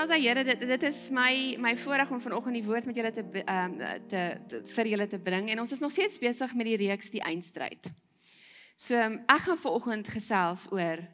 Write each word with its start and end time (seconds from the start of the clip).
Nou 0.00 0.06
as 0.08 0.14
hy 0.16 0.22
Here 0.24 0.40
dit 0.40 0.62
dit 0.64 0.84
is 0.88 0.98
my 1.12 1.32
my 1.60 1.74
voorreg 1.76 2.08
om 2.08 2.20
vanoggend 2.24 2.56
die 2.56 2.64
woord 2.64 2.86
met 2.88 2.96
julle 2.96 3.10
te 3.12 3.20
ehm 3.42 3.74
um, 3.76 3.98
te, 4.08 4.22
te 4.48 4.60
vir 4.72 4.88
julle 4.94 5.06
te 5.12 5.18
bring 5.20 5.50
en 5.52 5.60
ons 5.60 5.74
is 5.76 5.82
nog 5.84 5.92
steeds 5.92 6.16
besig 6.22 6.54
met 6.56 6.70
die 6.70 6.78
reeks 6.80 7.10
die 7.12 7.20
eindstryd. 7.20 7.90
So 8.80 8.96
um, 8.96 9.18
ek 9.28 9.44
gaan 9.44 9.60
vanoggend 9.60 10.08
gesels 10.08 10.64
oor 10.72 11.04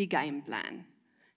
die 0.00 0.08
game 0.08 0.40
plan. 0.46 0.80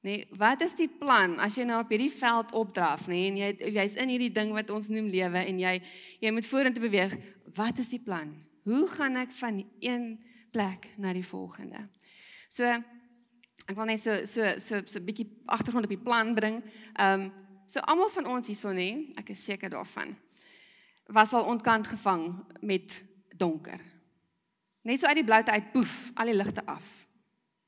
Nee, 0.08 0.30
wat 0.40 0.63
is 0.63 0.77
die 0.80 0.88
plan 0.88 1.36
as 1.44 1.60
jy 1.60 1.68
nou 1.68 1.82
op 1.84 1.91
hierdie 1.91 2.13
veld 2.22 2.55
opdraf, 2.55 3.10
nê, 3.12 3.20
nee, 3.20 3.27
en 3.35 3.41
jy 3.41 3.74
jy's 3.82 3.99
in 3.99 4.16
hierdie 4.16 4.32
ding 4.40 4.55
wat 4.55 4.72
ons 4.72 4.88
noem 4.88 5.12
lewe 5.12 5.44
en 5.44 5.60
jy 5.60 5.76
jy 6.24 6.32
moet 6.32 6.48
vorentoe 6.48 6.88
beweeg. 6.88 7.20
Wat 7.60 7.84
is 7.84 7.91
die 7.98 8.04
plan? 8.05 8.32
Hoe 8.63 8.88
gaan 8.96 9.20
ek 9.20 9.35
van 9.44 9.60
een 9.84 10.13
plek 10.55 10.88
na 10.96 11.12
die 11.12 11.27
volgende? 11.35 11.84
So 12.48 12.63
ek 13.67 13.76
wil 13.76 13.89
net 13.89 14.02
so 14.02 14.16
so 14.26 14.48
so 14.59 14.80
so 14.85 14.99
'n 14.99 15.05
bietjie 15.05 15.27
agtergrond 15.45 15.85
op 15.85 15.91
die 15.91 16.05
plan 16.07 16.34
bring. 16.34 16.63
Ehm 16.95 17.21
um, 17.21 17.31
so 17.67 17.80
almal 17.80 18.09
van 18.09 18.26
ons 18.26 18.48
hierso 18.48 18.71
nê, 18.71 19.12
ek 19.20 19.30
is 19.30 19.43
seker 19.43 19.70
daarvan. 19.70 20.16
Was 21.07 21.34
al 21.34 21.43
ontkant 21.43 21.88
gevang 21.88 22.45
met 22.62 23.03
donker. 23.35 23.80
Net 24.82 24.99
so 24.99 25.07
uit 25.07 25.15
die 25.20 25.26
bloute 25.26 25.51
uit 25.51 25.71
poef, 25.71 26.12
al 26.15 26.26
die 26.26 26.35
ligte 26.35 26.65
af. 26.65 27.07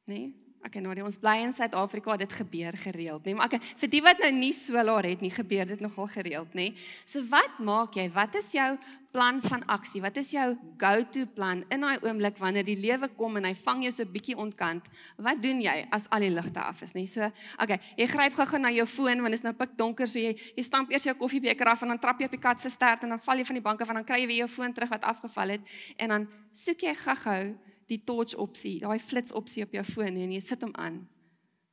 Nê? 0.08 0.32
Okay, 0.60 0.82
nou, 0.84 0.92
ons 1.08 1.16
bly 1.16 1.38
in 1.46 1.54
Suid-Afrika, 1.56 2.18
dit 2.20 2.34
gebeur 2.36 2.76
gereeld, 2.76 3.24
nê? 3.24 3.32
Nee, 3.32 3.36
maar 3.40 3.48
okay, 3.48 3.62
vir 3.80 3.90
die 3.94 4.02
wat 4.04 4.20
nou 4.20 4.32
nie 4.36 4.52
so 4.52 4.82
laat 4.84 5.06
het 5.08 5.22
nie, 5.24 5.32
gebeur 5.32 5.70
dit 5.72 5.80
nogal 5.80 6.10
gereeld, 6.12 6.50
nê? 6.52 6.66
Nee? 6.74 6.88
So 7.08 7.24
wat 7.32 7.62
maak 7.64 7.96
jy? 7.96 8.10
Wat 8.12 8.36
is 8.36 8.50
jou 8.58 8.68
plan 9.16 9.40
van 9.40 9.64
aksie? 9.72 10.02
Wat 10.04 10.20
is 10.20 10.34
jou 10.36 10.50
go-to 10.82 11.24
plan 11.32 11.64
in 11.72 11.86
daai 11.86 12.04
oomblik 12.04 12.36
wanneer 12.44 12.68
die 12.68 12.76
lewe 12.76 13.08
kom 13.16 13.40
en 13.40 13.48
hy 13.48 13.54
vang 13.62 13.86
jou 13.88 13.94
so 13.96 14.12
bietjie 14.12 14.36
ontkant? 14.36 14.92
Wat 15.16 15.40
doen 15.40 15.64
jy 15.64 15.78
as 15.96 16.10
al 16.12 16.28
die 16.28 16.34
ligte 16.36 16.60
af 16.60 16.84
is, 16.84 16.92
nê? 16.92 17.06
Nee? 17.06 17.14
So, 17.14 17.32
okay, 17.64 17.80
jy 17.96 18.10
gryp 18.12 18.36
gou-gou 18.42 18.60
na 18.60 18.74
jou 18.76 18.88
foon 18.98 19.24
want 19.24 19.32
dit 19.32 19.40
is 19.40 19.48
nou 19.48 19.56
pikdonker, 19.64 20.12
so 20.12 20.20
jy 20.20 20.36
jy 20.36 20.68
stamp 20.68 20.92
eers 20.92 21.08
jou 21.08 21.16
koffiebeker 21.24 21.72
af 21.72 21.88
en 21.88 21.96
dan 21.96 22.04
trap 22.04 22.20
jy 22.20 22.28
op 22.28 22.36
die 22.36 22.44
kat 22.44 22.60
se 22.60 22.74
stert 22.74 23.08
en 23.08 23.16
dan 23.16 23.24
val 23.24 23.40
jy 23.40 23.48
van 23.48 23.62
die 23.62 23.66
bank 23.72 23.88
af 23.88 23.96
en 23.96 24.02
dan 24.04 24.12
kry 24.12 24.20
jy 24.26 24.30
weer 24.34 24.44
jou 24.44 24.52
foon 24.60 24.76
terug 24.76 24.92
wat 24.92 25.08
afgeval 25.08 25.56
het 25.56 25.76
en 25.96 26.18
dan 26.18 26.30
soek 26.52 26.84
jy 26.84 26.98
gou-gou 27.00 27.42
die 27.90 28.02
torch 28.06 28.36
opsie, 28.40 28.78
daai 28.84 29.00
flits 29.02 29.34
opsie 29.36 29.66
op 29.66 29.74
jou 29.74 29.84
foon 29.84 30.16
en 30.16 30.32
jy 30.36 30.42
sit 30.44 30.62
hom 30.66 30.74
aan. 30.78 31.02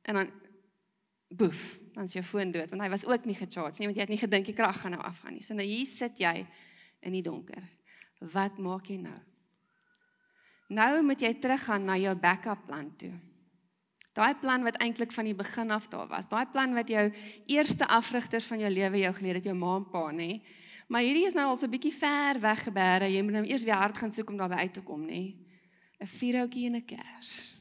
En 0.07 0.21
dan 0.21 0.31
boef, 1.27 1.77
dan 1.93 2.07
is 2.07 2.15
jou 2.15 2.23
foon 2.23 2.51
dood 2.55 2.71
want 2.71 2.81
hy 2.81 2.89
was 2.89 3.05
ook 3.05 3.25
nie 3.27 3.35
gecharge 3.35 3.81
nie 3.81 3.89
want 3.89 3.97
jy 3.99 4.05
het 4.05 4.13
nie 4.13 4.21
gedink 4.21 4.47
die 4.47 4.55
krag 4.55 4.81
gaan 4.81 4.95
nou 4.95 5.03
afgaan 5.03 5.35
nie. 5.37 5.43
So 5.45 5.57
nou 5.57 5.65
hier 5.67 5.87
sit 5.89 6.19
jy 6.23 6.35
in 7.05 7.17
die 7.17 7.23
donker. 7.25 7.63
Wat 8.33 8.57
maak 8.63 8.89
jy 8.89 8.99
nou? 9.01 9.17
Nou 10.73 10.91
moet 11.05 11.21
jy 11.23 11.33
teruggaan 11.39 11.85
na 11.87 11.95
jou 11.99 12.13
backup 12.19 12.65
plan 12.67 12.89
toe. 12.99 13.13
Daai 14.17 14.33
plan 14.41 14.63
wat 14.65 14.79
eintlik 14.81 15.13
van 15.13 15.27
die 15.29 15.35
begin 15.37 15.71
af 15.71 15.87
daar 15.91 16.07
was. 16.09 16.27
Daai 16.27 16.47
plan 16.51 16.73
wat 16.73 16.89
jou 16.89 17.03
eerste 17.45 17.85
afrigters 17.87 18.47
van 18.49 18.63
jou 18.63 18.71
lewe 18.73 19.03
jou 19.03 19.13
geleer 19.19 19.37
het, 19.37 19.45
jou 19.45 19.55
ma 19.55 19.75
en 19.77 19.85
pa, 19.91 20.07
nê? 20.11 20.39
Maar 20.89 21.03
hierdie 21.05 21.27
is 21.27 21.35
nou 21.37 21.45
al 21.51 21.57
so 21.57 21.67
'n 21.67 21.75
bietjie 21.75 21.93
ver 21.93 22.39
weg 22.39 22.63
gebeere. 22.63 23.11
Jy 23.11 23.21
moet 23.21 23.33
nou 23.33 23.45
eers 23.45 23.63
weer 23.63 23.75
hard 23.75 23.97
gaan 23.97 24.11
soek 24.11 24.29
om 24.29 24.37
daarby 24.37 24.55
uit 24.55 24.73
te 24.73 24.81
kom, 24.81 25.05
nê? 25.05 25.46
'n 25.99 26.07
vierhoutjie 26.07 26.65
en 26.65 26.75
'n 26.75 26.85
kers. 26.85 27.53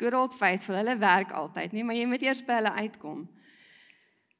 Good 0.00 0.14
old 0.14 0.34
faithful, 0.34 0.74
hulle 0.74 0.96
werk 0.98 1.32
altyd, 1.32 1.72
nee, 1.72 1.84
maar 1.84 1.94
jy 1.94 2.06
moet 2.06 2.22
eers 2.22 2.44
by 2.44 2.52
hulle 2.52 2.72
uitkom. 2.72 3.28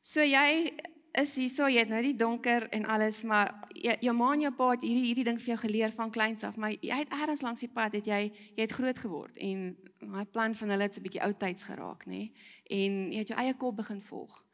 So 0.00 0.20
jy 0.20 0.72
is 1.12 1.34
hier 1.34 1.48
so, 1.48 1.66
jy 1.68 1.82
het 1.82 1.88
nou 1.88 2.00
die 2.02 2.16
donker 2.16 2.68
en 2.68 2.86
alles, 2.86 3.22
maar 3.22 3.50
jy, 3.74 3.96
jou 4.00 4.14
ma 4.16 4.32
en 4.32 4.40
jou 4.40 4.52
pa 4.54 4.70
het 4.70 4.84
hierdie 4.86 5.06
hierdie 5.10 5.24
ding 5.24 5.40
vir 5.40 5.54
jou 5.54 5.58
geleer 5.58 5.92
van 5.92 6.10
kleins 6.10 6.44
af, 6.46 6.56
maar 6.56 6.70
jy 6.70 7.00
het 7.02 7.12
eers 7.12 7.42
langs 7.42 7.60
die 7.60 7.72
pad 7.72 7.92
het 7.98 8.06
jy 8.06 8.20
jy 8.30 8.62
het 8.62 8.72
groot 8.72 8.98
geword 8.98 9.36
en 9.36 9.76
my 10.00 10.24
plan 10.24 10.54
van 10.54 10.70
hulle 10.70 10.82
het 10.82 10.96
'n 10.96 11.02
bietjie 11.02 11.22
oudtyds 11.22 11.64
geraak, 11.64 12.06
nê? 12.06 12.10
Nee? 12.10 12.32
En 12.70 13.12
jy 13.12 13.18
het 13.18 13.28
jou 13.28 13.38
eie 13.38 13.54
kop 13.54 13.76
begin 13.76 14.02
volg. 14.02 14.44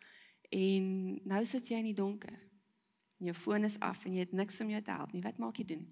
En 0.50 1.20
nou 1.24 1.44
sit 1.44 1.68
jy 1.68 1.76
in 1.76 1.84
die 1.84 1.94
donker. 1.94 2.38
En 3.18 3.26
jou 3.26 3.34
foon 3.34 3.64
is 3.64 3.78
af 3.80 4.04
en 4.04 4.14
jy 4.14 4.20
het 4.20 4.32
niks 4.32 4.60
om 4.60 4.70
jou 4.70 4.82
te 4.82 4.90
help 4.90 5.12
nie. 5.12 5.22
Wat 5.22 5.38
maak 5.38 5.56
jy 5.56 5.64
doen? 5.64 5.86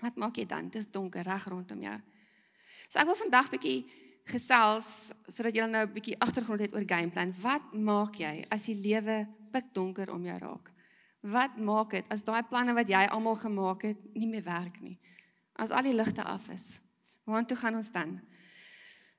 Wat 0.00 0.16
maak 0.16 0.36
jy 0.36 0.46
dan? 0.46 0.68
Dit 0.70 0.84
is 0.84 0.90
donker 0.90 1.22
reg 1.26 1.48
rondom 1.50 1.80
jou. 1.82 1.96
So 2.88 2.98
ek 2.98 3.08
wil 3.10 3.18
vandag 3.18 3.50
bietjie 3.50 3.78
gesels 4.28 5.10
sodat 5.26 5.56
jy 5.56 5.66
nou 5.66 5.84
'n 5.86 5.92
bietjie 5.92 6.18
agtergrond 6.20 6.60
het 6.60 6.74
oor 6.74 6.86
gameplan. 6.86 7.34
Wat 7.40 7.72
maak 7.72 8.14
jy 8.16 8.44
as 8.50 8.66
die 8.66 8.76
lewe 8.76 9.26
pikdonker 9.52 10.10
om 10.12 10.24
jou 10.24 10.38
raak? 10.38 10.72
Wat 11.22 11.56
maak 11.58 11.90
dit 11.90 12.04
as 12.08 12.22
daai 12.22 12.42
planne 12.42 12.74
wat 12.74 12.88
jy 12.88 13.06
almal 13.10 13.36
gemaak 13.36 13.82
het 13.82 14.14
nie 14.14 14.28
meer 14.28 14.44
werk 14.44 14.80
nie? 14.80 14.98
As 15.56 15.70
al 15.70 15.82
die 15.82 15.94
ligte 15.94 16.22
af 16.22 16.48
is. 16.48 16.80
Waartoe 17.24 17.56
gaan 17.56 17.74
ons 17.74 17.90
dan? 17.90 18.20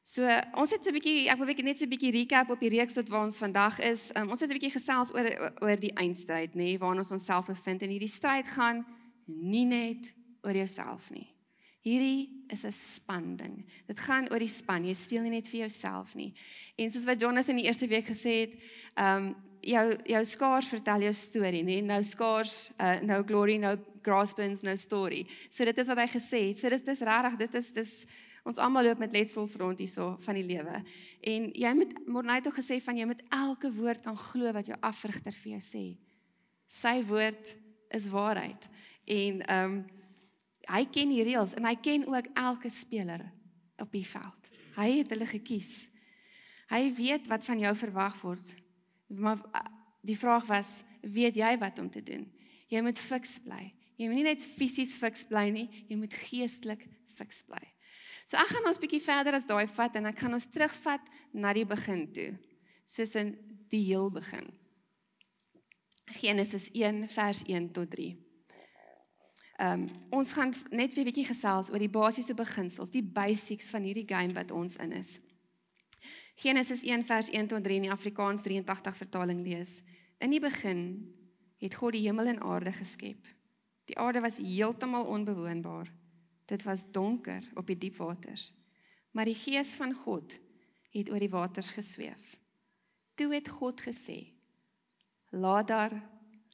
So 0.02 0.24
ons 0.56 0.72
het 0.72 0.84
so 0.84 0.90
'n 0.90 0.94
bietjie 0.94 1.30
ek 1.30 1.38
wil 1.38 1.46
net 1.46 1.78
so 1.78 1.86
'n 1.86 1.90
bietjie 1.90 2.12
recap 2.12 2.50
op 2.50 2.60
die 2.60 2.70
reeks 2.70 2.94
tot 2.94 3.10
waar 3.10 3.24
ons 3.24 3.38
vandag 3.38 3.80
is. 3.80 4.12
Um, 4.16 4.30
ons 4.30 4.40
het 4.40 4.50
'n 4.50 4.54
bietjie 4.54 4.72
gesels 4.72 5.14
oor 5.14 5.54
oor 5.62 5.76
die 5.76 5.94
eindstryd, 5.94 6.56
nê, 6.56 6.56
nee, 6.56 6.78
waar 6.78 6.96
ons 6.96 7.12
onsself 7.12 7.48
bevind 7.48 7.82
en 7.82 7.90
hierdie 7.90 8.08
stryd 8.08 8.48
gaan 8.48 8.86
nie 9.26 9.66
net 9.66 10.14
oor 10.44 10.56
jouself 10.56 11.10
nie. 11.12 11.28
Hierdie 11.82 12.44
is 12.52 12.66
'n 12.66 12.72
span 12.72 13.36
ding. 13.36 13.66
Dit 13.88 14.00
gaan 14.00 14.32
oor 14.32 14.40
die 14.40 14.48
span. 14.48 14.86
Jy 14.86 14.94
speel 14.94 15.22
nie 15.22 15.30
net 15.30 15.48
vir 15.48 15.60
jouself 15.60 16.16
nie. 16.16 16.34
En 16.76 16.92
soos 16.92 17.06
wat 17.06 17.20
Jonathan 17.20 17.56
die 17.56 17.66
eerste 17.66 17.88
week 17.88 18.06
gesê 18.06 18.40
het, 18.42 18.56
ehm 18.96 19.26
um, 19.26 19.36
jou 19.62 19.98
jou 20.06 20.24
skaars 20.26 20.68
vertel 20.68 21.02
jou 21.02 21.14
storie, 21.14 21.64
nê? 21.64 21.82
Nou 21.84 22.02
skaars, 22.04 22.72
uh, 22.80 23.00
no 23.02 23.24
glory, 23.24 23.58
no 23.58 23.78
graspins, 24.02 24.62
no 24.62 24.76
story. 24.76 25.28
So 25.50 25.66
dit 25.66 25.78
is 25.78 25.88
wat 25.88 25.98
hy 25.98 26.08
gesê 26.08 26.48
het. 26.50 26.58
So 26.58 26.70
dis 26.70 26.82
dis 26.82 27.00
regtig, 27.00 27.38
dit 27.38 27.56
is 27.56 27.72
dis 27.72 27.94
ons 28.48 28.58
almal 28.58 28.84
loop 28.84 28.98
met 28.98 29.14
letsels 29.14 29.56
rond 29.56 29.80
hierso 29.80 30.16
van 30.20 30.36
die 30.40 30.46
lewe. 30.48 30.82
En 31.22 31.52
jy 31.54 31.74
moet 31.74 31.94
Morney 32.08 32.42
tog 32.42 32.56
gesê 32.56 32.80
van 32.82 32.98
jy 32.98 33.06
moet 33.06 33.22
elke 33.36 33.72
woord 33.76 34.02
kan 34.02 34.18
glo 34.18 34.52
wat 34.56 34.66
jou 34.72 34.78
afrigter 34.82 35.36
vir 35.44 35.52
jou 35.58 35.62
sê. 35.64 35.86
Sy 36.68 37.00
woord 37.10 37.56
is 37.96 38.10
waarheid. 38.10 38.70
En 39.06 39.42
ehm 39.46 39.72
um, 39.72 39.80
hy 40.68 40.84
ken 40.92 41.14
die 41.14 41.24
reëls 41.24 41.56
en 41.58 41.68
hy 41.68 41.75
ken 41.80 42.08
ook 42.09 42.31
elke 42.38 42.72
speler 42.74 43.24
op 43.80 43.92
die 43.96 44.06
veld. 44.06 44.52
Hy 44.75 44.90
het 45.00 45.14
hulle 45.14 45.28
gekies. 45.30 45.90
Hy 46.70 46.94
weet 46.96 47.28
wat 47.31 47.46
van 47.47 47.62
jou 47.62 47.74
verwag 47.75 48.20
word. 48.22 48.53
Maar 49.08 49.42
eh, 49.53 49.66
die 50.06 50.18
vraag 50.18 50.46
was, 50.50 50.81
weet 51.02 51.40
jy 51.40 51.56
wat 51.62 51.80
om 51.80 51.90
te 51.90 52.03
doen? 52.06 52.28
Jy 52.69 52.84
moet 52.86 53.00
fiks 53.02 53.40
bly. 53.44 53.72
Jy 54.00 54.08
moet 54.08 54.22
nie 54.22 54.28
net 54.30 54.44
fisies 54.44 54.94
fiks 54.96 55.25
bly 55.28 55.50
nie, 55.52 55.68
jy 55.90 55.98
moet 56.00 56.14
geestelik 56.16 56.86
fiks 57.18 57.42
bly. 57.48 57.62
So 58.30 58.38
ek 58.40 58.52
gaan 58.53 58.69
ons 58.69 58.80
bietjie 58.80 59.02
verder 59.02 59.36
as 59.36 59.48
daai 59.50 59.68
vat 59.68 59.98
en 59.98 60.08
ek 60.12 60.22
gaan 60.22 60.38
ons 60.38 60.48
terugvat 60.53 61.08
na 61.34 61.52
die 61.58 61.66
begin 61.68 62.06
toe. 62.14 62.30
Soos 62.88 63.16
in 63.19 63.34
die 63.74 63.81
heel 63.90 64.08
begin. 64.14 64.48
Genesis 66.22 66.69
1 66.74 67.08
vers 67.12 67.44
1 67.50 67.72
tot 67.74 67.90
3. 67.92 68.14
Ehm 69.59 69.81
um, 69.81 69.90
ons 70.09 70.31
gaan 70.31 70.53
net 70.72 70.94
weer 70.96 71.03
bietjie 71.03 71.25
gesels 71.28 71.68
oor 71.74 71.81
die 71.84 71.92
basiese 71.92 72.34
beginsels, 72.34 72.94
die 72.94 73.03
basics 73.03 73.68
van 73.74 73.84
hierdie 73.84 74.08
game 74.08 74.31
wat 74.34 74.53
ons 74.56 74.78
in 74.80 74.94
is. 74.96 75.18
Genesis 76.40 76.80
1 76.88 77.03
vers 77.03 77.28
1 77.30 77.50
tot 77.52 77.64
3 77.64 77.75
in 77.75 77.88
die 77.90 77.92
Afrikaans 77.92 78.42
83 78.46 78.96
vertaling 78.96 79.42
lees. 79.44 79.81
In 80.24 80.31
die 80.31 80.40
begin 80.40 80.80
het 81.59 81.75
God 81.75 81.92
die 81.98 82.06
hemel 82.06 82.31
en 82.31 82.40
aarde 82.40 82.72
geskep. 82.72 83.28
Die 83.92 83.98
aarde 84.00 84.24
was 84.24 84.39
heeltemal 84.39 85.12
onbewoonbaar. 85.12 85.92
Dit 86.48 86.63
was 86.63 86.88
donker 86.92 87.44
op 87.60 87.68
die 87.68 87.78
diep 87.78 88.00
waters. 88.00 88.54
Maar 89.12 89.28
die 89.28 89.36
gees 89.36 89.75
van 89.75 89.92
God 89.94 90.39
het 90.95 91.12
oor 91.12 91.19
die 91.19 91.34
waters 91.36 91.74
gesweef. 91.75 92.38
Toe 93.19 93.34
het 93.34 93.50
God 93.60 93.81
gesê: 93.84 94.31
"Laat 95.36 95.68
daar 95.68 96.01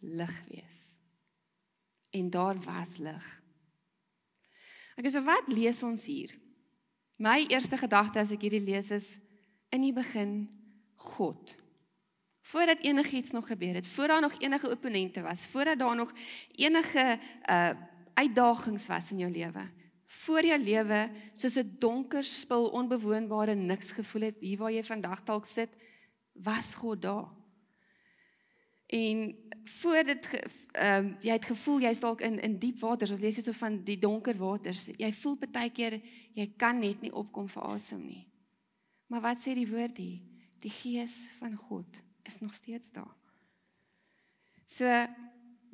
lig 0.02 0.44
wees." 0.50 0.95
En 2.16 2.30
daar 2.32 2.56
was 2.64 2.96
lig. 3.04 3.26
Ek 4.96 5.10
sê 5.12 5.20
wat 5.26 5.52
lees 5.52 5.84
ons 5.84 6.06
hier? 6.08 6.32
My 7.20 7.44
eerste 7.48 7.78
gedagte 7.80 8.22
as 8.24 8.32
ek 8.32 8.48
hierdie 8.48 8.64
lees 8.64 8.92
is 8.96 9.08
in 9.76 9.84
die 9.84 9.96
begin 9.96 10.46
God. 11.12 11.56
Voordat 12.46 12.84
enigiets 12.86 13.34
nog 13.36 13.48
gebeur 13.50 13.76
het, 13.76 13.88
voor 13.88 14.08
daar 14.08 14.22
nog 14.22 14.38
enige 14.40 14.70
opponente 14.72 15.22
was, 15.26 15.48
voordat 15.48 15.80
daar 15.80 15.96
nog 15.96 16.14
enige 16.56 17.20
uh 17.50 17.76
uitdagings 18.16 18.86
was 18.88 19.12
in 19.12 19.18
jou 19.18 19.32
lewe. 19.32 19.66
Voor 20.24 20.46
jou 20.46 20.60
lewe 20.60 21.10
soos 21.34 21.58
'n 21.60 21.76
donker 21.80 22.24
spil 22.24 22.70
onbewoonbare 22.72 23.56
niks 23.56 23.92
gevoel 23.92 24.22
het 24.22 24.36
hier 24.40 24.58
waar 24.58 24.72
jy 24.72 24.84
vandag 24.84 25.24
dalk 25.24 25.46
sit, 25.46 25.76
was 26.32 26.74
God 26.76 27.02
daar. 27.02 27.28
En 28.86 29.36
voor 29.64 30.04
dit 30.04 30.30
ehm 30.72 31.06
um, 31.06 31.18
jy 31.22 31.32
het 31.32 31.46
gevoel 31.46 31.80
jy's 31.82 32.00
dalk 32.00 32.22
in 32.22 32.40
in 32.40 32.58
diep 32.60 32.80
waters, 32.80 33.12
ons 33.12 33.20
lees 33.20 33.36
hier 33.36 33.44
so 33.44 33.52
van 33.52 33.84
die 33.84 33.98
donker 33.98 34.38
waters. 34.38 34.90
Jy 34.98 35.14
voel 35.14 35.38
baie 35.52 35.72
keer 35.72 36.02
jy 36.34 36.48
kan 36.58 36.80
net 36.80 37.02
nie 37.02 37.14
opkom 37.14 37.50
vir 37.50 37.64
asem 37.64 38.06
nie. 38.06 38.28
Maar 39.08 39.22
wat 39.22 39.42
sê 39.42 39.54
die 39.54 39.70
woord 39.70 39.98
hier? 39.98 40.22
Die 40.62 40.74
gees 40.74 41.30
van 41.40 41.56
God 41.56 42.02
is 42.24 42.40
nog 42.40 42.54
steeds 42.54 42.92
daar. 42.92 43.16
So 44.66 44.86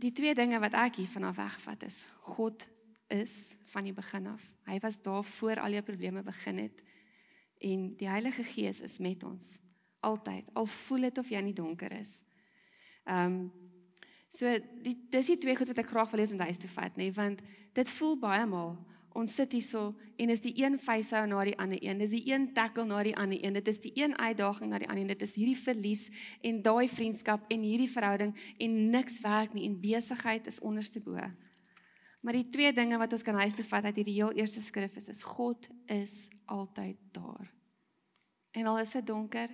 die 0.01 0.11
twee 0.11 0.35
dinge 0.35 0.59
wat 0.59 0.73
ek 0.73 0.95
hier 0.95 1.11
vanaf 1.11 1.35
wegvat 1.35 1.83
is 1.83 2.07
God 2.35 2.67
is 3.11 3.55
van 3.65 3.83
die 3.83 3.93
begin 3.93 4.27
af. 4.27 4.43
Hy 4.65 4.79
was 4.79 5.01
daar 5.01 5.23
voor 5.23 5.59
al 5.59 5.75
jou 5.75 5.83
probleme 5.83 6.23
begin 6.23 6.57
het 6.57 6.83
en 7.61 7.95
die 7.97 8.09
Heilige 8.09 8.43
Gees 8.43 8.79
is 8.79 8.97
met 8.97 9.23
ons 9.23 9.59
altyd. 9.99 10.49
Al 10.53 10.65
voel 10.65 11.09
dit 11.09 11.17
of 11.17 11.29
jy 11.29 11.41
in 11.43 11.51
die 11.51 11.59
donker 11.59 11.91
is. 11.93 12.21
Ehm 13.03 13.25
um, 13.25 13.51
so 14.31 14.47
die 14.83 14.95
dis 15.11 15.27
die 15.27 15.37
twee 15.37 15.55
goed 15.55 15.67
wat 15.67 15.81
ek 15.83 15.89
graag 15.91 16.11
wil 16.11 16.21
hê 16.23 16.31
om 16.31 16.39
huis 16.39 16.57
te 16.57 16.67
vat 16.71 16.95
nê, 16.95 17.09
want 17.11 17.41
dit 17.75 17.89
voel 17.97 18.15
baie 18.19 18.45
maal 18.47 18.77
ons 19.17 19.33
sit 19.35 19.51
hierso 19.51 19.91
en 20.21 20.31
is 20.31 20.41
die 20.43 20.53
een 20.61 20.77
facehou 20.79 21.25
na 21.27 21.43
die 21.43 21.55
ander 21.59 21.79
een. 21.83 21.99
Dis 21.99 22.13
die 22.13 22.23
een 22.31 22.51
tackle 22.55 22.85
na 22.87 23.01
die 23.03 23.15
ander 23.17 23.39
een. 23.43 23.57
Dit 23.59 23.67
is 23.67 23.79
die 23.83 23.91
een 23.99 24.15
uitdaging 24.17 24.71
na 24.71 24.79
die 24.79 24.87
ander 24.87 25.03
een. 25.03 25.11
Dit 25.11 25.25
is 25.25 25.35
hierdie 25.35 25.57
verlies 25.57 26.07
en 26.47 26.61
daai 26.63 26.87
vriendskap 26.89 27.43
en 27.51 27.65
hierdie 27.67 27.89
verhouding 27.91 28.35
en 28.57 28.77
niks 28.93 29.19
werk 29.25 29.55
nie 29.57 29.65
en 29.67 29.79
besigheid 29.81 30.47
is 30.47 30.61
onderste 30.63 31.03
bo. 31.03 31.19
Maar 32.21 32.37
die 32.37 32.47
twee 32.53 32.71
dinge 32.73 32.99
wat 33.01 33.13
ons 33.17 33.25
kan 33.25 33.39
huis 33.41 33.57
toe 33.57 33.65
vat 33.65 33.89
uit 33.89 33.99
hierdie 33.99 34.19
heel 34.21 34.35
eerste 34.39 34.61
skrif 34.61 34.95
is 34.95 35.09
is 35.11 35.23
God 35.27 35.67
is 35.91 36.15
altyd 36.45 36.97
daar. 37.11 37.51
En 38.51 38.67
al 38.67 38.79
is 38.79 38.91
dit 38.91 39.07
donker, 39.07 39.49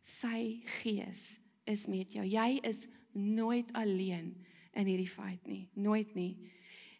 sy 0.00 0.60
gees 0.80 1.38
is 1.68 1.86
met 1.90 2.12
jou. 2.16 2.24
Jy 2.26 2.60
is 2.66 2.86
nooit 3.12 3.72
alleen 3.76 4.32
in 4.78 4.86
hierdie 4.86 5.10
fight 5.10 5.46
nie, 5.48 5.66
nooit 5.74 6.14
nie. 6.14 6.32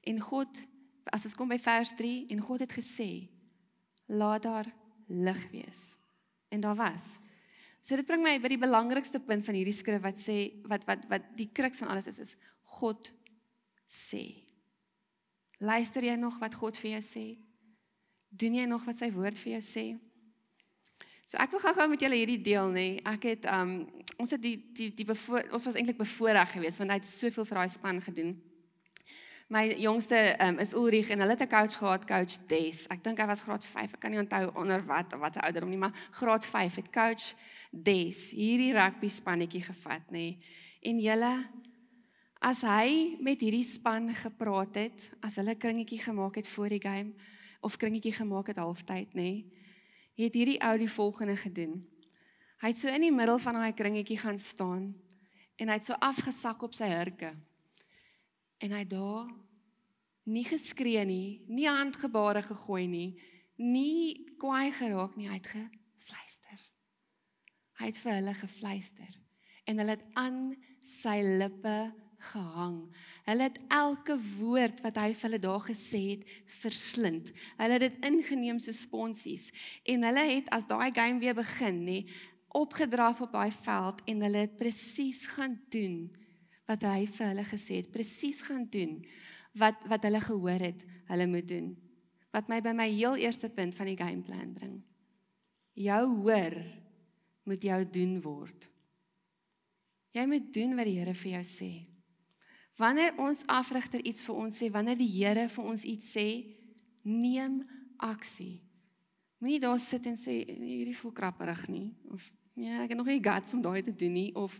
En 0.09 0.20
God, 0.23 0.61
as 1.12 1.26
ons 1.29 1.37
kom 1.38 1.50
by 1.50 1.59
vers 1.62 1.93
3 1.99 2.29
en 2.35 2.43
God 2.44 2.65
het 2.65 2.75
gesê, 2.75 3.29
laat 4.09 4.44
daar 4.47 4.69
lig 5.09 5.41
wees. 5.53 5.94
En 6.49 6.61
daar 6.65 6.76
was. 6.79 7.19
So 7.85 7.97
dit 7.97 8.06
bring 8.09 8.25
my 8.25 8.37
by 8.43 8.50
die 8.53 8.61
belangrikste 8.61 9.20
punt 9.25 9.44
van 9.47 9.56
hierdie 9.56 9.76
skrif 9.76 10.03
wat 10.05 10.19
sê 10.20 10.38
wat 10.69 10.85
wat 10.88 11.05
wat 11.09 11.29
die 11.38 11.49
kruks 11.55 11.81
van 11.85 11.93
alles 11.93 12.09
is 12.11 12.19
is 12.25 12.35
God 12.79 13.12
sê. 13.88 14.25
Luister 15.59 16.05
jy 16.05 16.17
nog 16.20 16.38
wat 16.43 16.56
God 16.59 16.76
vir 16.79 16.97
jou 16.97 17.05
sê? 17.05 17.26
Doen 18.29 18.59
jy 18.61 18.67
nog 18.69 18.85
wat 18.87 19.00
sy 19.00 19.09
woord 19.15 19.41
vir 19.41 19.56
jou 19.56 19.65
sê? 19.65 19.87
So 21.29 21.37
ek 21.37 21.53
wil 21.53 21.61
gou-gou 21.61 21.85
met 21.93 22.01
julle 22.01 22.17
hierdie 22.17 22.41
deel 22.41 22.71
nê. 22.73 22.87
Ek 23.05 23.27
het 23.29 23.47
um 23.53 23.83
ons 24.19 24.31
het 24.33 24.41
die 24.41 24.57
die 24.73 24.89
die 24.97 25.05
bevoor, 25.07 25.45
ons 25.53 25.67
was 25.69 25.75
eintlik 25.77 25.99
bevoorreg 26.01 26.55
geweest 26.55 26.81
want 26.81 26.95
hy 26.95 26.97
het 26.97 27.09
soveel 27.09 27.45
vir 27.45 27.59
daai 27.61 27.73
span 27.75 27.99
gedoen. 28.01 28.31
My 29.53 29.67
jongste 29.77 30.17
um 30.47 30.57
is 30.65 30.73
Ulrich 30.73 31.11
en 31.13 31.21
hulle 31.21 31.37
het 31.37 31.45
'n 31.45 31.53
coach 31.53 31.77
gehad, 31.77 32.07
coach 32.09 32.39
Des. 32.49 32.87
Ek 32.89 33.05
dink 33.05 33.21
hy 33.21 33.27
was 33.27 33.45
graad 33.45 33.65
5. 33.65 33.93
Ek 33.93 34.01
kan 34.01 34.11
nie 34.11 34.21
onthou 34.21 34.51
onder 34.57 34.81
wat 34.87 35.13
wat 35.21 35.35
hy 35.35 35.41
ouderdom 35.41 35.69
nie, 35.69 35.79
maar 35.79 35.93
graad 36.11 36.47
5 36.47 36.75
het 36.75 36.91
coach 36.91 37.35
Des 37.73 38.31
hierdie 38.31 38.73
rugby 38.73 39.09
spannetjie 39.09 39.63
gevat 39.63 40.11
nê. 40.11 40.39
En 40.81 40.99
julle 40.99 41.45
as 42.41 42.63
hy 42.63 43.19
met 43.21 43.41
hierdie 43.41 43.65
span 43.65 44.09
gepraat 44.15 44.75
het, 44.75 45.11
as 45.21 45.37
hulle 45.37 45.55
kringetjie 45.57 46.01
gemaak 46.01 46.35
het 46.37 46.49
voor 46.49 46.69
die 46.69 46.81
game 46.81 47.13
of 47.61 47.77
kringetjie 47.77 48.13
gemaak 48.13 48.47
het 48.47 48.57
halftyd 48.57 49.13
nê 49.13 49.57
het 50.26 50.35
hierdie 50.35 50.59
ou 50.67 50.75
die 50.81 50.91
volgende 50.91 51.37
gedoen. 51.38 51.79
Hy 52.59 52.73
het 52.73 52.81
so 52.81 52.91
in 52.91 53.05
die 53.06 53.15
middel 53.15 53.38
van 53.38 53.55
daai 53.55 53.75
kringetjie 53.79 54.19
gaan 54.19 54.38
staan 54.43 54.91
en 55.59 55.70
hy 55.70 55.76
het 55.79 55.87
so 55.87 55.94
afgesak 56.03 56.62
op 56.67 56.75
sy 56.75 56.88
hurke. 56.91 57.31
En 58.59 58.75
hy 58.75 58.82
daar 58.91 59.29
nie 60.29 60.44
geskree 60.44 61.05
nie, 61.06 61.44
nie 61.47 61.69
handgebare 61.70 62.43
gegooi 62.43 62.87
nie, 62.91 63.09
nie 63.62 64.26
kwaai 64.38 64.73
geraak 64.75 65.15
nie, 65.17 65.29
hy 65.31 65.38
het 65.38 65.50
gefluister. 65.55 66.59
Hy 67.79 67.91
het 67.91 68.03
vir 68.03 68.19
hulle 68.19 68.35
gefluister 68.35 69.17
en 69.69 69.79
hulle 69.79 69.94
het 69.94 70.06
aan 70.19 70.43
sy 70.82 71.20
lippe 71.23 71.76
gehang. 72.19 72.81
Hulle 73.25 73.43
het 73.47 73.59
elke 73.73 74.17
woord 74.38 74.81
wat 74.85 74.99
hy 74.99 75.12
vir 75.15 75.26
hulle 75.29 75.41
daar 75.43 75.65
gesê 75.65 76.00
het 76.12 76.25
verslind. 76.59 77.31
Hulle 77.61 77.79
het 77.79 77.85
dit 77.87 78.09
ingeneem 78.11 78.59
so 78.62 78.75
sponsies 78.75 79.49
en 79.85 80.06
hulle 80.09 80.25
het 80.32 80.50
as 80.55 80.67
daai 80.70 80.91
game 80.94 81.23
weer 81.23 81.37
begin 81.38 81.85
nê 81.87 82.00
opgedraf 82.59 83.20
op 83.20 83.32
daai 83.32 83.53
veld 83.53 84.00
en 84.09 84.25
hulle 84.25 84.44
het 84.47 84.56
presies 84.56 85.26
gaan 85.35 85.59
doen 85.73 86.09
wat 86.69 86.85
hy 86.85 87.05
vir 87.09 87.31
hulle 87.31 87.44
gesê 87.49 87.81
het, 87.81 87.93
presies 87.93 88.41
gaan 88.44 88.67
doen 88.73 88.99
wat 89.59 89.85
wat 89.88 90.05
hulle 90.05 90.20
gehoor 90.20 90.65
het 90.65 90.85
hulle 91.09 91.26
moet 91.26 91.49
doen. 91.49 91.69
Wat 92.35 92.49
my 92.50 92.61
by 92.65 92.75
my 92.76 92.88
heel 92.93 93.17
eerste 93.17 93.49
punt 93.49 93.75
van 93.75 93.88
die 93.88 93.97
gameplan 93.97 94.53
bring. 94.53 94.75
Jou 95.79 96.03
hoor 96.25 96.56
moet 97.49 97.62
jou 97.65 97.79
doen 97.91 98.19
word. 98.20 98.69
Jy 100.12 100.26
moet 100.29 100.50
doen 100.53 100.75
wat 100.76 100.88
die 100.88 100.99
Here 100.99 101.15
vir 101.15 101.32
jou 101.38 101.44
sê. 101.47 101.70
Wanneer 102.79 103.17
ons 103.19 103.43
afrigter 103.51 104.03
iets 104.07 104.23
vir 104.23 104.39
ons 104.39 104.55
sê, 104.55 104.69
wanneer 104.71 104.99
die 104.99 105.11
Here 105.11 105.49
vir 105.51 105.65
ons 105.67 105.83
iets 105.83 106.13
sê, 106.15 106.29
neem 107.03 107.63
aksie. 107.99 108.61
Moenie 109.43 109.61
daar 109.63 109.79
sit 109.83 110.07
en 110.07 110.19
sê 110.19 110.41
hierdie 110.47 110.97
voel 110.99 111.15
krapperig 111.15 111.65
nie 111.71 111.89
of 112.11 112.25
ja, 112.59 112.83
ek 112.83 112.93
het 112.93 112.99
nog 112.99 113.11
nie 113.11 113.23
guts 113.23 113.55
om 113.55 113.63
daai 113.63 113.83
te 113.87 113.95
doen 113.95 114.15
nie 114.15 114.31
of 114.39 114.57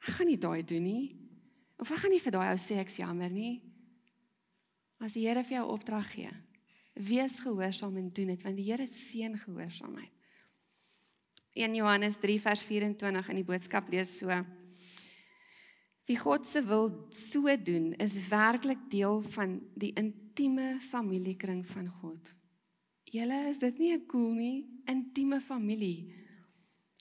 ek 0.00 0.08
gaan 0.16 0.30
nie 0.30 0.38
daai 0.40 0.62
doen 0.66 0.82
nie. 0.82 1.04
Of 1.80 1.92
ek 1.94 2.02
gaan 2.02 2.14
nie 2.14 2.22
vir 2.22 2.34
daai 2.34 2.48
ou 2.52 2.60
sê 2.60 2.78
ek's 2.82 2.98
jammer 3.00 3.30
nie. 3.32 3.60
As 5.00 5.14
die 5.16 5.24
Here 5.26 5.44
vir 5.46 5.60
jou 5.60 5.66
opdrag 5.72 6.10
gee, 6.12 6.32
wees 6.94 7.38
gehoorsaam 7.42 7.96
en 7.96 8.10
doen 8.14 8.34
dit 8.34 8.46
want 8.46 8.58
die 8.58 8.66
Here 8.70 8.86
seën 8.90 9.38
gehoorsaamheid. 9.46 10.14
1 11.58 11.74
Johannes 11.74 12.18
3 12.22 12.38
vers 12.42 12.62
24 12.62 13.30
in 13.32 13.40
die 13.40 13.46
boodskap 13.46 13.88
lees 13.90 14.12
so: 14.20 14.30
Wie 16.10 16.18
God 16.18 16.46
se 16.46 16.64
wil 16.66 17.06
so 17.08 17.62
doen, 17.62 17.92
is 17.94 18.28
werklik 18.28 18.78
deel 18.90 19.20
van 19.22 19.60
die 19.78 19.92
intieme 19.94 20.80
familiekring 20.82 21.60
van 21.66 21.86
God. 22.00 22.32
Julle 23.06 23.36
is 23.46 23.60
dit 23.62 23.78
nie 23.78 23.92
'n 23.94 24.06
cool 24.06 24.32
nie, 24.34 24.82
intieme 24.86 25.40
familie. 25.40 26.12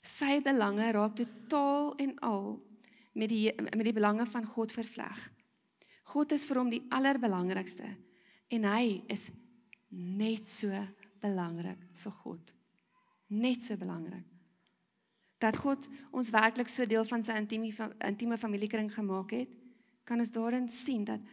Sy 0.04 0.42
belange 0.42 0.92
raak 0.92 1.16
totaal 1.16 1.96
en 1.96 2.20
al 2.20 2.62
met 3.14 3.30
die 3.30 3.54
met 3.56 3.84
die 3.84 3.94
belange 3.94 4.26
van 4.26 4.46
God 4.46 4.72
vervleg. 4.72 5.32
God 6.04 6.32
is 6.32 6.46
vir 6.46 6.58
hom 6.58 6.70
die 6.70 6.86
allerbelangrikste 6.90 7.98
en 8.48 8.64
hy 8.64 9.04
is 9.08 9.30
net 9.90 10.46
so 10.46 10.70
belangrik 11.20 11.82
vir 11.94 12.12
God. 12.12 12.54
Net 13.28 13.64
so 13.64 13.76
belangrik 13.76 14.39
dat 15.40 15.58
God 15.58 15.88
ons 16.12 16.30
werklik 16.36 16.68
so 16.68 16.86
deel 16.86 17.06
van 17.08 17.24
sy 17.24 17.36
intieme 17.40 17.90
intieme 18.06 18.38
familiekring 18.38 18.92
gemaak 18.94 19.32
het, 19.32 19.52
kan 20.04 20.20
ons 20.20 20.32
daarin 20.36 20.68
sien 20.70 21.06
dat 21.08 21.24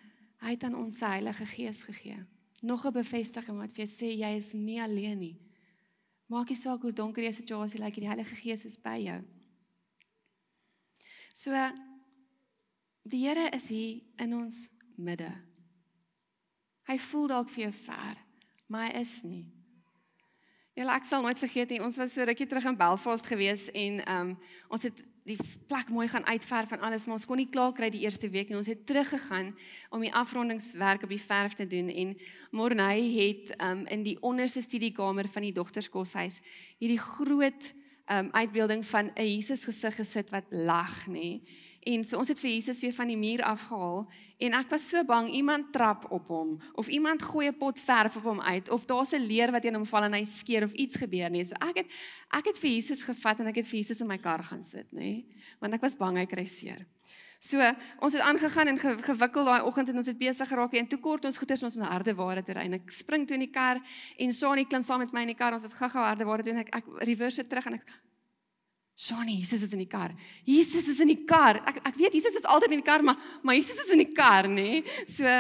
hy 0.44 0.54
het 0.54 0.66
aan 0.68 0.76
ons 0.78 0.98
sy 0.98 1.10
Heilige 1.16 1.46
Gees 1.46 1.82
gegee. 1.88 2.18
Nog 2.62 2.86
'n 2.86 2.92
bevestiging 2.92 3.58
wat 3.58 3.72
vir 3.72 3.84
jou 3.84 3.90
sê 3.94 4.08
jy 4.14 4.36
is 4.36 4.52
nie 4.52 4.80
alleen 4.82 5.18
nie. 5.18 5.36
Maak 6.26 6.48
nie 6.48 6.56
saak 6.56 6.82
hoe 6.82 6.92
donker 6.92 7.22
die 7.22 7.32
situasie 7.32 7.80
lyk, 7.80 7.94
die 7.94 8.08
Heilige 8.08 8.34
Gees 8.34 8.64
is 8.64 8.76
by 8.76 8.98
jou. 8.98 9.22
So 11.34 11.52
die 13.02 13.26
Here 13.26 13.50
is 13.54 13.68
hier 13.68 14.02
in 14.16 14.34
ons 14.34 14.68
midde. 14.96 15.32
Hy 16.86 16.98
voel 16.98 17.26
dalk 17.26 17.48
vir 17.48 17.62
jou 17.62 17.72
ver, 17.72 18.16
maar 18.66 18.86
hy 18.86 19.00
is 19.00 19.22
nie. 19.22 19.55
Ja, 20.76 20.85
ek 20.92 21.06
sal 21.09 21.23
nooit 21.25 21.38
vergeet 21.40 21.71
nie. 21.73 21.78
Ons 21.80 21.97
was 21.97 22.12
so 22.12 22.25
rukkie 22.28 22.45
terug 22.45 22.66
in 22.68 22.76
Belfast 22.76 23.25
gewees 23.30 23.71
en 23.73 24.02
ehm 24.04 24.26
um, 24.26 24.33
ons 24.68 24.83
het 24.85 24.99
die 25.25 25.38
plek 25.71 25.88
mooi 25.88 26.04
gaan 26.12 26.26
uitverf 26.28 26.75
en 26.76 26.83
alles, 26.85 27.06
maar 27.06 27.16
ons 27.16 27.25
kon 27.26 27.40
nie 27.40 27.49
klaar 27.49 27.73
kry 27.73 27.88
die 27.90 28.02
eerste 28.04 28.28
week 28.28 28.50
nie. 28.50 28.59
Ons 28.59 28.68
het 28.68 28.83
teruggegaan 28.87 29.54
om 29.88 30.04
die 30.04 30.12
afrondingswerk 30.12 31.06
op 31.09 31.14
die 31.14 31.23
verf 31.23 31.56
te 31.56 31.64
doen 31.66 31.88
en 31.88 32.12
Morney 32.52 33.09
het 33.14 33.54
ehm 33.56 33.78
um, 33.78 33.87
in 33.88 34.04
die 34.04 34.18
onderste 34.21 34.61
studiekamer 34.61 35.30
van 35.33 35.49
die 35.49 35.54
dogterskoshuis 35.56 36.42
hierdie 36.76 37.00
groot 37.00 37.73
ehm 38.04 38.26
um, 38.26 38.30
uitbeelding 38.37 38.85
van 38.87 39.09
'n 39.16 39.30
Jesus 39.33 39.64
gesig 39.64 39.97
gesit 39.97 40.30
wat 40.30 40.45
lag, 40.50 41.06
nê. 41.09 41.40
En 41.86 42.02
so 42.04 42.18
ons 42.18 42.28
het 42.28 42.40
vir 42.42 42.50
Jesus 42.50 42.80
weer 42.82 42.94
van 42.96 43.06
die 43.06 43.18
muur 43.18 43.42
afgehaal 43.46 44.00
en 44.42 44.54
ek 44.58 44.72
was 44.74 44.88
so 44.90 45.04
bang 45.06 45.28
iemand 45.38 45.68
trap 45.72 46.08
op 46.10 46.32
hom 46.34 46.56
of 46.74 46.88
iemand 46.90 47.22
gooi 47.22 47.46
'n 47.46 47.58
pot 47.58 47.78
verf 47.78 48.16
op 48.16 48.24
hom 48.26 48.40
uit 48.40 48.70
of 48.70 48.84
daar's 48.84 49.14
'n 49.14 49.22
leer 49.22 49.52
wat 49.52 49.62
teen 49.62 49.74
hom 49.74 49.86
val 49.86 50.04
en 50.04 50.12
hy 50.12 50.24
skeer 50.24 50.64
of 50.64 50.72
iets 50.72 50.96
gebeur 50.96 51.30
nie. 51.30 51.44
So 51.44 51.54
ek 51.54 51.76
het 51.76 51.86
ek 52.30 52.44
het 52.44 52.58
vir 52.58 52.70
Jesus 52.70 53.02
gevat 53.02 53.40
en 53.40 53.46
ek 53.46 53.56
het 53.56 53.68
vir 53.68 53.78
Jesus 53.78 54.00
in 54.00 54.06
my 54.06 54.18
kar 54.18 54.42
gaan 54.42 54.64
sit, 54.64 54.92
nê? 54.92 55.24
Want 55.60 55.74
ek 55.74 55.80
was 55.80 55.96
bang 55.96 56.16
hy 56.16 56.26
kry 56.26 56.44
seer. 56.44 56.86
So 57.38 57.60
ons 58.00 58.12
het 58.12 58.22
aangegaan 58.22 58.66
en 58.66 58.78
ge, 58.78 58.96
gewikkel 59.02 59.44
daai 59.44 59.62
oggend 59.62 59.88
en 59.88 59.96
ons 59.96 60.06
het 60.06 60.18
besig 60.18 60.48
geraak 60.48 60.72
en 60.72 60.86
toe 60.86 60.98
kort 60.98 61.24
ons 61.24 61.38
goeders 61.38 61.62
ons 61.62 61.76
met 61.76 61.88
harde 61.88 62.14
ware 62.14 62.42
toe 62.42 62.54
ry 62.54 62.64
en 62.64 62.72
ek 62.74 62.90
spring 62.90 63.26
toe 63.26 63.34
in 63.34 63.44
die 63.46 63.52
kar 63.52 63.80
en 64.18 64.32
Shani 64.32 64.64
klim 64.64 64.82
saam 64.82 64.98
met 64.98 65.12
my 65.12 65.20
in 65.20 65.28
die 65.28 65.38
kar. 65.38 65.52
Ons 65.52 65.62
het 65.62 65.72
gou-gou 65.72 66.02
harde 66.02 66.24
ware 66.24 66.42
doen 66.42 66.56
ek 66.56 66.74
ek 66.74 66.84
reverse 67.04 67.46
terug 67.46 67.66
en 67.66 67.74
ek 67.74 67.86
Johnny, 68.96 69.36
Jesus 69.36 69.62
is 69.62 69.72
in 69.72 69.82
die 69.82 69.88
kar. 69.88 70.14
Jesus 70.44 70.88
is 70.88 71.00
in 71.04 71.10
die 71.12 71.24
kar. 71.28 71.58
Ek 71.68 71.82
ek 71.84 71.98
weet 72.00 72.14
Jesus 72.16 72.38
is 72.38 72.46
altyd 72.48 72.72
in 72.72 72.80
die 72.80 72.86
kar, 72.86 73.04
maar 73.04 73.18
maar 73.44 73.58
Jesus 73.58 73.82
is 73.84 73.92
in 73.92 74.00
die 74.00 74.12
kar, 74.16 74.48
nê? 74.48 74.80
Nee? 74.80 75.04
So 75.04 75.32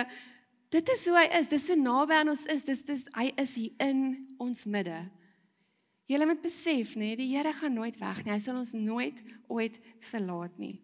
dit 0.76 0.90
is 0.92 1.06
hoe 1.08 1.16
hy 1.16 1.26
is. 1.38 1.48
Dis 1.48 1.68
so 1.70 1.76
naby 1.80 2.18
aan 2.18 2.34
ons 2.34 2.44
is. 2.52 2.66
Dis 2.68 2.84
dis 2.84 3.06
hy 3.16 3.30
is 3.40 3.54
hier 3.56 3.72
in 3.80 4.02
ons 4.42 4.66
midde. 4.68 4.98
Jy 6.06 6.20
moet 6.22 6.42
besef, 6.44 6.92
nê, 6.94 7.14
nee, 7.14 7.18
die 7.18 7.30
Here 7.32 7.50
gaan 7.56 7.74
nooit 7.74 7.96
weg 7.98 8.20
nie. 8.22 8.34
Hy 8.36 8.42
sal 8.44 8.60
ons 8.60 8.76
nooit 8.78 9.24
ooit 9.50 9.80
verlaat 10.12 10.60
nie. 10.60 10.76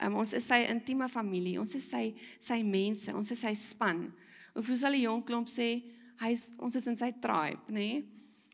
Um, 0.00 0.16
ons 0.22 0.32
is 0.32 0.46
sy 0.46 0.62
intieme 0.70 1.10
familie. 1.12 1.58
Ons 1.60 1.74
is 1.76 1.90
sy 1.90 2.14
sy 2.40 2.62
mense. 2.64 3.12
Ons 3.12 3.34
is 3.34 3.42
sy 3.42 3.52
span. 3.58 4.06
Of 4.54 4.70
hoe 4.70 4.78
sal 4.78 4.94
die 4.94 5.04
jong 5.04 5.26
klomp 5.26 5.50
sê, 5.50 5.74
hy's 6.22 6.52
ons 6.62 6.78
is 6.78 6.86
in 6.88 6.96
sy 6.96 7.10
tribe, 7.18 7.60
nê? 7.66 7.88
Nee? 7.98 8.02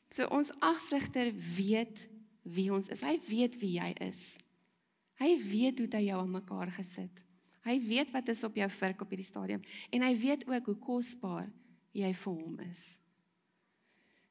So 0.08 0.24
ons 0.32 0.50
afrigter 0.64 1.28
weet 1.36 2.06
wie 2.54 2.68
ons 2.72 2.88
is. 2.92 3.04
Hy 3.04 3.16
weet 3.28 3.58
wie 3.60 3.74
jy 3.78 3.92
is. 4.06 4.22
Hy 5.18 5.32
weet 5.42 5.82
hoe 5.82 5.88
hy 5.96 6.04
jou 6.06 6.20
aan 6.20 6.36
mekaar 6.36 6.70
gesit. 6.72 7.24
Hy 7.66 7.76
weet 7.84 8.12
wat 8.14 8.30
is 8.32 8.44
op 8.46 8.56
jou 8.56 8.68
vurk 8.70 9.02
op 9.02 9.10
hierdie 9.12 9.26
stadium 9.26 9.64
en 9.92 10.04
hy 10.06 10.14
weet 10.16 10.46
ook 10.48 10.70
hoe 10.70 10.78
kosbaar 10.80 11.50
jy 11.96 12.12
vir 12.14 12.38
hom 12.38 12.60
is. 12.68 12.84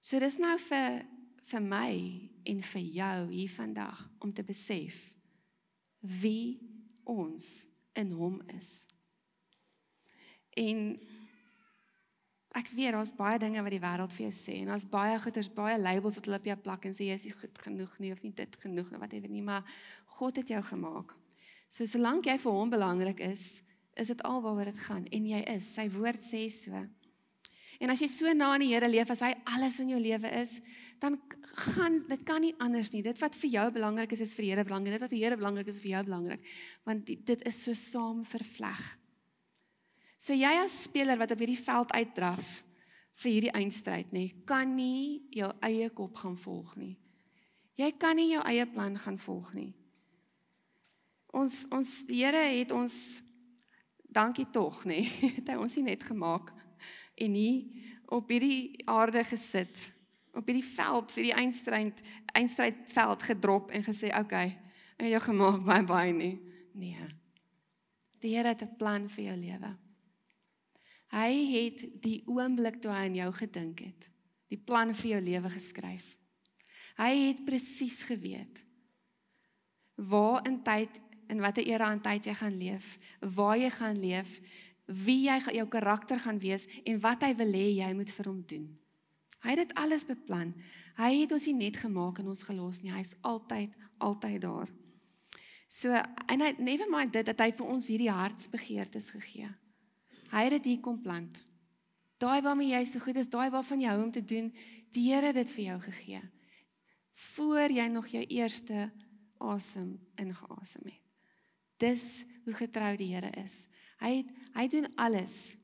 So 0.02 0.20
dis 0.24 0.40
nou 0.42 0.56
vir 0.70 1.04
vir 1.48 1.64
my 1.64 1.92
en 2.48 2.64
vir 2.72 2.88
jou 2.98 3.20
hier 3.32 3.52
vandag 3.52 4.00
om 4.24 4.34
te 4.36 4.44
besef 4.44 4.98
wie 6.02 6.60
ons 7.08 7.68
in 7.96 8.12
hom 8.16 8.42
is. 8.56 8.88
En 10.60 10.98
ek 12.58 12.72
weet 12.74 12.96
daar's 12.96 13.14
baie 13.16 13.38
dinge 13.42 13.62
wat 13.62 13.74
die 13.74 13.84
wêreld 13.84 14.14
vir 14.16 14.28
jou 14.28 14.34
sê 14.34 14.58
en 14.64 14.72
daar's 14.72 14.88
baie 14.90 15.18
goeters, 15.22 15.52
baie 15.54 15.78
labels 15.78 16.18
wat 16.18 16.28
hulle 16.28 16.40
op 16.42 16.50
jou 16.50 16.58
plak 16.66 16.88
en 16.90 16.98
sê 16.98 17.12
jy 17.12 17.18
is 17.20 17.28
nie 17.30 17.38
goed 17.38 17.64
genoeg 17.64 17.96
nie 18.04 18.12
of 18.16 18.24
nie 18.26 18.34
dit 18.36 18.60
genoeg 18.64 18.92
nie, 18.92 19.02
whatever 19.02 19.32
nie, 19.32 19.46
maar 19.46 19.66
God 20.18 20.42
het 20.42 20.52
jou 20.54 20.62
gemaak. 20.72 21.14
So 21.70 21.86
solank 21.86 22.30
jy 22.30 22.38
vir 22.42 22.60
hom 22.60 22.72
belangrik 22.72 23.22
is, 23.28 23.62
is 23.98 24.12
dit 24.14 24.24
alwaaroor 24.28 24.70
dit 24.72 24.80
gaan 24.88 25.06
en 25.12 25.28
jy 25.28 25.42
is. 25.54 25.68
Sy 25.76 25.88
woord 25.94 26.24
sê 26.24 26.46
so. 26.54 26.86
En 27.84 27.94
as 27.94 28.02
jy 28.02 28.08
so 28.10 28.32
na 28.34 28.54
aan 28.56 28.64
die 28.64 28.72
Here 28.72 28.90
leef 28.90 29.12
as 29.14 29.22
hy 29.22 29.34
alles 29.54 29.78
in 29.84 29.92
jou 29.94 30.00
lewe 30.02 30.30
is, 30.40 30.56
dan 31.02 31.20
gaan 31.76 32.00
dit 32.10 32.24
kan 32.26 32.42
nie 32.42 32.56
anders 32.64 32.90
nie. 32.94 33.04
Dit 33.06 33.20
wat 33.22 33.38
vir 33.38 33.52
jou 33.54 33.66
belangrik 33.76 34.16
is, 34.16 34.24
is 34.26 34.34
vir 34.38 34.48
die 34.48 34.52
Here 34.54 34.66
belangrik. 34.66 34.98
Dit 34.98 35.06
wat 35.06 35.14
vir 35.14 35.20
die 35.20 35.26
Here 35.26 35.38
belangrik 35.38 35.70
is 35.70 35.82
vir 35.84 35.92
jou 35.92 36.06
belangrik. 36.08 36.48
Want 36.90 37.06
die, 37.10 37.20
dit 37.28 37.44
is 37.50 37.60
so 37.68 37.78
saam 37.78 38.24
vervleg. 38.26 38.82
So 40.28 40.36
jy 40.36 40.50
as 40.60 40.74
speler 40.84 41.16
wat 41.16 41.32
op 41.32 41.40
hierdie 41.40 41.62
veld 41.62 41.94
uitdraf 41.96 42.48
vir 43.22 43.32
hierdie 43.32 43.52
eindstryd 43.56 44.10
nê, 44.12 44.26
kan 44.44 44.74
nie 44.76 45.22
jou 45.32 45.48
eie 45.64 45.88
kop 45.96 46.20
gaan 46.20 46.36
volg 46.36 46.74
nie. 46.76 46.98
Jy 47.80 47.88
kan 48.02 48.20
nie 48.20 48.34
jou 48.34 48.42
eie 48.50 48.66
plan 48.68 48.98
gaan 49.00 49.16
volg 49.24 49.54
nie. 49.56 49.70
Ons 51.32 51.62
ons 51.72 51.94
Here 52.10 52.44
het 52.58 52.76
ons 52.76 52.98
dankie 54.04 54.50
tog 54.52 54.84
nê, 54.90 55.06
het 55.38 55.54
hy 55.54 55.58
ons 55.64 55.80
nie 55.80 55.86
net 55.94 56.04
gemaak 56.04 56.52
en 57.16 57.32
nie 57.32 57.56
op 58.12 58.28
hierdie 58.28 58.84
aarde 58.84 59.24
gesit 59.32 59.88
op 60.36 60.44
hierdie 60.44 60.68
veld 60.76 61.16
vir 61.16 61.30
die 61.30 61.36
eindstryd 61.40 62.06
eindstryd 62.36 62.84
veld 62.92 63.28
gedrop 63.32 63.72
en 63.72 63.88
gesê 63.88 64.12
okay, 64.20 64.52
ek 65.00 65.08
het 65.08 65.16
jou 65.16 65.26
gemaak 65.32 65.64
baie 65.72 65.88
baie 65.88 66.14
nie. 66.20 66.36
Nee. 66.76 67.12
Die 68.20 68.36
Here 68.36 68.52
het 68.52 68.68
'n 68.68 68.76
plan 68.76 69.08
vir 69.08 69.32
jou 69.32 69.40
lewe. 69.48 69.78
Hy 71.14 71.32
het 71.54 71.84
die 72.04 72.22
oomblik 72.28 72.82
toe 72.84 72.92
hy 72.92 73.08
aan 73.08 73.16
jou 73.16 73.32
gedink 73.40 73.84
het, 73.86 74.10
die 74.52 74.60
plan 74.60 74.94
vir 74.94 75.12
jou 75.16 75.22
lewe 75.24 75.52
geskryf. 75.54 76.16
Hy 76.98 77.12
het 77.28 77.44
presies 77.46 78.02
geweet 78.08 78.64
waar 79.98 80.46
in 80.46 80.60
tyd 80.62 81.00
en 81.28 81.42
watter 81.42 81.66
era 81.66 81.90
en 81.92 82.02
tyd 82.02 82.28
jy 82.30 82.34
gaan 82.38 82.58
leef, 82.58 82.98
waar 83.36 83.58
jy 83.58 83.70
gaan 83.74 83.98
leef, 83.98 84.38
wie 84.86 85.24
jy 85.26 85.38
jou 85.58 85.68
karakter 85.68 86.20
gaan 86.22 86.40
wees 86.40 86.68
en 86.86 87.00
wat 87.04 87.26
hy 87.26 87.34
wil 87.40 87.56
hê 87.58 87.68
jy 87.80 87.90
moet 87.98 88.12
vir 88.14 88.30
hom 88.30 88.44
doen. 88.48 88.68
Hy 89.44 89.54
het 89.54 89.62
dit 89.66 89.74
alles 89.78 90.06
beplan. 90.08 90.54
Hy 90.98 91.12
het 91.22 91.34
ons 91.36 91.46
nie 91.50 91.58
net 91.68 91.78
gemaak 91.82 92.22
en 92.22 92.32
ons 92.32 92.44
gelos 92.48 92.82
nie. 92.82 92.94
Hy's 92.94 93.16
altyd 93.28 93.76
altyd 94.02 94.42
daar. 94.42 94.72
So 95.68 95.94
en 95.94 96.42
hy 96.42 96.54
never 96.58 96.90
mind 96.90 97.14
dit 97.14 97.26
dat 97.28 97.42
hy 97.44 97.52
vir 97.58 97.70
ons 97.74 97.90
hierdie 97.92 98.14
hartsbegeertes 98.14 99.12
gegee 99.18 99.50
het. 99.50 99.67
Hy 100.38 100.44
het 100.46 100.60
dit 100.60 100.70
hier 100.70 100.82
kom 100.86 101.00
plant. 101.02 101.40
Daai 102.22 102.42
waarmee 102.46 102.76
jy 102.76 102.84
so 102.86 103.02
goed 103.02 103.18
is, 103.18 103.30
daai 103.30 103.50
waarvan 103.54 103.82
jy 103.82 103.90
hou 103.90 104.04
om 104.04 104.12
te 104.14 104.22
doen, 104.22 104.52
die 104.94 105.08
Here 105.10 105.32
het 105.32 105.38
dit 105.38 105.54
vir 105.56 105.64
jou 105.64 105.78
gegee. 105.88 106.22
Voor 107.34 107.74
jy 107.74 107.88
nog 107.90 108.10
jou 108.14 108.22
eerste 108.22 108.92
asem 109.42 109.96
ingeasem 110.22 110.92
het. 110.92 111.02
Dis 111.82 112.06
hoe 112.46 112.54
getrou 112.58 112.94
die 112.98 113.10
Here 113.16 113.32
is. 113.42 113.66
Hy 114.02 114.12
het, 114.20 114.30
hy 114.54 114.68
doen 114.74 114.90
alles. 115.02 115.58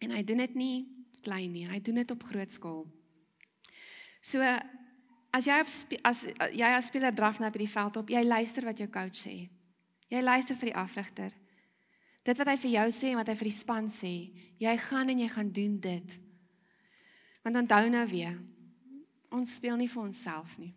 En 0.00 0.16
hy 0.16 0.22
doen 0.24 0.40
dit 0.44 0.56
nie 0.56 0.76
klein 1.22 1.52
nie, 1.52 1.66
hy 1.68 1.80
doen 1.84 2.00
dit 2.00 2.10
op 2.16 2.24
groot 2.28 2.52
skaal. 2.52 2.86
So 4.24 4.40
as 5.32 5.48
jy 5.48 5.60
op 5.60 5.70
as 6.08 6.24
jy 6.56 6.72
as 6.72 6.88
speler 6.88 7.12
draf 7.14 7.40
na 7.40 7.52
by 7.52 7.62
die 7.62 7.70
veld 7.70 8.00
op, 8.00 8.10
jy 8.10 8.24
luister 8.24 8.64
wat 8.68 8.80
jou 8.80 8.88
coach 8.92 9.20
sê. 9.20 9.36
Jy 10.12 10.24
luister 10.24 10.56
vir 10.58 10.72
die 10.72 10.80
afrigter. 10.80 11.36
Dit 12.22 12.38
wat 12.38 12.52
hy 12.52 12.56
vir 12.62 12.74
jou 12.76 12.88
sê 12.94 13.12
en 13.12 13.18
wat 13.18 13.30
hy 13.32 13.36
vir 13.38 13.50
die 13.50 13.56
span 13.56 13.88
sê, 13.90 14.12
jy 14.62 14.74
gaan 14.84 15.10
en 15.10 15.22
jy 15.24 15.30
gaan 15.32 15.50
doen 15.54 15.78
dit. 15.82 16.18
Want 17.42 17.58
onthou 17.64 17.88
nou 17.90 18.04
weer, 18.10 18.36
ons 19.34 19.56
speel 19.58 19.80
nie 19.80 19.90
vir 19.90 20.04
onsself 20.04 20.54
nie. 20.62 20.74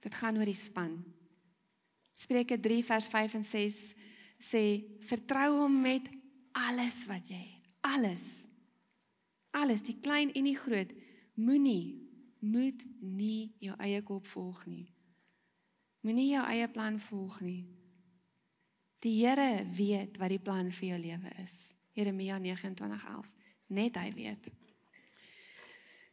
Dit 0.00 0.14
gaan 0.14 0.38
oor 0.38 0.48
die 0.48 0.56
span. 0.56 0.94
Spreuke 2.14 2.60
3 2.60 2.84
vers 2.86 3.08
5 3.10 3.34
en 3.40 3.46
6 3.48 3.80
sê 4.40 4.62
vertrou 5.08 5.48
hom 5.62 5.80
met 5.82 6.06
alles 6.56 7.02
wat 7.10 7.26
jy 7.28 7.40
het. 7.40 7.74
Alles. 7.90 8.26
Alles, 9.56 9.82
die 9.82 9.98
klein 9.98 10.30
en 10.36 10.46
die 10.46 10.56
groot. 10.56 10.92
Moenie 11.40 11.96
moet 12.40 12.84
nie 13.00 13.50
jou 13.60 13.74
eie 13.82 14.00
kop 14.06 14.28
volg 14.30 14.62
nie. 14.68 14.86
Moenie 16.04 16.30
jou 16.34 16.44
eie 16.48 16.68
plan 16.72 17.00
volg 17.02 17.40
nie. 17.44 17.64
Die 19.00 19.16
Here 19.24 19.64
weet 19.72 20.18
wat 20.20 20.32
die 20.32 20.42
plan 20.42 20.68
vir 20.70 20.88
jou 20.92 20.98
lewe 21.00 21.30
is. 21.42 21.72
Jeremia 21.96 22.38
29:11. 22.38 23.30
Net 23.66 23.96
hy 23.96 24.12
weet. 24.14 24.50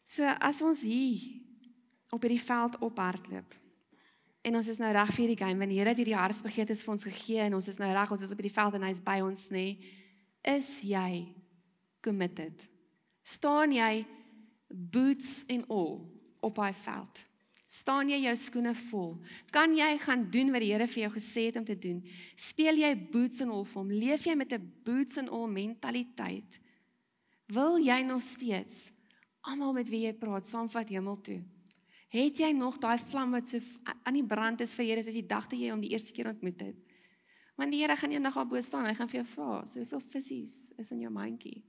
So 0.08 0.24
as 0.24 0.62
ons 0.62 0.82
hier 0.88 1.20
op 2.10 2.24
hierdie 2.24 2.42
veld 2.42 2.78
ophardloop 2.80 3.56
en 4.48 4.56
ons 4.56 4.68
is 4.72 4.80
nou 4.80 4.92
reg 4.96 5.10
vir 5.12 5.26
hierdie 5.26 5.40
game, 5.44 5.60
want 5.60 5.74
die 5.74 5.80
Here 5.82 5.92
het 5.92 6.00
hierdie 6.00 6.16
hartsbegeertes 6.16 6.84
vir 6.86 6.94
ons 6.96 7.04
gegee 7.04 7.42
en 7.44 7.58
ons 7.58 7.68
is 7.68 7.80
nou 7.82 7.90
reg, 7.92 8.12
ons 8.12 8.24
is 8.24 8.32
op 8.32 8.40
hierdie 8.40 8.56
veld 8.56 8.78
en 8.80 8.88
hy's 8.88 9.04
by 9.04 9.18
ons, 9.26 9.50
nê? 9.52 9.66
Is 10.48 10.70
jy 10.88 11.28
committed? 12.00 12.70
Staan 13.28 13.76
jy 13.76 14.06
boots 14.72 15.44
en 15.52 15.66
al 15.68 15.98
op 16.40 16.56
daai 16.56 16.72
veld? 16.86 17.27
Staan 17.78 18.10
jy 18.10 18.18
jou 18.24 18.34
skoene 18.40 18.74
vol? 18.88 19.18
Kan 19.54 19.76
jy 19.78 19.90
gaan 20.02 20.24
doen 20.34 20.50
wat 20.54 20.64
die 20.64 20.72
Here 20.72 20.88
vir 20.90 21.04
jou 21.04 21.12
gesê 21.18 21.48
het 21.50 21.60
om 21.60 21.66
te 21.68 21.76
doen? 21.78 22.00
Speel 22.40 22.80
jy 22.82 22.94
boots 23.12 23.44
and 23.44 23.54
all 23.54 23.66
vir 23.68 23.82
hom? 23.82 23.92
Leef 23.92 24.26
jy 24.26 24.36
met 24.36 24.54
'n 24.54 24.72
boots 24.84 25.18
and 25.18 25.30
all 25.30 25.48
mentaliteit? 25.48 26.60
Wil 27.48 27.78
jy 27.78 28.02
nog 28.02 28.22
steeds 28.22 28.92
almal 29.42 29.74
met 29.74 29.90
wie 29.90 30.06
jy 30.06 30.14
praat 30.14 30.46
saamvat 30.46 30.90
hemel 30.90 31.22
toe? 31.22 31.44
Het 32.10 32.38
jy 32.38 32.52
nog 32.52 32.78
daai 32.80 32.98
vlam 32.98 33.32
wat 33.32 33.48
so 33.48 33.60
aan 34.04 34.14
die 34.14 34.26
brand 34.26 34.62
is 34.62 34.76
vir 34.76 34.86
Here 34.86 35.04
soos 35.04 35.14
die 35.14 35.28
dag 35.28 35.48
toe 35.48 35.60
jy 35.60 35.70
hom 35.70 35.82
die 35.82 35.92
eerste 35.92 36.14
keer 36.14 36.28
ontmoet 36.28 36.60
het? 36.60 36.76
Want 37.56 37.72
die 37.72 37.82
Here 37.82 37.96
gaan 37.96 38.12
eendag 38.12 38.34
daar 38.34 38.48
bo 38.48 38.62
staan, 38.62 38.86
hy 38.86 38.94
gaan 38.94 39.10
vir 39.10 39.24
jou 39.24 39.28
vra, 39.36 39.66
"So 39.66 39.80
hoeveel 39.80 40.00
visse 40.00 40.36
is 40.78 40.92
in 40.92 41.00
jou 41.00 41.12
mandjie?" 41.12 41.64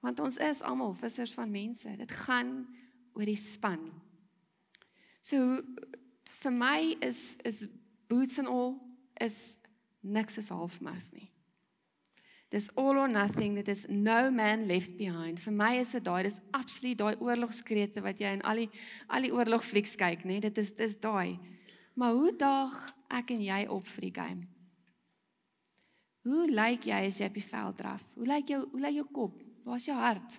Want 0.00 0.20
ons 0.20 0.36
is 0.36 0.62
almal 0.62 0.94
vissers 0.94 1.34
van 1.34 1.50
mense. 1.50 1.96
Dit 1.96 2.12
gaan 2.12 2.66
oor 3.14 3.24
die 3.24 3.36
span. 3.36 4.05
So 5.26 5.38
vir 6.42 6.52
my 6.54 6.96
is 7.02 7.36
is 7.44 7.66
boots 8.08 8.38
and 8.38 8.46
all 8.46 8.76
is 9.20 9.58
niks 10.04 10.38
is 10.38 10.52
halfmas 10.54 11.10
nie. 11.14 11.32
Dis 12.54 12.68
all 12.78 13.00
or 13.02 13.08
nothing, 13.10 13.56
dit 13.58 13.68
is 13.68 13.86
no 13.88 14.30
man 14.30 14.68
left 14.68 14.94
behind. 14.96 15.40
Vir 15.42 15.56
my 15.56 15.72
is 15.80 15.96
dit 15.96 16.04
daai, 16.06 16.22
dis 16.28 16.38
absoluut 16.54 17.00
daai 17.00 17.16
oorlogskrete 17.18 18.04
wat 18.04 18.22
jy 18.22 18.36
in 18.38 18.44
al 18.46 18.62
die 18.62 18.68
al 19.10 19.26
die 19.26 19.32
oorlogflieks 19.34 19.96
kyk, 19.98 20.22
nê? 20.30 20.38
Dit 20.44 20.62
is 20.62 20.70
dis 20.78 20.94
daai. 21.02 21.40
Maar 21.98 22.14
hoe 22.14 22.30
daag 22.38 22.78
ek 23.18 23.34
en 23.34 23.42
jy 23.42 23.60
op 23.72 23.90
vir 23.96 24.06
die 24.06 24.14
game? 24.20 24.46
Hoe 26.26 26.46
lyk 26.52 26.86
jy 26.86 27.02
as 27.08 27.18
jy 27.18 27.26
op 27.32 27.40
die 27.40 27.48
veld 27.50 27.80
draf? 27.82 28.06
Hoe 28.14 28.30
lyk 28.30 28.54
jou 28.54 28.62
hoe 28.70 28.86
lyk 28.86 29.00
jou 29.00 29.08
kop? 29.18 29.42
Waar 29.66 29.82
is 29.82 29.90
jou 29.90 29.98
hart? 29.98 30.38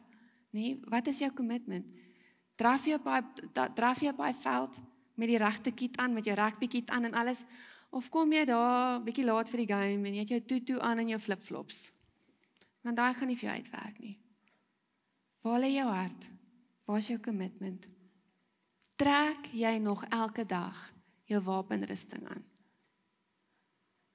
Nê? 0.56 0.78
Wat 0.88 1.12
is 1.12 1.20
jou 1.20 1.34
commitment? 1.36 1.92
Draf 2.58 2.86
jy 2.90 2.98
op 2.98 3.08
daai 3.08 3.74
draf 3.78 4.02
jy 4.02 4.12
op 4.14 4.22
daai 4.22 4.34
veld 4.42 4.80
met 5.18 5.32
die 5.32 5.40
regte 5.42 5.72
kit 5.74 5.98
aan, 5.98 6.14
met 6.14 6.26
jou 6.26 6.36
rugby 6.38 6.68
kit 6.68 6.90
aan 6.94 7.10
en 7.10 7.18
alles 7.18 7.44
of 7.90 8.10
kom 8.14 8.34
jy 8.34 8.44
daar 8.46 9.02
bietjie 9.04 9.26
laat 9.26 9.50
vir 9.50 9.64
die 9.64 9.70
game 9.70 10.10
en 10.10 10.18
jy 10.18 10.26
het 10.26 10.34
jou 10.36 10.42
tutu 10.52 10.80
aan 10.84 11.02
en 11.02 11.14
jou 11.14 11.20
flip-flops. 11.20 11.88
Want 12.86 13.00
daai 13.00 13.14
gaan 13.18 13.32
nie 13.32 13.38
vir 13.40 13.50
jou 13.50 13.56
uitwerk 13.62 14.02
nie. 14.04 14.18
Waar 15.46 15.62
lê 15.64 15.72
jou 15.74 15.88
hart? 15.90 16.30
Waar 16.86 17.02
is 17.02 17.10
jou 17.10 17.18
commitment? 17.24 17.88
Trek 18.98 19.50
jy 19.54 19.78
nog 19.82 20.06
elke 20.14 20.46
dag 20.46 20.78
jou 21.30 21.42
wapenrusting 21.44 22.28
aan? 22.28 22.46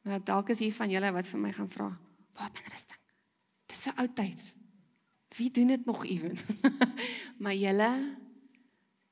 Nou, 0.02 0.18
dalk 0.22 0.50
is 0.50 0.62
hier 0.62 0.75
van 0.75 0.90
julle 0.90 1.12
wat 1.14 1.28
vir 1.30 1.40
my 1.40 1.52
gaan 1.54 1.70
vra, 1.70 1.88
wapenrusting. 2.38 2.99
Dis 3.70 3.84
so 3.87 3.94
oudtyds. 3.96 4.52
Wie 5.37 5.50
doen 5.50 5.70
dit 5.72 5.84
nog 5.87 6.04
ewen? 6.04 6.37
maar 7.42 7.54
julle 7.54 7.90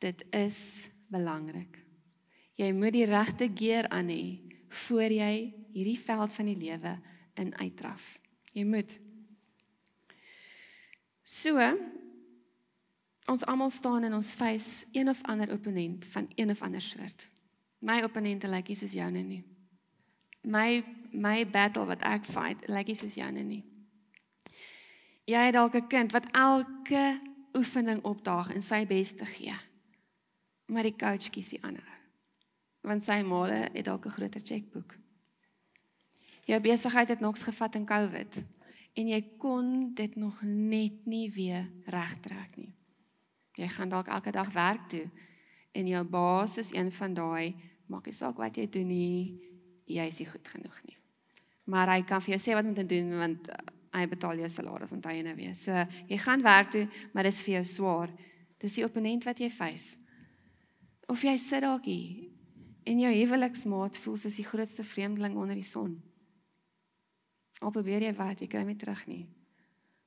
dit 0.00 0.25
is 0.37 0.88
belangrik. 1.12 1.78
Jy 2.61 2.73
moet 2.76 2.92
die 2.97 3.07
regte 3.09 3.49
gear 3.54 3.88
aan 3.88 4.09
hê 4.12 4.40
voor 4.87 5.12
jy 5.12 5.35
hierdie 5.75 5.99
veld 5.99 6.33
van 6.33 6.50
die 6.50 6.59
lewe 6.59 6.97
in 7.40 7.54
uitdraf. 7.59 8.19
Jy 8.52 8.64
moet 8.66 8.99
So 11.30 11.62
ons 13.30 13.45
almal 13.47 13.71
staan 13.71 14.04
in 14.04 14.14
ons 14.16 14.33
face 14.35 14.87
een 14.92 15.09
of 15.09 15.21
ander 15.23 15.52
opponent 15.52 16.04
van 16.11 16.26
een 16.35 16.50
of 16.50 16.62
ander 16.62 16.83
soort. 16.83 17.28
My 17.78 18.02
opponente 18.02 18.49
lyk 18.50 18.69
nie 18.69 18.76
soos 18.76 18.97
joune 18.97 19.23
nie. 19.23 19.45
My 20.42 20.83
my 21.11 21.47
battle 21.47 21.87
wat 21.87 22.02
ek 22.07 22.26
fight 22.26 22.66
lyk 22.71 22.90
nie 22.90 22.99
soos 22.99 23.14
joune 23.14 23.45
nie. 23.47 23.62
Jy 25.30 25.47
het 25.47 25.54
dalk 25.54 25.75
'n 25.75 25.87
kind 25.87 26.12
wat 26.12 26.26
elke 26.35 27.21
oefening 27.54 28.02
opdaag 28.02 28.54
en 28.54 28.62
sy 28.62 28.87
bes 28.87 29.14
te 29.14 29.25
gee. 29.25 29.54
Maar 30.70 30.86
die 30.86 30.96
coach 30.96 31.30
kies 31.34 31.50
die 31.54 31.62
ander. 31.66 31.86
Want 32.86 33.04
sy 33.04 33.20
maale 33.26 33.68
het 33.74 33.84
dalk 33.84 34.06
'n 34.06 34.16
groter 34.16 34.40
chequeboek. 34.40 34.96
Jou 36.44 36.60
besigheid 36.60 37.08
het 37.08 37.20
nogs 37.20 37.42
gevat 37.42 37.74
in 37.74 37.86
COVID 37.86 38.44
en 38.94 39.08
jy 39.08 39.20
kon 39.38 39.94
dit 39.94 40.16
nog 40.16 40.42
net 40.42 41.06
nie 41.06 41.30
weer 41.30 41.70
regtrek 41.86 42.56
nie. 42.56 42.74
Jy 43.54 43.68
gaan 43.68 43.88
dalk 43.88 44.06
elke 44.06 44.30
dag 44.30 44.52
werk 44.52 44.88
toe 44.88 45.10
en 45.72 45.86
jou 45.86 46.04
baas 46.04 46.56
is 46.56 46.72
een 46.72 46.92
van 46.92 47.14
daai 47.14 47.54
maak 47.86 48.06
nie 48.06 48.14
saak 48.14 48.38
wat 48.38 48.56
jy 48.56 48.68
doen 48.70 48.86
nie, 48.86 49.40
jy 49.90 50.06
is 50.06 50.18
nie 50.18 50.28
goed 50.30 50.48
genoeg 50.48 50.80
nie. 50.86 50.96
Maar 51.70 51.94
hy 51.96 52.02
kan 52.06 52.22
vir 52.22 52.36
jou 52.36 52.40
sê 52.42 52.54
wat 52.54 52.66
om 52.66 52.74
te 52.74 52.86
doen 52.86 53.10
want 53.18 53.50
uh, 53.50 53.54
hy 53.98 54.04
betaal 54.10 54.38
jou 54.38 54.50
salaris 54.50 54.92
onthou 54.94 55.14
jy 55.14 55.24
nou 55.26 55.34
weer. 55.38 55.54
So 55.58 55.74
jy 56.06 56.18
gaan 56.18 56.42
werk 56.46 56.70
toe, 56.70 56.86
maar 57.12 57.26
dis 57.26 57.42
vir 57.42 57.58
jou 57.58 57.64
swaar. 57.64 58.12
Dis 58.62 58.78
die 58.78 58.86
opponent 58.86 59.26
wat 59.26 59.42
jy 59.42 59.50
face. 59.50 59.98
Of 61.11 61.25
jy 61.26 61.35
sit 61.43 61.64
dalk 61.64 61.88
hier 61.90 62.29
en 62.87 63.02
jou 63.02 63.11
huweliksmaat 63.11 63.99
voel 63.99 64.17
soos 64.17 64.38
die 64.38 64.47
grootste 64.47 64.85
vreemdeling 64.87 65.35
onder 65.37 65.59
die 65.59 65.67
son. 65.67 65.99
Al 67.61 67.75
probeer 67.75 68.07
jy 68.07 68.12
wat, 68.17 68.40
jy 68.40 68.49
kry 68.50 68.62
nie 68.64 68.79
terug 68.79 69.02
nie. 69.11 69.25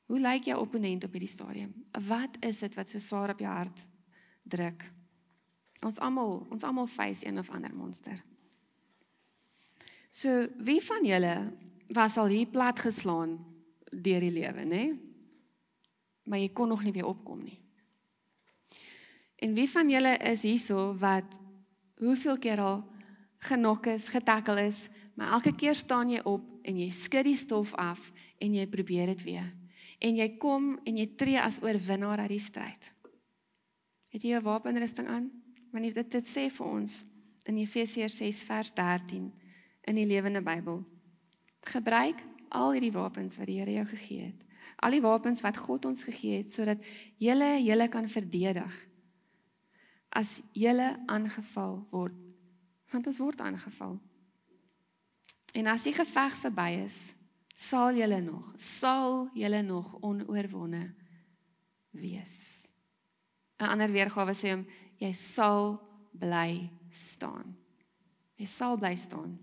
Hoe 0.09 0.19
lyk 0.19 0.47
jou 0.49 0.57
opponent 0.61 1.05
op 1.05 1.15
hierdie 1.15 1.31
stadium? 1.31 1.73
Wat 2.07 2.37
is 2.43 2.61
dit 2.63 2.75
wat 2.79 2.89
so 2.89 3.03
swaar 3.03 3.33
op 3.35 3.43
jou 3.43 3.51
hart 3.51 3.85
druk? 4.43 4.85
Ons 5.83 5.99
almal, 6.03 6.41
ons 6.51 6.63
almal 6.63 6.87
face 6.87 7.27
een 7.27 7.39
of 7.39 7.51
ander 7.51 7.73
monster. 7.75 8.17
So, 10.13 10.47
wie 10.63 10.79
van 10.83 11.05
julle 11.07 11.35
was 11.93 12.17
al 12.21 12.31
hier 12.31 12.47
plat 12.47 12.79
geslaan 12.79 13.37
deur 13.91 14.23
die 14.23 14.33
lewe, 14.33 14.65
nê? 14.65 14.83
Maar 16.29 16.39
jy 16.39 16.53
kon 16.55 16.71
nog 16.71 16.83
nie 16.85 16.93
weer 16.95 17.09
opkom 17.09 17.43
nie. 17.43 17.62
En 19.43 19.53
wie 19.53 19.67
van 19.69 19.89
julle 19.91 20.13
is 20.17 20.45
hierso 20.47 20.93
wat 20.97 21.39
hoeveel 21.99 22.37
keer 22.39 22.61
al 22.63 22.83
genok 23.43 23.89
is, 23.91 24.07
getackle 24.07 24.61
is, 24.69 24.87
maar 25.19 25.35
elke 25.35 25.51
keer 25.51 25.75
staan 25.75 26.13
jy 26.13 26.21
op 26.23 26.45
en 26.63 26.79
jy 26.79 26.87
skud 26.95 27.27
die 27.27 27.35
stof 27.35 27.73
af 27.75 28.05
en 28.39 28.55
jy 28.55 28.63
probeer 28.71 29.11
dit 29.11 29.25
weer. 29.27 29.49
En 29.99 30.15
jy 30.15 30.29
kom 30.39 30.77
en 30.87 30.99
jy 30.99 31.09
tree 31.19 31.41
as 31.41 31.59
oorwinnaar 31.63 32.23
uit 32.23 32.31
die 32.37 32.39
stryd. 32.39 32.93
Het 34.15 34.23
jy 34.23 34.39
'n 34.39 34.47
wapenrusting 34.47 35.07
aan? 35.07 35.27
Want 35.71 35.93
dit 35.93 36.11
dit 36.11 36.27
sê 36.27 36.47
vir 36.49 36.65
ons 36.65 37.03
in 37.43 37.57
Efesiërs 37.57 38.15
6 38.15 38.43
vers 38.43 38.73
13 38.73 39.33
in 39.81 39.95
die 39.95 40.05
Lewende 40.05 40.41
Bybel. 40.41 40.85
Gebruik 41.61 42.23
al 42.49 42.71
hierdie 42.71 42.91
wapens 42.91 43.37
wat 43.37 43.47
die 43.47 43.59
Here 43.59 43.71
jou 43.71 43.85
gegee 43.85 44.23
het. 44.25 44.39
Al 44.75 44.91
die 44.91 45.01
wapens 45.01 45.41
wat 45.41 45.57
God 45.57 45.85
ons 45.85 46.03
gegee 46.03 46.37
het 46.37 46.51
sodat 46.51 46.79
jy 47.17 47.59
julle 47.59 47.87
kan 47.89 48.07
verdedig 48.07 48.92
as 50.13 50.41
jy 50.53 50.73
aangeval 51.05 51.87
word. 51.89 52.15
Want 52.91 53.07
ons 53.09 53.17
word 53.17 53.41
aangeval. 53.41 53.97
En 55.53 55.69
as 55.69 55.85
die 55.85 55.93
geveg 55.93 56.35
verby 56.41 56.69
is, 56.83 57.13
sal 57.53 57.93
julle 57.97 58.21
nog, 58.21 58.53
sal 58.57 59.29
julle 59.37 59.61
nog 59.61 59.93
onoorwonde 60.01 60.93
wees. 61.93 62.69
'n 63.61 63.69
Ander 63.69 63.91
weergawe 63.91 64.33
sê 64.33 64.49
hom 64.53 64.65
jy 64.97 65.13
sal 65.13 65.77
bly 66.11 66.69
staan. 66.89 67.55
Jy 68.35 68.45
sal 68.45 68.77
bly 68.77 68.95
staan. 68.95 69.37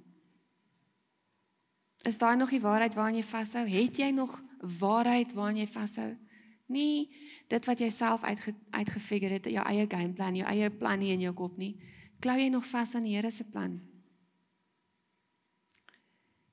Is 2.03 2.19
daar 2.19 2.37
nog 2.37 2.51
die 2.51 2.61
waarheid 2.61 2.95
waaraan 2.95 3.17
jy 3.17 3.23
vashou? 3.25 3.67
Het 3.69 3.97
jy 3.97 4.11
nog 4.11 4.43
waarheid 4.79 5.33
waaraan 5.33 5.57
jy 5.57 5.67
vashou? 5.67 6.17
Nee, 6.71 7.09
dit 7.51 7.67
wat 7.67 7.81
jy 7.83 7.89
self 7.91 8.23
uitge, 8.23 8.55
uitgefigure 8.71 9.41
het, 9.41 9.49
jou 9.51 9.65
eie 9.67 9.87
gameplan, 9.91 10.37
jou 10.39 10.47
eie 10.47 10.71
plan 10.71 11.01
nie 11.03 11.11
in 11.11 11.25
jou 11.25 11.33
kop 11.35 11.57
nie. 11.59 11.75
Klou 12.23 12.37
jy 12.39 12.51
nog 12.53 12.67
vas 12.71 12.95
aan 12.95 13.09
die 13.09 13.17
Here 13.17 13.31
se 13.35 13.45
plan? 13.45 13.81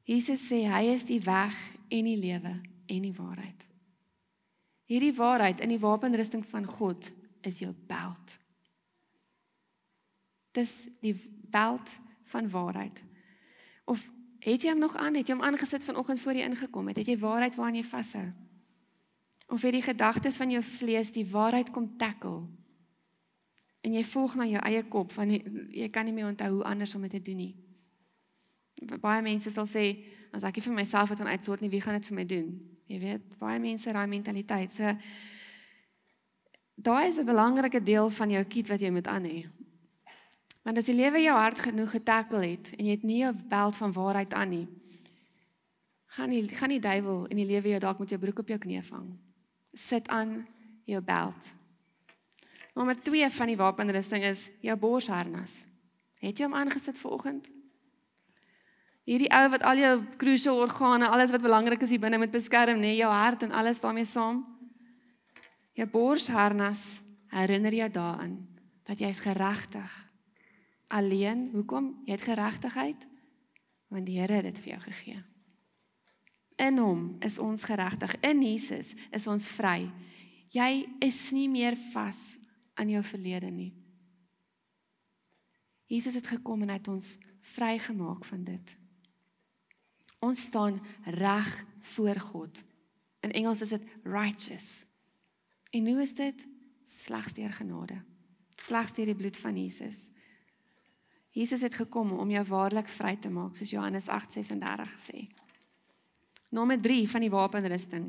Jesus 0.08 0.47
sê 0.47 0.63
hy 0.71 0.88
is 0.95 1.06
die 1.06 1.19
weg 1.21 1.53
en 1.91 2.08
die 2.08 2.17
lewe 2.17 2.53
en 2.88 3.06
die 3.06 3.13
waarheid. 3.13 3.65
Hierdie 4.88 5.13
waarheid 5.13 5.62
in 5.62 5.73
die 5.75 5.82
wapenrusting 5.84 6.45
van 6.47 6.65
God 6.65 7.12
is 7.45 7.60
jou 7.60 7.73
beld. 7.89 8.38
Dis 10.56 10.88
die 11.03 11.13
beld 11.51 11.91
van 12.32 12.49
waarheid. 12.49 13.03
Of 13.86 14.08
het 14.39 14.63
jy 14.63 14.71
hom 14.71 14.82
nog 14.82 14.95
aan? 14.95 15.19
Het 15.19 15.27
jy 15.27 15.36
hom 15.36 15.45
aangesit 15.45 15.84
vanoggend 15.84 16.23
voor 16.23 16.39
jy 16.39 16.47
ingekom 16.47 16.88
het? 16.88 17.03
Het 17.03 17.13
jy 17.13 17.19
waarheid 17.21 17.60
waaraan 17.60 17.82
jy 17.84 17.86
vashou? 17.86 18.25
Of 19.47 19.62
het 19.62 19.71
die 19.71 19.81
gedagtes 19.81 20.36
van 20.36 20.51
jou 20.51 20.63
vlees 20.63 21.12
die 21.12 21.25
waarheid 21.27 21.71
kom 21.71 21.97
tackle? 21.97 22.47
En 23.81 23.93
jy 23.95 24.03
volg 24.03 24.36
na 24.36 24.47
jou 24.49 24.62
eie 24.67 24.83
kop 24.91 25.13
van 25.15 25.31
jy, 25.31 25.39
jy 25.83 25.89
kan 25.93 26.05
nie 26.05 26.13
meer 26.15 26.27
onthou 26.27 26.49
hoe 26.57 26.65
anders 26.67 26.95
om 26.95 27.05
dit 27.07 27.15
te 27.15 27.21
doen 27.29 27.39
nie. 27.39 27.53
Baie 29.01 29.21
mense 29.23 29.51
sal 29.51 29.67
sê 29.69 29.86
as 30.36 30.43
ek 30.43 30.60
vir 30.62 30.75
myself 30.75 31.13
het 31.13 31.23
aan 31.23 31.31
uitsort 31.31 31.63
nie 31.63 31.71
wie 31.71 31.81
gaan 31.81 31.95
dit 31.97 32.10
vir 32.10 32.17
my 32.17 32.25
doen? 32.27 32.49
Jy 32.91 32.99
weet 32.99 33.38
baie 33.39 33.60
mense 33.63 33.91
raai 33.91 34.07
mentaliteit. 34.12 34.73
So 34.73 34.91
daai 36.75 37.07
is 37.07 37.17
'n 37.17 37.25
belangrike 37.25 37.83
deel 37.83 38.10
van 38.10 38.29
jou 38.29 38.43
kit 38.43 38.67
wat 38.67 38.81
jy 38.81 38.91
moet 38.91 39.07
aan 39.07 39.23
hê. 39.23 39.45
Want 40.63 40.77
as 40.77 40.86
die 40.86 40.95
lewe 40.95 41.23
jou 41.23 41.38
hart 41.38 41.60
genoeg 41.60 41.91
getackle 41.91 42.43
het 42.45 42.75
en 42.77 42.86
jy 42.86 42.91
het 42.91 43.03
nie 43.03 43.23
'n 43.23 43.47
beld 43.47 43.75
van 43.75 43.93
waarheid 43.93 44.33
aan 44.33 44.49
nie 44.49 44.67
gaan 46.17 46.29
die 46.29 46.47
gaan 46.47 46.69
die 46.69 46.79
duiwel 46.79 47.25
in 47.27 47.38
die 47.38 47.45
lewe 47.45 47.69
jou 47.75 47.79
dalk 47.79 47.99
met 48.01 48.10
jou 48.10 48.19
broek 48.21 48.39
op 48.39 48.47
jou 48.53 48.57
knie 48.60 48.81
vang 48.81 49.10
sit 49.78 50.10
aan 50.13 50.42
jou 50.90 51.02
beld 51.02 51.52
nommer 52.78 52.98
2 52.98 53.30
van 53.40 53.54
die 53.54 53.60
wapenrusting 53.60 54.26
is 54.28 54.48
jou 54.66 54.78
borsharnas 54.80 55.62
het 56.24 56.38
jy 56.38 56.50
hom 56.50 56.58
aangesit 56.58 57.00
vir 57.02 57.16
oggend 57.20 57.52
Hierdie 59.08 59.30
ou 59.32 59.46
wat 59.54 59.63
al 59.63 59.80
jou 59.80 59.92
crucial 60.20 60.58
organe, 60.60 61.08
alles 61.08 61.32
wat 61.32 61.44
belangrik 61.44 61.84
is 61.86 61.94
hier 61.94 62.02
binne 62.04 62.20
met 62.20 62.34
beskerm, 62.34 62.82
nê, 62.84 62.92
jou 62.98 63.08
hart 63.08 63.46
en 63.46 63.54
alles 63.56 63.80
daarmee 63.80 64.04
saam. 64.04 64.42
Jou 65.80 65.88
borsharnas 65.94 67.00
herinner 67.32 67.72
jou 67.72 67.88
daaraan 68.02 68.36
dat 68.88 69.00
jy 69.00 69.08
is 69.13 69.24
geregtig. 69.24 69.94
Alleen, 70.92 71.48
hoekom? 71.56 71.94
Jy 72.04 72.18
het 72.18 72.28
geregtigheid 72.28 73.08
want 73.88 74.04
die 74.04 74.18
Here 74.20 74.42
het 74.42 74.44
dit 74.50 74.58
vir 74.60 74.74
jou 74.74 74.82
gegee. 74.84 75.22
In 76.58 76.78
hom 76.82 77.15
is 77.20 77.38
ons 77.39 77.63
geregtig. 77.63 78.15
In 78.26 78.41
Jesus 78.41 78.93
is 79.13 79.28
ons 79.28 79.48
vry. 79.48 79.86
Jy 80.54 80.88
is 81.06 81.30
nie 81.32 81.50
meer 81.50 81.78
vas 81.91 82.38
aan 82.78 82.89
jou 82.89 83.04
verlede 83.06 83.52
nie. 83.54 83.72
Jesus 85.88 86.17
het 86.17 86.28
gekom 86.28 86.65
en 86.65 86.74
het 86.74 86.88
ons 86.88 87.15
vrygemaak 87.56 88.26
van 88.26 88.43
dit. 88.43 88.76
Ons 90.20 90.41
staan 90.50 90.82
reg 91.04 91.65
voor 91.93 92.20
God. 92.32 92.63
In 93.20 93.32
Engels 93.32 93.62
is 93.62 93.70
dit 93.70 93.84
righteous. 94.04 94.86
En 95.70 95.88
hoe 95.88 96.02
is 96.02 96.13
dit? 96.13 96.48
Slegs 96.84 97.34
deur 97.34 97.54
genade. 97.54 98.02
Slegs 98.56 98.93
deur 98.93 99.06
die 99.06 99.15
bloed 99.15 99.38
van 99.38 99.58
Jesus. 99.58 100.10
Jesus 101.38 101.62
het 101.62 101.76
gekom 101.76 102.12
om 102.12 102.30
jou 102.30 102.46
waarlik 102.50 102.88
vry 102.89 103.15
te 103.15 103.30
maak, 103.30 103.56
soos 103.56 103.70
Johannes 103.70 104.08
8:36 104.10 104.96
sê. 105.06 105.28
Nommer 106.49 106.79
3 106.81 107.10
van 107.10 107.25
die 107.25 107.31
wapenrusting. 107.31 108.07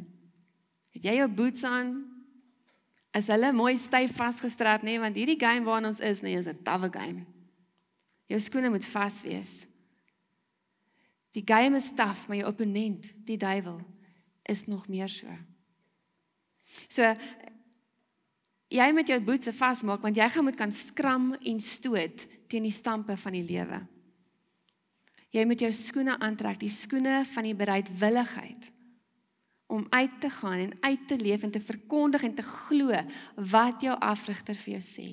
Het 0.94 1.08
jy 1.10 1.14
jou 1.20 1.28
boots 1.30 1.64
aan? 1.66 1.96
Is 3.16 3.30
hulle 3.32 3.52
mooi 3.52 3.76
styf 3.80 4.12
vasgestrap, 4.16 4.84
nê, 4.84 4.94
nee, 4.94 5.02
want 5.02 5.16
hierdie 5.16 5.38
game 5.40 5.66
waarin 5.66 5.90
ons 5.90 6.00
is, 6.04 6.20
nee, 6.22 6.38
is 6.38 6.46
'n 6.46 6.62
tawwe 6.62 6.90
game. 6.92 7.24
Jou 8.28 8.40
skoene 8.40 8.68
moet 8.68 8.84
vas 8.84 9.22
wees. 9.22 9.66
Die 11.32 11.42
game 11.44 11.76
is 11.76 11.90
taaf, 11.94 12.28
maar 12.28 12.36
jou 12.36 12.48
opponent, 12.48 13.12
die 13.24 13.36
duiwel, 13.36 13.80
is 14.42 14.66
nog 14.66 14.88
meer 14.88 15.08
so. 15.08 15.28
So 16.88 17.14
Jy 18.68 18.90
moet 18.92 19.08
jou 19.08 19.16
boetse 19.24 19.52
vasmaak 19.56 20.02
want 20.04 20.18
jy 20.18 20.26
gaan 20.28 20.44
moet 20.44 20.58
kan 20.58 20.72
skram 20.74 21.30
en 21.40 21.60
stoot 21.64 22.26
teen 22.52 22.66
die 22.66 22.74
stampe 22.74 23.16
van 23.16 23.36
die 23.36 23.46
lewe. 23.48 23.80
Jy 25.30 25.44
moet 25.44 25.60
jou 25.60 25.72
skoene 25.72 26.16
aantrek, 26.18 26.60
die 26.60 26.72
skoene 26.72 27.20
van 27.28 27.44
die 27.44 27.56
bereidwilligheid 27.56 28.70
om 29.68 29.84
uit 29.92 30.20
te 30.20 30.30
gaan 30.32 30.58
en 30.58 30.76
uit 30.80 31.08
te 31.08 31.16
leef 31.20 31.42
en 31.42 31.50
te 31.52 31.60
verkondig 31.60 32.22
en 32.22 32.34
te 32.34 32.42
glo 32.42 32.96
wat 33.50 33.84
jou 33.84 33.96
afrigter 34.00 34.56
vir 34.56 34.78
jou 34.78 34.84
sê. 34.84 35.08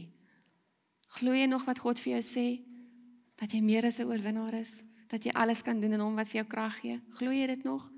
Glo 1.20 1.36
jy 1.36 1.48
nog 1.52 1.66
wat 1.68 1.82
God 1.84 2.00
vir 2.00 2.16
jou 2.16 2.22
sê? 2.24 2.48
Dat 3.36 3.52
jy 3.52 3.60
meer 3.62 3.86
as 3.86 4.00
'n 4.00 4.08
oorwinnaar 4.08 4.54
is, 4.54 4.84
dat 5.08 5.24
jy 5.24 5.32
alles 5.32 5.62
kan 5.62 5.80
doen 5.80 5.94
in 5.94 6.00
hom 6.00 6.16
wat 6.16 6.28
vir 6.28 6.42
jou 6.42 6.48
krag 6.48 6.80
gee? 6.80 7.02
Glo 7.10 7.32
jy 7.32 7.48
dit 7.48 7.64
nog? 7.64 7.92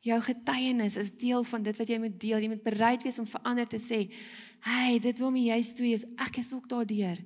Jou 0.00 0.20
getuienis 0.20 0.96
is 0.96 1.10
deel 1.10 1.42
van 1.44 1.62
dit 1.62 1.76
wat 1.76 1.88
jy 1.88 1.98
moet 1.98 2.20
deel. 2.20 2.38
Jy 2.38 2.48
moet 2.48 2.62
bereid 2.62 3.02
wees 3.02 3.18
om 3.18 3.26
vir 3.26 3.40
ander 3.42 3.66
te 3.66 3.78
sê, 3.78 4.12
"Hey, 4.60 4.98
dit 4.98 5.18
wil 5.18 5.30
my 5.30 5.40
juist 5.40 5.76
toe 5.76 5.86
is. 5.86 6.04
Ek 6.16 6.36
is 6.36 6.52
ook 6.52 6.68
daardeur. 6.68 7.18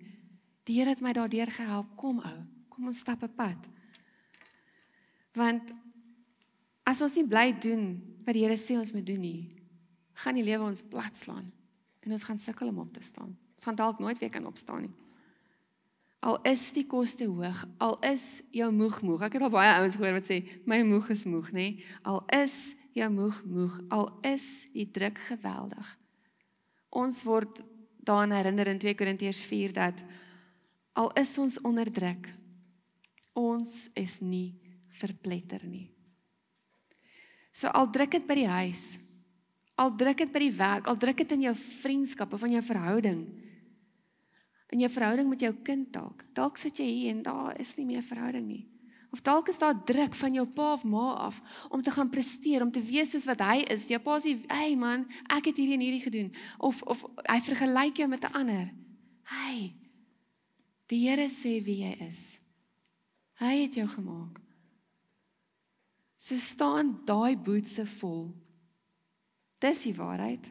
Die 0.64 0.78
Here 0.78 0.90
het 0.90 1.00
my 1.00 1.12
daardeur 1.12 1.50
gehelp. 1.50 1.96
Kom 1.96 2.18
ou, 2.18 2.46
kom 2.68 2.86
ons 2.86 2.98
stap 2.98 3.22
'n 3.22 3.34
pad." 3.34 3.73
Want 5.34 5.70
as 6.86 7.00
ons 7.02 7.16
nie 7.18 7.26
bly 7.26 7.50
doen 7.58 7.96
wat 8.24 8.36
die 8.36 8.44
Here 8.44 8.56
sê 8.58 8.76
ons 8.78 8.92
moet 8.94 9.06
doen 9.06 9.20
nie, 9.20 9.40
gaan 10.22 10.38
die 10.38 10.46
lewe 10.46 10.68
ons 10.68 10.84
platslaan 10.86 11.50
en 12.04 12.12
ons 12.14 12.26
gaan 12.26 12.38
sukkel 12.38 12.70
om 12.70 12.84
op 12.84 12.92
te 12.94 13.02
staan. 13.02 13.34
Ons 13.56 13.66
gaan 13.66 13.78
dalk 13.78 13.98
nooit 13.98 14.20
weer 14.20 14.30
kan 14.30 14.46
opstaan 14.46 14.86
nie. 14.86 14.94
Al 16.24 16.38
is 16.48 16.70
die 16.72 16.86
koste 16.88 17.26
hoog, 17.28 17.64
al 17.84 17.98
is 18.06 18.42
jou 18.54 18.70
moeg 18.72 19.02
moeg. 19.04 19.26
Ek 19.26 19.36
het 19.36 19.44
al 19.44 19.52
baie 19.52 19.74
ouens 19.76 19.98
gehoor 19.98 20.16
wat 20.16 20.28
sê 20.28 20.40
my 20.70 20.80
moeg 20.86 21.10
is 21.12 21.26
moeg, 21.28 21.50
nê? 21.52 21.66
Al 22.08 22.22
is 22.32 22.72
jou 22.96 23.10
moeg 23.12 23.42
moeg, 23.44 23.76
al 23.92 24.08
is 24.24 24.46
die 24.72 24.86
druk 24.88 25.20
geweldig. 25.26 25.90
Ons 26.94 27.24
word 27.28 27.60
daaraan 28.04 28.32
herinner 28.38 28.70
in 28.72 28.80
2 28.80 28.96
Korintiërs 28.96 29.42
4 29.44 29.76
dat 29.76 30.04
al 30.96 31.10
is 31.20 31.34
ons 31.42 31.58
onder 31.66 31.90
druk, 31.92 32.30
ons 33.34 33.88
is 33.98 34.20
nie 34.22 34.63
verpletter 35.04 35.62
nie. 35.68 35.88
So 37.54 37.70
al 37.70 37.90
druk 37.94 38.16
dit 38.16 38.26
by 38.26 38.36
die 38.40 38.50
huis, 38.50 38.84
al 39.78 39.94
druk 39.98 40.24
dit 40.24 40.32
by 40.34 40.42
die 40.42 40.54
werk, 40.58 40.90
al 40.90 40.98
druk 40.98 41.22
dit 41.22 41.34
in 41.36 41.48
jou 41.48 41.54
vriendskap 41.58 42.34
of 42.34 42.44
in 42.46 42.56
jou 42.58 42.64
verhouding, 42.66 43.24
in 44.74 44.82
jou 44.82 44.90
verhouding 44.90 45.28
met 45.30 45.44
jou 45.44 45.52
kind 45.66 45.90
dalk. 45.94 46.24
Dalk 46.34 46.58
sit 46.58 46.80
jy 46.82 46.86
hier 46.88 47.14
en 47.14 47.22
daar 47.26 47.58
is 47.62 47.76
nie 47.78 47.86
meer 47.86 48.02
verhouding 48.02 48.46
nie. 48.48 48.64
Of 49.14 49.22
dalk 49.22 49.48
is 49.52 49.60
daar 49.62 49.76
druk 49.86 50.16
van 50.18 50.34
jou 50.34 50.46
pa 50.50 50.72
of 50.74 50.82
ma 50.90 51.12
af 51.28 51.38
om 51.70 51.82
te 51.82 51.92
gaan 51.94 52.10
presteer, 52.10 52.64
om 52.64 52.72
te 52.74 52.82
wees 52.82 53.12
soos 53.14 53.28
wat 53.30 53.44
hy 53.46 53.60
is. 53.70 53.86
Jou 53.86 54.00
pa 54.02 54.18
sê, 54.18 54.34
"Hey 54.50 54.74
man, 54.74 55.06
ek 55.30 55.44
het 55.44 55.56
hierdie 55.56 55.74
en 55.74 55.86
hierdie 55.86 56.02
gedoen." 56.02 56.34
Of 56.58 56.82
of 56.82 57.04
hy 57.30 57.40
vergelyk 57.40 57.96
jou 57.96 58.08
met 58.08 58.24
'n 58.24 58.32
ander. 58.32 58.74
Hey. 59.22 59.76
Die 60.86 61.08
Here 61.08 61.28
sê 61.28 61.62
wie 61.64 61.80
jy 61.84 61.94
is. 62.04 62.40
Hy 63.40 63.62
het 63.62 63.74
jou 63.74 63.86
gemaak. 63.86 64.43
So 66.24 66.36
staan 66.40 67.00
daai 67.04 67.36
boetse 67.36 67.84
vol. 67.98 68.30
Dis 69.60 69.82
die 69.84 69.96
waarheid. 69.96 70.46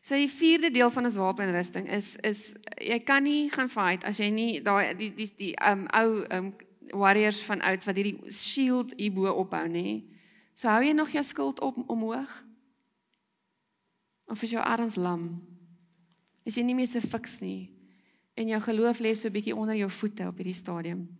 So 0.00 0.14
die 0.14 0.30
vierde 0.30 0.70
deel 0.70 0.90
van 0.94 1.04
ons 1.04 1.18
wapenrusting 1.18 1.88
is 1.90 2.14
is 2.22 2.52
jy 2.78 3.00
kan 3.04 3.26
nie 3.26 3.50
gaan 3.50 3.68
fight 3.68 4.06
as 4.06 4.22
jy 4.22 4.30
nie 4.30 4.62
daai 4.62 4.94
die 4.94 5.10
die 5.14 5.26
die 5.36 5.50
um 5.66 5.88
ou 5.90 6.22
um 6.30 6.52
warriors 7.02 7.42
van 7.46 7.60
ouds 7.66 7.86
wat 7.90 7.98
hierdie 7.98 8.32
shield 8.32 8.94
hierbo 8.96 9.34
ophou 9.42 9.66
nê. 9.68 10.00
So 10.54 10.70
hou 10.70 10.80
jy 10.86 10.94
nog 10.94 11.10
jou 11.10 11.24
skild 11.26 11.60
op 11.60 11.82
omhoog? 11.90 12.32
Of 14.30 14.42
is 14.46 14.54
jou 14.54 14.62
arms 14.62 14.96
lam? 14.96 15.32
Is 16.46 16.54
jy 16.54 16.62
nie 16.62 16.78
meer 16.78 16.88
so 16.90 17.02
fiks 17.02 17.40
nie? 17.42 17.72
En 18.38 18.54
jou 18.54 18.60
geloof 18.70 19.02
lê 19.02 19.14
so 19.14 19.28
'n 19.28 19.34
bietjie 19.34 19.56
onder 19.56 19.74
jou 19.76 19.90
voete 19.90 20.28
op 20.28 20.36
hierdie 20.38 20.54
stadium. 20.54 21.19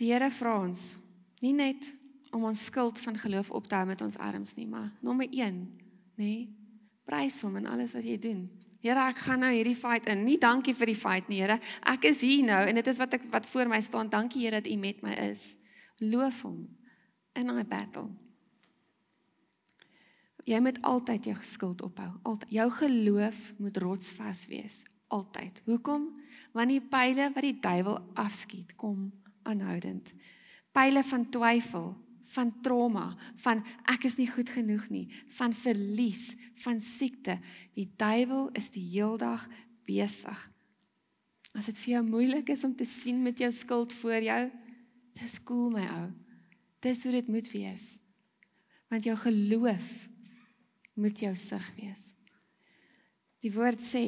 Die 0.00 0.10
Here 0.10 0.30
vra 0.34 0.56
ons 0.64 0.96
nie 1.44 1.54
net 1.54 1.86
om 2.34 2.46
ons 2.48 2.66
skuld 2.66 2.98
van 3.04 3.18
geloof 3.20 3.52
op 3.54 3.68
te 3.70 3.78
hou 3.78 3.86
met 3.86 4.02
ons 4.02 4.18
arms 4.18 4.56
nie, 4.58 4.66
maar 4.66 4.90
nommer 5.04 5.28
1, 5.30 5.60
nê? 6.18 6.34
Prys 7.06 7.42
hom 7.44 7.60
in 7.60 7.68
alles 7.70 7.92
wat 7.94 8.06
jy 8.06 8.16
doen. 8.18 8.46
Here, 8.84 9.00
ek 9.00 9.20
gaan 9.24 9.40
nou 9.44 9.50
hierdie 9.52 9.76
fight 9.76 10.08
in. 10.12 10.24
Nie 10.26 10.36
dankie 10.40 10.74
vir 10.76 10.90
die 10.90 10.98
fight 10.98 11.28
nie, 11.30 11.38
Here. 11.44 11.56
Ek 11.88 12.08
is 12.10 12.20
hier 12.24 12.42
nou 12.44 12.60
en 12.68 12.80
dit 12.80 12.90
is 12.90 13.00
wat 13.00 13.16
ek 13.16 13.28
wat 13.32 13.46
voor 13.48 13.70
my 13.70 13.80
staan. 13.84 14.10
Dankie 14.12 14.42
Here 14.44 14.60
dat 14.60 14.68
U 14.68 14.76
met 14.80 15.00
my 15.04 15.14
is. 15.28 15.54
Loof 16.02 16.42
hom 16.44 16.66
in 17.38 17.48
my 17.54 17.64
battle. 17.64 18.10
Jy 20.44 20.60
moet 20.60 20.80
altyd 20.84 21.30
jou 21.30 21.36
skuld 21.40 21.84
ophou. 21.86 22.10
Altyd. 22.28 22.50
Jou 22.52 22.68
geloof 22.82 23.52
moet 23.56 23.78
rotsvas 23.80 24.44
wees. 24.50 24.82
Altyd. 25.08 25.62
Hoekom? 25.68 26.10
Want 26.52 26.72
die 26.74 26.82
pile 26.82 27.30
wat 27.32 27.46
die 27.46 27.56
duiwel 27.60 28.02
afskiet, 28.20 28.74
kom 28.76 29.12
aanhoudend. 29.48 30.12
Pile 30.74 31.04
van 31.06 31.28
twyfel, 31.30 31.92
van 32.34 32.50
trauma, 32.64 33.12
van 33.44 33.62
ek 33.92 34.08
is 34.08 34.16
nie 34.18 34.28
goed 34.30 34.50
genoeg 34.50 34.88
nie, 34.90 35.04
van 35.36 35.54
verlies, 35.54 36.32
van 36.64 36.80
siekte. 36.82 37.38
Die 37.76 37.90
duiwel 38.00 38.48
is 38.58 38.70
die 38.74 38.84
heeldag 38.94 39.46
besig. 39.86 40.40
As 41.54 41.68
dit 41.70 41.78
vir 41.84 41.96
jou 41.98 42.04
moeilik 42.08 42.50
is 42.50 42.64
om 42.66 42.74
te 42.74 42.86
sien 42.88 43.22
met 43.22 43.38
jou 43.38 43.50
skuld 43.54 43.92
voor 44.00 44.24
jou, 44.24 44.40
dis 45.20 45.36
cool 45.46 45.70
my 45.74 45.84
ou. 46.00 46.08
Dis 46.82 47.04
hoe 47.06 47.12
dit 47.14 47.28
moet 47.30 47.50
wees. 47.52 47.84
Want 48.90 49.06
jou 49.06 49.14
geloof 49.16 49.92
moet 50.98 51.18
jou 51.18 51.34
sig 51.38 51.70
wees. 51.78 52.02
Die 53.42 53.52
woord 53.54 53.82
sê 53.82 54.04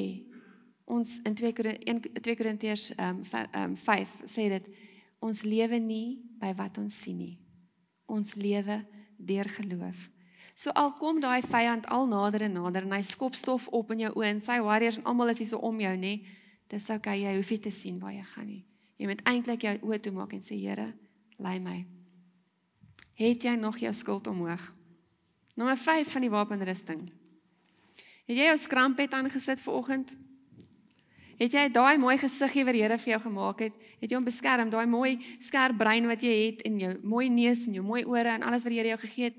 ons 0.87 1.17
in 1.27 1.35
2 1.35 2.35
Korintiërs 2.35 2.89
ehm 2.95 3.23
um, 3.53 3.75
5 3.75 4.13
sê 4.25 4.47
dit 4.55 4.69
ons 5.19 5.43
lewe 5.43 5.79
nie 5.79 6.21
by 6.39 6.53
wat 6.57 6.77
ons 6.77 6.95
sien 7.03 7.17
nie 7.17 7.37
ons 8.07 8.33
lewe 8.35 8.85
deur 9.17 9.49
geloof. 9.49 10.07
So 10.57 10.71
al 10.73 10.93
kom 10.97 11.19
daai 11.21 11.43
vyand 11.45 11.85
al 11.93 12.07
nader 12.09 12.47
en 12.47 12.55
nader 12.57 12.87
en 12.87 12.95
hy 12.95 13.03
skop 13.05 13.35
stof 13.37 13.67
op 13.75 13.91
in 13.93 14.07
jou 14.07 14.13
oë 14.17 14.31
en 14.31 14.39
sy 14.41 14.57
warriors 14.65 14.97
en 14.97 15.05
almal 15.09 15.33
is 15.33 15.43
hier 15.43 15.51
so 15.51 15.61
om 15.61 15.77
jou 15.81 15.93
nê. 15.99 16.15
Dis 16.71 16.87
okay 16.93 17.19
jy 17.21 17.35
hoef 17.37 17.51
nie 17.53 17.59
te 17.67 17.73
sien 17.73 17.99
waar 18.01 18.15
jy 18.15 18.23
gaan 18.31 18.49
nie. 18.49 18.63
Jy 18.97 19.11
moet 19.11 19.21
eintlik 19.29 19.67
jou 19.67 19.75
oë 19.91 19.99
toe 20.01 20.13
maak 20.15 20.33
en 20.33 20.41
sê 20.41 20.57
Here, 20.57 20.89
lei 21.37 21.59
my. 21.61 21.77
Het 23.17 23.45
jy 23.49 23.55
nog 23.59 23.77
jou 23.81 23.93
skuld 23.93 24.27
omhoog? 24.29 24.63
Nommer 25.57 25.77
5 25.77 26.09
van 26.13 26.25
die 26.25 26.33
wapenrusting. 26.33 27.05
Het 28.25 28.35
jy 28.35 28.49
jou 28.49 28.57
skrampet 28.61 29.13
aangesit 29.13 29.61
vir 29.61 29.77
oggend? 29.77 30.15
Het 31.37 31.53
jy 31.53 31.67
daai 31.69 31.97
mooi 32.01 32.17
gesiggie 32.17 32.63
wat 32.65 32.73
die 32.73 32.81
Here 32.81 32.97
vir 32.97 33.11
jou 33.11 33.19
gemaak 33.27 33.59
het, 33.61 33.73
het 34.01 34.09
jy 34.09 34.17
hom 34.17 34.25
beskerm, 34.25 34.71
daai 34.73 34.87
mooi 34.89 35.19
skerp 35.39 35.77
brein 35.77 36.07
wat 36.09 36.23
jy 36.25 36.33
het 36.33 36.63
en 36.65 36.79
jou 36.81 36.95
mooi 37.03 37.29
neus 37.29 37.67
en 37.67 37.77
jou 37.77 37.83
mooi 37.85 38.03
ore 38.09 38.33
en 38.33 38.43
alles 38.43 38.65
wat 38.65 38.73
die 38.73 38.79
Here 38.79 38.95
jou 38.95 39.01
gegee 39.05 39.29
het, 39.29 39.37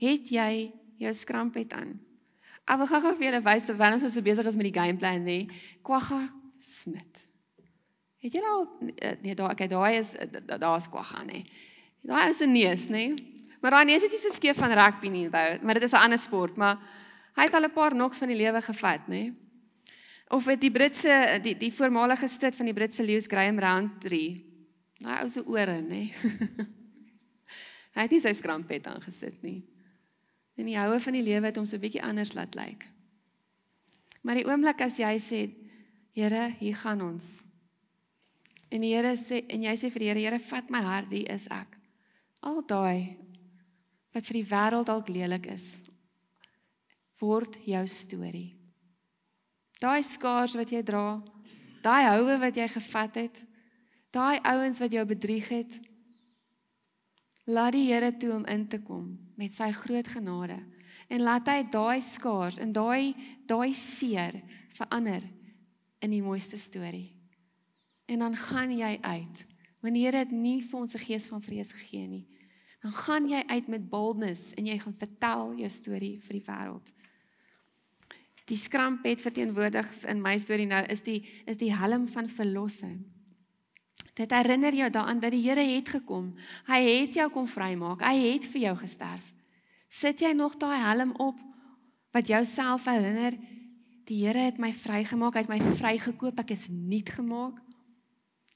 het 0.00 0.32
jy 0.32 0.72
jou 1.04 1.12
skrampet 1.12 1.76
aan. 1.76 1.98
Ek 2.64 2.80
wil 2.80 2.88
gou-gou 2.88 3.12
vir 3.18 3.26
julle 3.28 3.42
wys 3.44 3.68
terwyl 3.68 3.98
ons 3.98 4.06
so 4.08 4.24
besig 4.24 4.48
is 4.48 4.56
met 4.56 4.70
die 4.70 4.72
gameplan 4.72 5.24
nê. 5.26 5.38
Kwagga 5.84 6.22
Smit. 6.64 7.26
Het 8.24 8.38
jy 8.38 8.40
al 8.48 8.64
nee 9.20 9.36
daai 9.36 9.50
okay 9.52 9.68
daai 9.68 9.98
is 9.98 10.14
daar's 10.48 10.88
Kwagga 10.88 11.26
nê. 11.28 11.44
Daai 12.00 12.30
is 12.30 12.40
'n 12.40 12.52
neus 12.52 12.88
nê. 12.88 13.12
Maar 13.60 13.70
daai 13.70 13.84
neus 13.84 14.02
is 14.02 14.12
nie 14.12 14.20
so 14.20 14.32
skeef 14.32 14.56
van 14.56 14.72
rugby 14.72 15.08
nie, 15.08 15.28
maar 15.28 15.74
dit 15.74 15.82
is 15.82 15.92
'n 15.92 16.04
ander 16.04 16.18
sport, 16.18 16.56
maar 16.56 16.78
hy 17.36 17.42
het 17.44 17.54
al 17.54 17.64
'n 17.64 17.72
paar 17.72 17.94
noks 17.94 18.18
van 18.18 18.28
die 18.28 18.36
lewe 18.36 18.60
gevat 18.62 19.08
nê. 19.08 19.32
Of 20.32 20.46
dit 20.48 20.62
die 20.64 20.72
Britse 20.72 21.14
die 21.44 21.56
die 21.60 21.72
voormalige 21.74 22.28
stit 22.28 22.56
van 22.56 22.68
die 22.70 22.76
Britse 22.76 23.04
Lewis 23.04 23.28
Graham 23.28 23.58
Roundtree. 23.60 24.38
Daai 25.04 25.20
ou 25.22 25.28
se 25.28 25.42
ore, 25.44 25.80
nê. 25.84 26.06
hy 27.94 28.06
het 28.06 28.14
nie 28.14 28.22
sy 28.22 28.32
skrampet 28.36 28.88
aangesit 28.88 29.42
nie. 29.44 29.60
En 30.56 30.68
die 30.70 30.78
houe 30.78 31.00
van 31.02 31.16
die 31.16 31.24
lewe 31.26 31.50
het 31.50 31.58
hom 31.58 31.66
so 31.68 31.80
bietjie 31.82 32.02
anders 32.04 32.32
laat 32.38 32.56
lyk. 32.56 32.86
Maar 34.24 34.40
die 34.40 34.46
oomblik 34.48 34.80
as 34.86 34.98
jy 35.02 35.14
sê, 35.20 35.42
Here, 36.14 36.52
hier 36.60 36.76
gaan 36.78 37.00
ons. 37.02 37.42
En 38.70 38.84
die 38.84 38.92
Here 38.94 39.16
sê 39.18 39.40
en 39.50 39.64
jy 39.66 39.72
sê 39.76 39.90
vir 39.90 40.04
die 40.04 40.10
Here, 40.12 40.22
Here, 40.22 40.38
vat 40.46 40.70
my 40.70 40.80
hart, 40.86 41.10
hier 41.10 41.26
is 41.34 41.48
ek. 41.52 41.74
Al 42.46 42.62
daai 42.70 43.18
wat 44.14 44.28
vir 44.28 44.38
die 44.38 44.46
wêreld 44.46 44.86
dalk 44.86 45.08
lelik 45.10 45.48
is, 45.50 45.66
word 47.18 47.58
jou 47.66 47.82
storie. 47.90 48.52
Daai 49.84 50.00
skaars 50.00 50.54
wat 50.56 50.70
jy 50.72 50.80
dra, 50.86 51.20
daai 51.84 52.06
houe 52.14 52.38
wat 52.40 52.56
jy 52.56 52.68
gevat 52.72 53.18
het, 53.20 53.42
daai 54.14 54.40
ouens 54.40 54.80
wat 54.80 54.94
jou 54.96 55.04
bedrieg 55.04 55.50
het, 55.52 55.76
laat 57.44 57.74
die 57.76 57.90
Here 57.90 58.08
toe 58.16 58.32
om 58.38 58.46
in 58.48 58.64
te 58.72 58.80
kom 58.80 59.10
met 59.36 59.52
sy 59.52 59.68
groot 59.76 60.08
genade 60.08 60.56
en 61.12 61.24
laat 61.26 61.48
hy 61.52 61.58
daai 61.68 62.00
skaars 62.00 62.56
en 62.62 62.72
daai 62.72 63.12
daai 63.44 63.74
seer 63.76 64.40
verander 64.72 65.20
in 66.00 66.14
die 66.14 66.22
mooiste 66.24 66.56
storie. 66.56 67.10
En 68.08 68.24
dan 68.24 68.36
gaan 68.36 68.72
jy 68.72 68.96
uit. 69.02 69.46
Here 69.84 70.16
het 70.16 70.32
nie 70.32 70.62
vir 70.62 70.80
ons 70.80 70.94
'n 70.94 71.04
gees 71.04 71.26
van 71.26 71.42
vrees 71.42 71.72
gegee 71.72 72.06
nie. 72.08 72.26
Dan 72.82 72.92
gaan 72.92 73.28
jy 73.28 73.42
uit 73.46 73.68
met 73.68 73.88
boldness 73.88 74.54
en 74.54 74.66
jy 74.66 74.78
gaan 74.78 74.96
vertel 74.96 75.54
jou 75.56 75.68
storie 75.68 76.20
vir 76.20 76.32
die 76.32 76.44
wêreld. 76.46 76.92
Die 78.50 78.58
skrampet 78.60 79.22
verteenwoordig 79.24 79.88
in 80.10 80.20
my 80.20 80.36
storie 80.38 80.68
nou 80.68 80.82
is 80.92 81.00
die 81.06 81.22
is 81.48 81.56
die 81.60 81.72
helm 81.72 82.04
van 82.08 82.28
verlossing. 82.28 82.98
Dit 84.14 84.30
herinner 84.30 84.74
jou 84.76 84.90
daaraan 84.90 85.20
dat 85.20 85.32
die 85.34 85.42
Here 85.42 85.64
het 85.64 85.88
gekom. 85.88 86.34
Hy 86.68 86.80
het 86.82 87.16
jou 87.18 87.30
kom 87.30 87.48
vrymaak. 87.50 88.04
Hy 88.04 88.34
het 88.34 88.46
vir 88.52 88.68
jou 88.68 88.76
gesterf. 88.84 89.24
Sit 89.88 90.20
jy 90.22 90.34
nog 90.36 90.58
daai 90.60 90.78
helm 90.78 91.14
op 91.22 91.40
wat 92.14 92.28
jouself 92.30 92.86
herinner 92.86 93.34
die 94.06 94.20
Here 94.26 94.46
het 94.46 94.60
my 94.60 94.70
vrygemaak, 94.76 95.34
hy 95.34 95.42
het 95.46 95.50
my 95.50 95.76
vrygekoop, 95.80 96.38
ek 96.44 96.52
is 96.54 96.68
nuut 96.70 97.08
gemaak. 97.16 97.58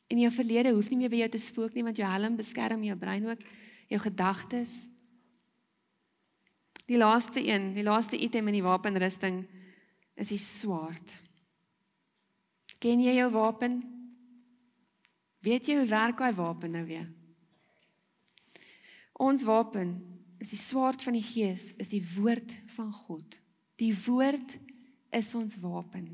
En 0.09 0.21
jou 0.21 0.31
verlede 0.33 0.75
hoef 0.77 0.91
nie 0.93 1.01
meer 1.01 1.13
by 1.13 1.23
jou 1.25 1.31
te 1.33 1.41
spook 1.43 1.75
nie 1.75 1.85
want 1.85 1.99
jou 2.01 2.09
helm 2.09 2.37
beskerm 2.37 2.85
jou 2.85 2.97
brein 3.01 3.27
ook, 3.29 3.41
jou 3.89 4.01
gedagtes. 4.05 4.87
Die 6.89 7.01
laaste 7.01 7.43
een, 7.45 7.73
die 7.77 7.85
laaste 7.85 8.17
item 8.17 8.49
in 8.53 8.61
die 8.61 8.65
wapenrusting 8.65 9.43
is 10.19 10.33
die 10.33 10.43
swaard. 10.43 11.15
Ken 12.83 13.01
jy 13.03 13.15
jou 13.19 13.31
wapen? 13.35 13.81
Weet 15.47 15.71
jy 15.71 15.79
hoe 15.79 15.89
werk 15.91 16.19
daai 16.19 16.35
wapen 16.35 16.75
nou 16.75 16.85
weer? 16.87 17.07
Ons 19.19 19.45
wapen 19.47 19.97
is 20.39 20.53
die 20.55 20.61
swaard 20.61 21.03
van 21.03 21.17
die 21.19 21.25
gees, 21.25 21.73
is 21.79 21.91
die 21.91 22.03
woord 22.17 22.55
van 22.75 22.93
God. 22.95 23.39
Die 23.79 23.95
woord 24.07 24.59
is 25.15 25.35
ons 25.39 25.59
wapen. 25.63 26.11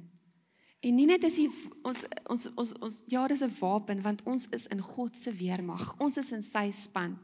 En 0.84 0.96
nie 0.96 1.06
net 1.08 1.24
is 1.24 1.38
die 1.40 1.48
ons 1.84 2.04
ons 2.28 2.48
ons 2.60 2.72
ons 2.84 2.96
ja, 3.08 3.24
dis 3.28 3.40
'n 3.44 3.52
wapen 3.60 4.02
want 4.04 4.22
ons 4.28 4.46
is 4.52 4.66
in 4.66 4.80
God 4.80 5.16
se 5.16 5.32
weermag. 5.32 5.94
Ons 5.98 6.16
is 6.16 6.32
in 6.32 6.42
sy 6.42 6.70
span. 6.70 7.18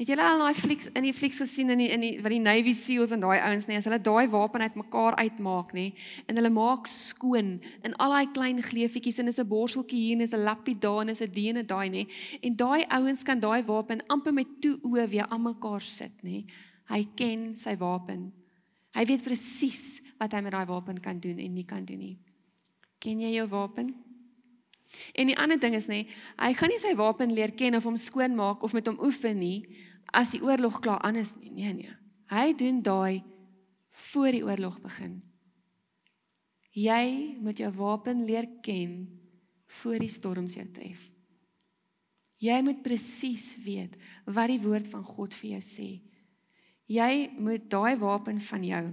Het 0.00 0.08
julle 0.08 0.24
al 0.24 0.40
daai 0.40 0.56
flieks 0.56 0.86
in 0.96 1.04
die 1.04 1.12
flieks 1.12 1.42
gesien 1.42 1.68
in 1.74 1.80
die 1.82 1.90
in 1.92 2.00
die 2.00 2.14
wat 2.24 2.32
die 2.32 2.40
Navy 2.40 2.72
Seals 2.72 3.10
en 3.12 3.20
daai 3.20 3.36
ouens 3.36 3.66
nê, 3.68 3.76
as 3.76 3.84
hulle 3.84 3.98
daai 4.00 4.30
wapen 4.32 4.62
uitmekaar 4.64 5.18
uitmaak 5.20 5.74
nê 5.76 5.90
en 6.24 6.40
hulle 6.40 6.50
maak 6.54 6.88
skoon 6.88 7.50
in 7.84 7.96
al 8.00 8.14
daai 8.16 8.30
klein 8.32 8.62
gleefietjies 8.64 9.20
en 9.20 9.28
is 9.28 9.38
'n 9.38 9.48
borseltjie 9.50 10.00
hier 10.00 10.16
en 10.16 10.24
is 10.24 10.32
'n 10.32 10.40
lappie 10.40 10.78
daar 10.78 11.02
en 11.02 11.10
is 11.12 11.20
'n 11.20 11.56
en 11.56 11.66
daai 11.66 11.90
nê. 11.90 12.06
En 12.40 12.56
daai 12.56 12.84
ouens 12.96 13.22
kan 13.22 13.40
daai 13.40 13.62
wapen 13.62 14.00
amper 14.08 14.32
met 14.32 14.48
toe 14.62 14.80
oë 14.80 15.06
weer 15.08 15.26
aan 15.28 15.42
mekaar 15.42 15.82
sit 15.82 16.22
nê. 16.22 16.44
Hy 16.88 17.06
ken 17.14 17.56
sy 17.56 17.76
wapen. 17.76 18.32
Hy 18.94 19.04
weet 19.04 19.22
presies 19.22 20.00
wat 20.18 20.32
hy 20.32 20.40
met 20.40 20.52
daai 20.52 20.66
wapen 20.66 21.00
kan 21.00 21.20
doen 21.20 21.38
en 21.38 21.54
nie 21.54 21.66
kan 21.66 21.84
doen 21.84 21.98
nie. 21.98 22.18
Ken 22.98 23.20
jy 23.20 23.34
jou 23.34 23.48
wapen? 23.48 23.94
En 25.14 25.26
die 25.26 25.38
ander 25.38 25.58
ding 25.58 25.74
is 25.74 25.86
nê, 25.86 26.06
hy 26.38 26.52
gaan 26.54 26.68
nie 26.68 26.78
sy 26.78 26.96
wapen 26.96 27.32
leer 27.32 27.52
ken 27.52 27.76
of 27.76 27.84
hom 27.84 27.96
skoon 27.96 28.34
maak 28.34 28.62
of 28.62 28.72
met 28.72 28.86
hom 28.86 28.98
oefen 28.98 29.38
nie 29.38 29.66
as 30.16 30.34
die 30.34 30.42
oorlog 30.42 30.80
klaar 30.80 31.02
aan 31.06 31.16
is 31.20 31.34
nie. 31.38 31.50
Nee 31.50 31.74
nee. 31.74 31.96
Hy 32.30 32.54
doen 32.54 32.82
daai 32.82 33.22
voor 34.10 34.30
die 34.30 34.44
oorlog 34.46 34.80
begin. 34.80 35.20
Jy 36.70 37.36
moet 37.42 37.58
jou 37.58 37.70
wapen 37.74 38.24
leer 38.24 38.46
ken 38.62 39.08
voor 39.80 39.98
die 39.98 40.10
storms 40.10 40.54
jou 40.54 40.66
tref. 40.70 41.02
Jy 42.40 42.60
moet 42.64 42.82
presies 42.82 43.52
weet 43.64 43.98
wat 44.24 44.48
die 44.48 44.62
woord 44.62 44.88
van 44.88 45.04
God 45.04 45.34
vir 45.36 45.56
jou 45.56 45.62
sê. 45.64 45.90
Jy 46.90 47.12
moet 47.38 47.68
daai 47.70 47.98
wapen 48.00 48.40
van 48.40 48.64
jou 48.66 48.84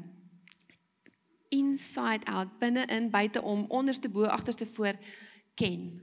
inside 1.50 2.28
out, 2.28 2.50
binne 2.60 2.84
in, 2.92 3.10
buite 3.10 3.42
om, 3.42 3.66
onderste 3.72 4.10
bo, 4.10 4.26
agterste 4.28 4.68
voor 4.68 4.98
ken. 5.56 6.02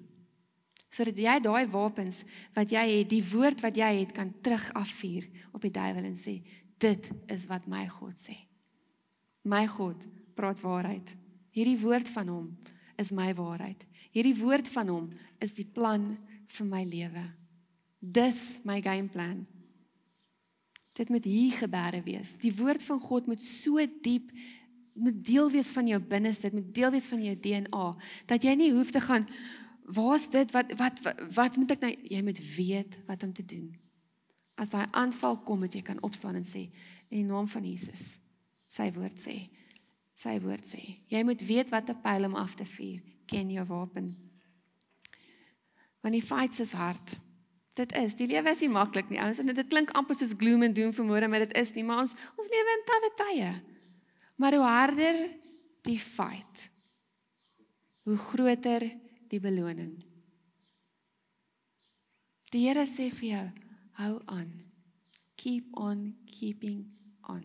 Sodat 0.94 1.18
jy 1.18 1.38
daai 1.42 1.66
wapens 1.72 2.22
wat 2.54 2.70
jy 2.70 2.84
het, 3.00 3.08
die 3.10 3.24
woord 3.32 3.64
wat 3.64 3.78
jy 3.78 3.90
het 4.04 4.12
kan 4.14 4.30
terug 4.44 4.68
afvuur 4.78 5.26
op 5.56 5.64
die 5.66 5.72
duiwel 5.74 6.06
en 6.06 6.18
sê, 6.18 6.38
dit 6.78 7.08
is 7.34 7.46
wat 7.50 7.66
my 7.70 7.82
God 7.90 8.20
sê. 8.20 8.36
My 9.42 9.64
God 9.70 10.06
praat 10.38 10.62
waarheid. 10.62 11.14
Hierdie 11.54 11.78
woord 11.82 12.10
van 12.14 12.30
hom 12.30 12.46
is 13.00 13.10
my 13.14 13.32
waarheid. 13.34 13.82
Hierdie 14.14 14.36
woord 14.38 14.70
van 14.70 14.92
hom 14.92 15.08
is 15.42 15.54
die 15.56 15.66
plan 15.66 16.14
vir 16.54 16.68
my 16.68 16.84
lewe. 16.86 17.24
Dis 17.98 18.60
my 18.62 18.78
game 18.84 19.10
plan. 19.10 19.42
Dit 20.94 21.10
moet 21.10 21.26
hier 21.26 21.56
gebeure 21.58 22.04
wees. 22.06 22.36
Die 22.38 22.54
woord 22.54 22.84
van 22.86 23.00
God 23.02 23.26
moet 23.26 23.42
so 23.42 23.82
diep 24.04 24.30
moet 24.94 25.16
deel 25.26 25.48
wees 25.50 25.72
van 25.74 25.88
jou 25.90 25.98
binneste, 25.98 26.46
dit 26.46 26.54
moet 26.54 26.74
deel 26.74 26.92
wees 26.94 27.08
van 27.10 27.22
jou 27.24 27.32
DNA 27.34 27.86
dat 28.30 28.44
jy 28.46 28.52
nie 28.54 28.70
hoef 28.70 28.92
te 28.94 29.00
gaan 29.02 29.24
waar's 29.84 30.30
dit 30.30 30.50
wat 30.50 30.72
wat 30.76 31.00
wat, 31.02 31.20
wat 31.34 31.56
moet 31.56 31.70
ek 31.76 31.80
nou 31.84 31.92
jy 32.08 32.22
moet 32.24 32.40
weet 32.56 32.98
wat 33.06 33.22
om 33.22 33.32
te 33.32 33.44
doen. 33.44 33.68
As 34.54 34.70
daai 34.70 34.86
aanval 34.90 35.40
kom, 35.42 35.64
moet 35.64 35.74
jy 35.74 35.82
kan 35.82 36.02
opstaan 36.06 36.38
en 36.38 36.46
sê 36.46 36.68
in 37.10 37.22
die 37.22 37.26
naam 37.26 37.48
van 37.50 37.64
Jesus. 37.66 38.18
Sy 38.70 38.88
woord 38.94 39.18
sê. 39.20 39.36
Sy 40.18 40.38
woord 40.42 40.66
sê. 40.66 40.82
Jy 41.10 41.22
moet 41.26 41.42
weet 41.46 41.70
wat 41.70 41.90
'n 41.90 42.00
pyl 42.00 42.24
om 42.24 42.34
af 42.34 42.54
te 42.54 42.64
vuur. 42.64 43.02
Ken 43.26 43.50
jou 43.50 43.66
wapen. 43.66 44.16
Want 46.00 46.14
die 46.14 46.22
fight 46.22 46.58
is 46.58 46.72
hard. 46.72 47.16
Dit 47.74 47.92
is, 47.92 48.14
die 48.14 48.26
lewe 48.26 48.50
is 48.50 48.60
nie 48.60 48.68
maklik 48.68 49.08
nie, 49.10 49.20
ouens. 49.20 49.38
En 49.38 49.46
dit 49.46 49.68
klink 49.68 49.90
amper 49.90 50.14
soos 50.14 50.34
gloom 50.38 50.62
and 50.62 50.74
doom 50.74 50.92
vanmôre, 50.92 51.28
maar 51.28 51.38
dit 51.38 51.56
is 51.56 51.72
nie, 51.74 51.84
maar 51.84 51.98
ons 51.98 52.12
ons 52.36 52.48
lewe 52.48 52.74
in 52.76 52.84
tawwe 52.86 53.10
tye. 53.16 53.62
Maar 54.36 54.52
hoe 54.52 54.66
harder 54.66 55.18
die 55.82 55.98
fight, 55.98 56.68
hoe 58.02 58.16
groter 58.16 58.86
die 59.34 59.42
beloning. 59.42 59.94
Die 62.54 62.68
Here 62.68 62.86
sê 62.86 63.08
vir 63.10 63.28
jou, 63.28 63.46
hou 63.98 64.14
aan. 64.30 64.52
Keep 65.40 65.74
on 65.80 66.12
keeping 66.30 66.84
on. 67.30 67.42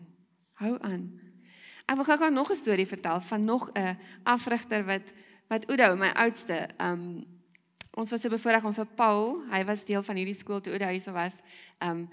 Hou 0.62 0.76
aan. 0.86 1.08
Ek 1.90 1.98
wil 1.98 2.06
gou-gou 2.06 2.30
nog 2.30 2.50
'n 2.50 2.56
storie 2.56 2.86
vertel 2.86 3.20
van 3.20 3.44
nog 3.44 3.70
'n 3.74 3.98
afrigter 4.22 4.84
wat 4.84 5.12
wat 5.48 5.66
Oudo, 5.66 5.96
my 5.96 6.12
oudste, 6.14 6.68
um 6.78 7.24
ons 7.98 8.10
was 8.10 8.20
so 8.20 8.28
bevoorreg 8.28 8.64
om 8.64 8.74
vir 8.74 8.86
Paul, 8.86 9.42
hy 9.50 9.64
was 9.64 9.84
deel 9.84 10.02
van 10.02 10.16
hierdie 10.16 10.34
skool 10.34 10.60
toe 10.60 10.72
Oudo 10.72 10.86
hierso 10.86 11.12
was. 11.12 11.34
Um 11.82 12.08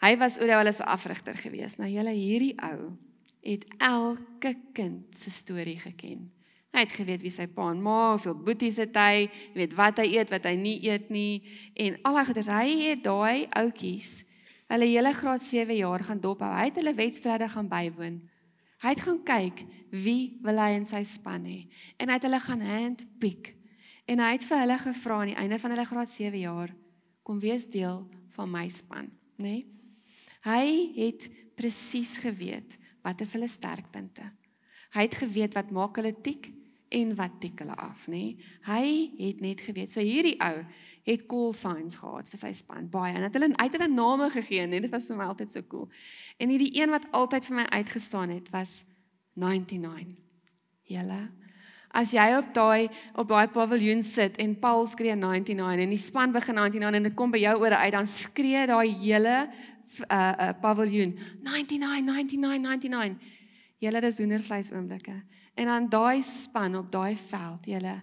hy 0.00 0.16
was 0.16 0.38
Oudo 0.38 0.52
hulle 0.58 0.72
se 0.72 0.84
afrigter 0.84 1.34
gewees. 1.34 1.76
Nou 1.76 1.90
julle 1.90 2.10
hierdie 2.10 2.54
ou 2.62 2.98
het 3.42 3.64
elke 3.78 4.56
kind 4.72 5.16
se 5.16 5.30
storie 5.30 5.78
geken. 5.78 6.32
Hy 6.72 6.84
het 6.86 6.96
geweet 6.96 7.22
wie 7.24 7.32
sy 7.32 7.46
pa 7.52 7.68
en 7.70 7.82
ma, 7.84 8.14
hoeveel 8.14 8.36
boeties 8.46 8.80
het 8.80 8.96
hy, 8.96 9.26
jy 9.52 9.60
weet 9.60 9.76
wat 9.76 10.00
hy 10.00 10.08
eet, 10.16 10.32
wat 10.32 10.48
hy 10.48 10.54
nie 10.56 10.78
eet 10.88 11.10
nie 11.12 11.42
en 11.84 11.98
al 12.08 12.16
daai 12.16 12.26
goeders. 12.30 12.50
Hy 12.52 12.76
het 12.86 13.02
daai 13.04 13.48
ouetjies 13.60 14.22
hulle 14.72 14.88
hele 14.88 15.12
graad 15.12 15.42
7 15.44 15.76
jaar 15.76 16.00
gaan 16.06 16.20
dophou. 16.20 16.48
Hy 16.48 16.70
het 16.70 16.78
hulle 16.80 16.94
wedstryde 16.96 17.48
gaan 17.52 17.68
bywoon. 17.68 18.22
Hy 18.82 18.94
het 18.94 19.02
gaan 19.04 19.18
kyk 19.20 19.66
wie 19.92 20.38
wil 20.42 20.56
hy 20.56 20.70
in 20.78 20.88
sy 20.88 21.02
span 21.04 21.44
hê 21.44 21.66
en 22.00 22.08
hy 22.08 22.16
het 22.16 22.24
hulle 22.24 22.40
gaan 22.40 22.64
handpick 22.64 23.52
En 24.10 24.20
hy 24.20 24.32
het 24.34 24.46
vir 24.46 24.62
hulle 24.64 24.78
gevra 24.82 25.18
aan 25.20 25.30
die 25.30 25.38
einde 25.38 25.58
van 25.62 25.74
hulle 25.74 25.86
graad 25.86 26.10
7 26.10 26.38
jaar 26.42 26.72
kom 27.22 27.38
wees 27.40 27.64
deel 27.70 28.02
van 28.34 28.50
my 28.50 28.66
span, 28.68 29.10
nê? 29.38 29.44
Nee? 29.46 29.66
Hy 30.42 30.64
het 30.96 31.28
presies 31.54 32.16
geweet 32.18 32.74
wat 33.04 33.20
is 33.22 33.30
hulle 33.36 33.46
sterkpunte. 33.46 34.24
Hy 34.92 35.04
het 35.06 35.14
geweet 35.20 35.54
wat 35.54 35.70
maak 35.70 36.00
hulle 36.00 36.10
tik 36.18 36.50
en 36.92 37.14
wat 37.18 37.40
tik 37.42 37.62
hulle 37.64 37.74
af, 37.80 38.06
nê? 38.12 38.36
Hy 38.68 38.86
het 39.18 39.42
net 39.44 39.60
geweet. 39.64 39.92
So 39.92 40.04
hierdie 40.04 40.36
ou 40.44 40.62
het 41.08 41.26
call 41.30 41.52
signs 41.58 41.98
gehad 41.98 42.30
vir 42.30 42.40
sy 42.44 42.52
span 42.54 42.88
baie 42.92 43.16
en 43.16 43.26
het 43.26 43.34
hulle 43.36 43.50
uit 43.56 43.76
hulle 43.78 43.90
name 43.90 44.30
gegee, 44.30 44.66
net 44.70 44.86
dit 44.86 44.92
was 44.92 45.10
vir 45.10 45.18
my 45.18 45.28
altyd 45.32 45.50
so 45.50 45.66
cool. 45.72 45.88
En 46.38 46.52
hierdie 46.52 46.72
een 46.78 46.94
wat 46.94 47.08
altyd 47.10 47.48
vir 47.50 47.62
my 47.62 47.68
uitgestaan 47.80 48.34
het 48.36 48.50
was 48.54 48.82
99. 49.34 50.18
Julle 50.92 51.22
As 51.92 52.14
jy 52.16 52.24
op 52.38 52.54
daai 52.56 52.88
op 53.20 53.28
daai 53.28 53.50
paviljoen 53.52 54.00
sit 54.04 54.38
en 54.40 54.54
Paul 54.60 54.86
skree 54.88 55.12
99 55.12 55.82
en 55.84 55.92
die 55.92 56.00
span 56.00 56.32
begin 56.32 56.56
99 56.56 56.96
en 56.96 57.08
dit 57.08 57.16
kom 57.18 57.34
by 57.34 57.42
jou 57.42 57.52
ore 57.60 57.76
uit 57.84 57.92
dan 57.92 58.08
skree 58.08 58.64
daai 58.70 58.88
hele 59.02 59.34
uh 59.44 60.16
uh 60.16 60.48
paviljoen 60.62 61.12
99 61.44 62.00
99 62.08 62.40
99. 62.40 63.18
Julle 63.82 64.00
dis 64.00 64.18
hoendervleis 64.22 64.72
oomblikke. 64.72 65.18
En 65.54 65.66
dan 65.66 65.88
daai 65.88 66.22
span 66.22 66.76
op 66.76 66.92
daai 66.92 67.16
veld, 67.16 67.66
julle 67.66 68.00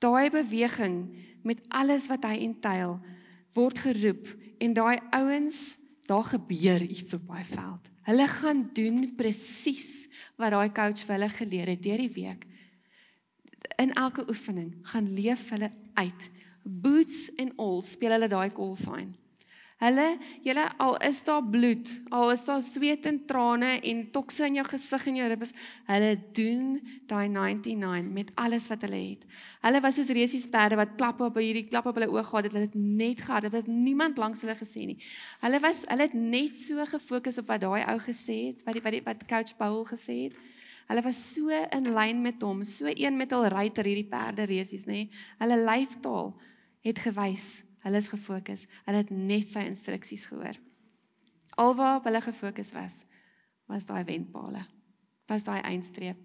daai 0.00 0.30
beweging 0.30 1.16
met 1.44 1.60
alles 1.68 2.06
wat 2.08 2.24
hy 2.24 2.38
entail 2.46 3.00
word 3.52 3.78
geroep 3.78 4.30
en 4.58 4.72
daai 4.72 4.96
ouens 5.16 5.76
daar 6.08 6.24
gebeur 6.24 6.82
iets 6.82 7.14
op 7.14 7.26
daai 7.28 7.44
veld. 7.44 7.90
Hulle 8.08 8.26
gaan 8.26 8.62
doen 8.72 9.02
presies 9.16 10.08
wat 10.40 10.54
daai 10.56 10.72
coach 10.72 11.04
vir 11.04 11.18
hulle 11.18 11.28
geleer 11.34 11.74
het 11.74 11.82
deur 11.84 12.00
die 12.00 12.14
week 12.16 12.46
in 13.80 13.92
elke 13.92 14.28
oefening 14.28 14.78
gaan 14.82 15.12
leef 15.12 15.48
hulle 15.48 15.70
uit. 15.94 16.30
Boots 16.62 17.34
en 17.34 17.52
all 17.56 17.82
speel 17.82 18.12
hulle 18.16 18.28
daai 18.28 18.52
call 18.52 18.76
sign. 18.76 19.14
Hulle, 19.80 20.18
julle 20.44 20.66
al 20.76 20.98
is 21.08 21.22
daar 21.24 21.40
bloed, 21.40 21.88
al 22.12 22.34
is 22.34 22.42
daar 22.44 22.60
sweet 22.60 23.06
en 23.08 23.22
trane 23.24 23.78
en 23.80 24.02
tokse 24.12 24.44
in 24.44 24.58
jou 24.58 24.64
gesig 24.68 25.06
en 25.08 25.14
jou 25.16 25.28
ribbes, 25.30 25.54
hulle 25.88 26.10
doen 26.36 26.66
daai 27.08 27.30
99 27.32 28.10
met 28.12 28.32
alles 28.42 28.66
wat 28.68 28.84
hulle 28.84 28.98
het. 29.00 29.24
Hulle 29.64 29.80
was 29.80 29.96
soos 29.96 30.10
resies 30.12 30.44
perde 30.52 30.76
wat 30.76 30.98
klap 31.00 31.22
op 31.24 31.40
hierdie 31.40 31.64
klap 31.70 31.88
op 31.88 31.96
hulle 31.96 32.10
oë 32.12 32.26
gehad 32.28 32.50
het, 32.50 32.58
hulle 32.58 32.68
het 32.68 32.76
net 32.76 33.22
gehad, 33.24 33.46
hulle 33.48 33.62
het 33.62 33.72
niemand 33.72 34.20
langs 34.20 34.44
hulle 34.44 34.58
gesien 34.60 34.92
nie. 34.92 34.98
Hulle 35.46 35.62
was 35.64 35.80
hulle 35.88 36.10
het 36.10 36.18
net 36.36 36.60
so 36.60 36.84
gefokus 36.92 37.40
op 37.40 37.48
wat 37.48 37.64
daai 37.64 37.80
ou 37.86 37.96
gesê 38.04 38.38
het, 38.50 38.60
wat 38.68 38.76
die 38.76 38.84
wat 38.84 38.98
die 38.98 39.02
wat 39.08 39.24
coach 39.32 39.56
Paul 39.56 39.86
gesê 39.88 40.18
het. 40.26 40.36
Hulle 40.92 41.06
was 41.08 41.24
so 41.32 41.48
in 41.72 41.88
lyn 41.96 42.20
met 42.20 42.44
hom, 42.44 42.60
so 42.68 42.92
een 42.92 43.16
met 43.16 43.32
hul 43.32 43.48
ruiter 43.48 43.88
hierdie 43.88 44.10
perde 44.12 44.44
resies, 44.44 44.84
nê. 44.84 45.06
Hulle 45.40 45.62
lyftaal 45.64 46.34
het 46.84 47.04
gewys 47.08 47.48
Hulle 47.84 48.00
is 48.00 48.10
gefokus. 48.12 48.66
Hulle 48.84 49.02
het 49.02 49.12
net 49.14 49.48
sy 49.48 49.64
instruksies 49.68 50.26
gehoor. 50.30 50.58
Alwaar 51.60 52.02
hulle 52.04 52.20
gefokus 52.24 52.72
was, 52.76 53.04
was 53.70 53.86
daai 53.88 54.04
wenpale. 54.08 54.66
Was 55.30 55.44
daai 55.46 55.60
eindstreep. 55.60 56.18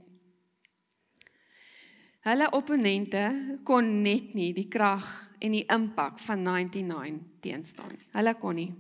Hulle 2.26 2.50
opponente 2.58 3.22
kon 3.64 4.02
net 4.02 4.34
nie 4.34 4.50
die 4.58 4.68
krag 4.72 5.06
en 5.46 5.54
die 5.54 5.66
impak 5.70 6.18
van 6.26 6.42
99 6.42 7.20
teenstaan 7.46 7.94
nie. 7.94 8.08
Hulle 8.16 8.34
kon 8.42 8.58
nie. 8.58 8.72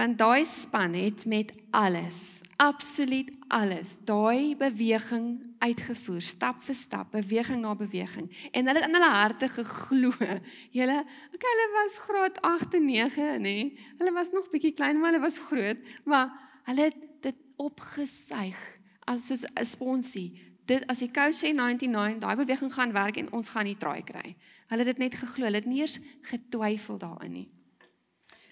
Want 0.00 0.16
daai 0.16 0.44
span 0.48 0.94
het 0.96 1.26
met 1.26 1.52
alles, 1.70 2.40
absoluut 2.56 3.32
alles, 3.48 3.96
daai 4.08 4.56
beweging 4.56 5.26
uitgevoer, 5.58 6.22
stap 6.24 6.62
vir 6.64 6.74
stap, 6.74 7.10
beweging 7.12 7.60
na 7.60 7.74
beweging. 7.76 8.30
En 8.56 8.70
hulle 8.70 8.80
het 8.80 8.88
in 8.88 8.96
hulle 8.96 9.10
harte 9.12 9.50
geglo. 9.52 10.14
Hulle, 10.78 10.96
okay, 11.34 11.52
hulle 11.52 11.68
was 11.74 11.98
graad 12.06 12.40
8 12.40 12.78
en 12.80 12.88
9, 12.88 13.28
nê? 13.44 13.54
Hulle 14.00 14.16
was 14.16 14.32
nog 14.32 14.48
bietjie 14.48 14.72
klein, 14.72 14.96
maar 14.96 15.12
hulle 15.12 15.20
was 15.26 15.38
groot, 15.50 15.84
maar 16.08 16.32
hulle 16.70 16.88
het 16.88 16.96
dit 17.20 17.44
opgesuig 17.60 18.64
as 19.04 19.28
soos 19.28 19.44
'n 19.52 19.68
sponsie. 19.68 20.40
Dit 20.64 20.88
as 20.88 21.04
die 21.04 21.12
coach 21.12 21.44
sê 21.44 21.52
99, 21.52 22.24
daai 22.24 22.36
beweging 22.40 22.72
gaan 22.72 22.96
werk 22.96 23.20
en 23.20 23.32
ons 23.36 23.52
gaan 23.52 23.68
nie 23.68 23.76
traai 23.76 24.02
kry. 24.02 24.36
Hulle 24.72 24.84
het 24.86 24.96
dit 24.96 25.04
net 25.10 25.14
geglo, 25.14 25.44
hulle 25.44 25.60
het 25.60 25.68
nie 25.68 25.84
eens 25.84 26.00
getwyfel 26.22 26.96
daarin 26.96 27.32
nie. 27.32 27.48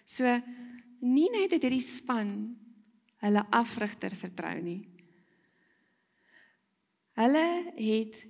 So 0.04 0.40
nie 1.04 1.28
net 1.34 1.54
het 1.54 1.64
hierdie 1.64 1.84
span 1.84 2.32
hulle 3.22 3.42
afrigter 3.54 4.14
vertrou 4.14 4.54
nie. 4.62 4.80
Hulle 7.18 7.46
het 7.74 8.20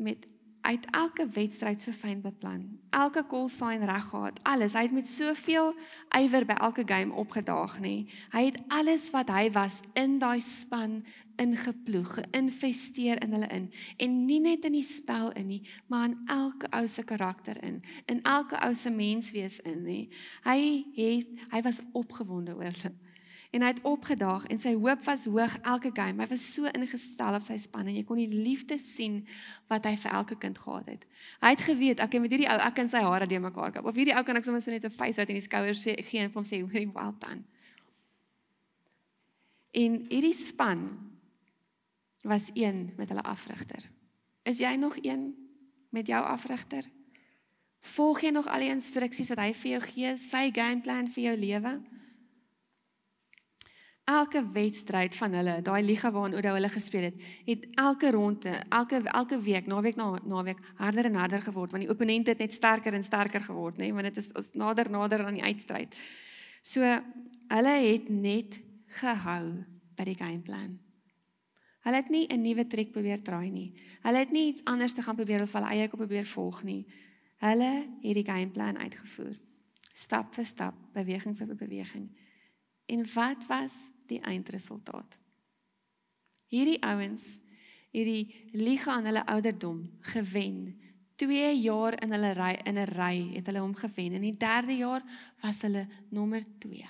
met 0.00 0.29
uit 0.60 0.86
elke 0.90 1.26
wedstryd 1.32 1.80
so 1.80 1.92
fyn 1.92 2.20
beplan. 2.20 2.66
Elke 2.90 3.22
call 3.26 3.48
sign 3.48 3.84
reg 3.86 4.08
gehad. 4.10 4.38
Alles. 4.42 4.74
Hy 4.76 4.82
het 4.88 4.94
met 4.94 5.08
soveel 5.08 5.72
ywer 6.18 6.46
by 6.46 6.56
elke 6.60 6.84
game 6.86 7.14
opgedaag, 7.14 7.78
nê. 7.80 7.94
Hy 8.34 8.44
het 8.50 8.60
alles 8.68 9.10
wat 9.14 9.30
hy 9.32 9.48
was 9.54 9.80
in 9.98 10.18
daai 10.22 10.40
span 10.44 11.00
ingeploeg, 11.40 12.18
geïnvesteer 12.18 13.22
in 13.24 13.32
hulle 13.32 13.48
in. 13.56 13.68
En 13.96 14.16
nie 14.24 14.40
net 14.44 14.66
in 14.68 14.76
die 14.76 14.84
spel 14.84 15.32
in 15.40 15.48
nie, 15.48 15.62
maar 15.88 16.10
in 16.10 16.18
elke 16.28 16.68
ou 16.76 16.84
se 16.88 17.04
karakter 17.08 17.56
in, 17.64 17.80
in 18.12 18.20
elke 18.28 18.58
ou 18.60 18.74
se 18.76 18.92
menswees 18.92 19.60
in, 19.64 19.80
nê. 19.86 20.00
Hy 20.44 20.58
het 20.98 21.46
hy 21.54 21.62
was 21.64 21.80
opgewonde 21.92 22.58
oor 22.58 22.76
hulle. 22.82 23.09
En 23.50 23.64
hy 23.64 23.68
het 23.72 23.80
opgedaag 23.82 24.44
en 24.46 24.60
sy 24.62 24.76
hoop 24.78 25.02
was 25.04 25.24
hoog 25.26 25.56
elke 25.66 25.90
game. 25.94 26.22
Hy 26.22 26.28
was 26.30 26.42
so 26.52 26.70
ingestel 26.70 27.34
op 27.34 27.42
sy 27.42 27.56
span 27.58 27.88
en 27.90 27.96
jy 27.96 28.04
kon 28.06 28.20
die 28.20 28.30
liefde 28.30 28.78
sien 28.78 29.24
wat 29.70 29.88
hy 29.90 29.96
vir 29.98 30.14
elke 30.20 30.38
kind 30.38 30.58
gehad 30.58 30.86
het. 30.92 31.06
Hy 31.42 31.50
het 31.56 31.64
geweet 31.66 32.02
ek 32.04 32.14
met 32.22 32.30
hierdie 32.30 32.46
ou 32.50 32.58
ek 32.62 32.76
kan 32.78 32.90
sy 32.92 33.02
hare 33.02 33.26
de 33.26 33.40
mekaar 33.42 33.74
kap. 33.74 33.88
Of 33.90 33.98
hierdie 33.98 34.14
ou 34.14 34.22
kan 34.26 34.38
ek 34.38 34.46
sommer 34.46 34.62
so 34.62 34.70
net 34.70 34.86
so 34.86 34.94
face 34.94 35.18
uit 35.18 35.34
in 35.34 35.40
die 35.40 35.46
skouers 35.46 35.82
gee 35.82 36.22
en 36.22 36.30
vir 36.30 36.38
hom 36.38 36.46
sê 36.46 36.62
hoorie 36.62 36.86
well 36.94 37.14
done. 37.18 37.42
En 39.74 39.98
hierdie 40.10 40.34
span 40.34 40.86
was 42.22 42.50
een 42.54 42.92
met 42.96 43.10
hulle 43.10 43.26
afrigter. 43.26 43.90
Is 44.46 44.62
jy 44.62 44.76
nog 44.78 44.98
een 45.02 45.32
met 45.90 46.06
jou 46.06 46.22
afrigter? 46.22 46.86
Volg 47.80 48.20
jy 48.20 48.30
nog 48.30 48.46
al 48.46 48.62
die 48.62 48.74
instruksies 48.74 49.30
wat 49.32 49.40
hy 49.42 49.54
vir 49.56 49.70
jou 49.74 49.86
gee, 49.90 50.18
sy 50.20 50.50
gameplan 50.54 51.08
vir 51.10 51.30
jou 51.30 51.40
lewe? 51.40 51.80
Elke 54.04 54.42
wedstryd 54.52 55.14
van 55.14 55.32
hulle, 55.32 55.62
daai 55.62 55.82
liga 55.84 56.10
waarin 56.10 56.34
Oudo 56.34 56.54
hulle 56.56 56.68
gespeel 56.68 57.02
het, 57.02 57.22
het 57.46 57.66
elke 57.74 58.10
ronde, 58.10 58.52
elke 58.68 59.02
elke 59.04 59.40
week, 59.40 59.66
naweek 59.66 59.96
na 59.96 60.18
naweek 60.24 60.58
harder 60.80 61.04
en 61.04 61.14
harder 61.14 61.42
geword 61.42 61.70
want 61.70 61.84
die 61.84 61.92
opponente 61.92 62.30
het 62.30 62.38
net 62.38 62.52
sterker 62.52 62.94
en 62.94 63.04
sterker 63.06 63.44
geword, 63.44 63.78
nê, 63.78 63.88
nee, 63.90 63.92
want 63.92 64.10
dit 64.10 64.16
is 64.16 64.32
ons 64.32 64.52
nader 64.52 64.90
nader 64.90 65.24
aan 65.24 65.38
die 65.38 65.46
uitstryd. 65.46 65.96
So 66.62 66.84
hulle 67.50 67.76
het 67.86 68.08
net 68.08 68.60
gehou 69.00 69.64
by 69.96 70.06
die 70.08 70.18
gameplan. 70.18 70.78
Hulle 71.84 71.96
het 71.96 72.10
nie 72.10 72.26
'n 72.28 72.42
nuwe 72.42 72.66
trek 72.66 72.92
probeer 72.92 73.22
draai 73.22 73.50
nie. 73.50 73.72
Hulle 74.02 74.18
het 74.18 74.30
nie 74.30 74.52
iets 74.52 74.64
anders 74.64 74.92
te 74.92 75.02
gaan 75.02 75.16
probeer 75.16 75.42
of 75.42 75.52
hulle 75.52 75.68
eie 75.68 75.88
kop 75.88 75.98
probeer 75.98 76.26
volg 76.26 76.62
nie. 76.62 76.86
Hulle 77.38 77.86
het 78.02 78.14
die 78.14 78.24
gameplan 78.24 78.78
uitgevoer. 78.78 79.38
Stap 79.92 80.34
vir 80.34 80.44
stap, 80.44 80.74
beweging 80.92 81.36
vir 81.36 81.54
beweging. 81.54 82.10
En 82.90 83.06
wat 83.14 83.46
was 83.46 83.74
die 84.10 84.20
eindresultaat? 84.20 85.18
Hierdie 86.50 86.80
ouens 86.82 87.38
het 87.90 88.06
die 88.06 88.50
liga 88.52 88.92
aan 88.92 89.06
hulle 89.06 89.26
ouderdom 89.26 89.84
gewen. 90.14 90.80
2 91.14 91.60
jaar 91.60 91.94
in 92.02 92.14
hulle 92.16 92.32
ry 92.34 92.54
in 92.64 92.78
'n 92.78 92.90
ry 92.90 93.16
het 93.36 93.46
hulle 93.46 93.62
hom 93.62 93.74
gewen. 93.74 94.12
In 94.18 94.26
die 94.26 94.36
3de 94.36 94.76
jaar 94.76 95.02
was 95.42 95.60
hulle 95.62 95.86
nommer 96.08 96.42
2. 96.58 96.86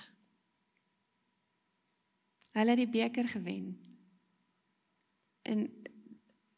Hulle 2.51 2.69
het 2.69 2.77
die 2.77 2.89
beker 2.89 3.27
gewen. 3.27 3.79
In 5.41 5.83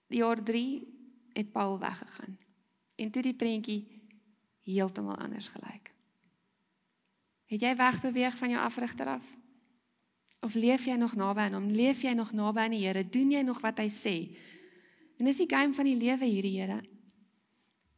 jaar 0.07 0.43
3 0.43 0.87
het 1.33 1.51
Paul 1.51 1.79
weggegaan. 1.79 2.37
En 2.95 3.11
toe 3.11 3.21
die 3.21 3.35
prentjie 3.35 4.01
heeltemal 4.61 5.17
anders 5.17 5.47
gelyk. 5.47 5.92
Het 7.53 7.61
jy 7.61 7.75
wegbeweeg 7.77 8.37
van 8.37 8.49
jou 8.49 8.61
afrigter 8.65 9.11
af? 9.13 9.25
Of 10.41 10.55
leef 10.57 10.87
jy 10.89 10.95
nog 10.97 11.13
naby 11.15 11.45
aan 11.45 11.59
hom? 11.59 11.67
Leef 11.69 12.01
jy 12.01 12.15
nog 12.17 12.31
naby 12.33 12.65
aan 12.65 12.73
die 12.73 12.81
Here? 12.81 13.03
Doen 13.05 13.31
jy 13.31 13.43
nog 13.45 13.61
wat 13.61 13.77
hy 13.79 13.89
sê? 13.93 14.15
En 15.21 15.29
dis 15.29 15.43
die 15.43 15.49
game 15.49 15.75
van 15.77 15.87
die 15.87 15.99
lewe 15.99 16.25
hierdie 16.25 16.55
Here. 16.57 16.79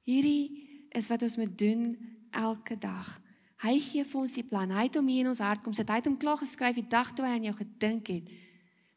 Hierdie 0.06 0.90
is 0.92 1.08
wat 1.08 1.24
ons 1.24 1.40
moet 1.40 1.56
doen 1.58 1.96
elke 2.36 2.78
dag. 2.78 3.16
Hy 3.64 3.80
gee 3.80 4.04
vir 4.04 4.22
ons 4.22 4.36
die 4.36 4.44
plan. 4.44 4.76
Hy 4.76 4.90
het 4.90 5.00
hom 5.00 5.08
hier 5.08 5.24
in 5.24 5.32
ons 5.32 5.42
hart 5.42 5.64
kom 5.64 5.74
sit. 5.74 5.90
Hy 5.90 6.02
het 6.04 6.12
hom 6.12 6.20
klaar 6.20 6.38
geskryf 6.44 6.76
die 6.78 6.90
dag 6.92 7.16
toe 7.16 7.26
hy 7.26 7.34
aan 7.38 7.48
jou 7.48 7.56
gedink 7.56 8.12
het. 8.12 8.30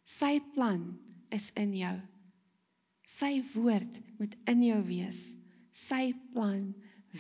Sy 0.04 0.40
plan 0.56 0.90
is 1.32 1.52
in 1.54 1.72
jou. 1.78 1.94
Sy 3.08 3.38
woord 3.54 4.02
moet 4.18 4.34
in 4.50 4.66
jou 4.66 4.82
wees. 4.90 5.22
Sy 5.70 6.10
plan 6.34 6.72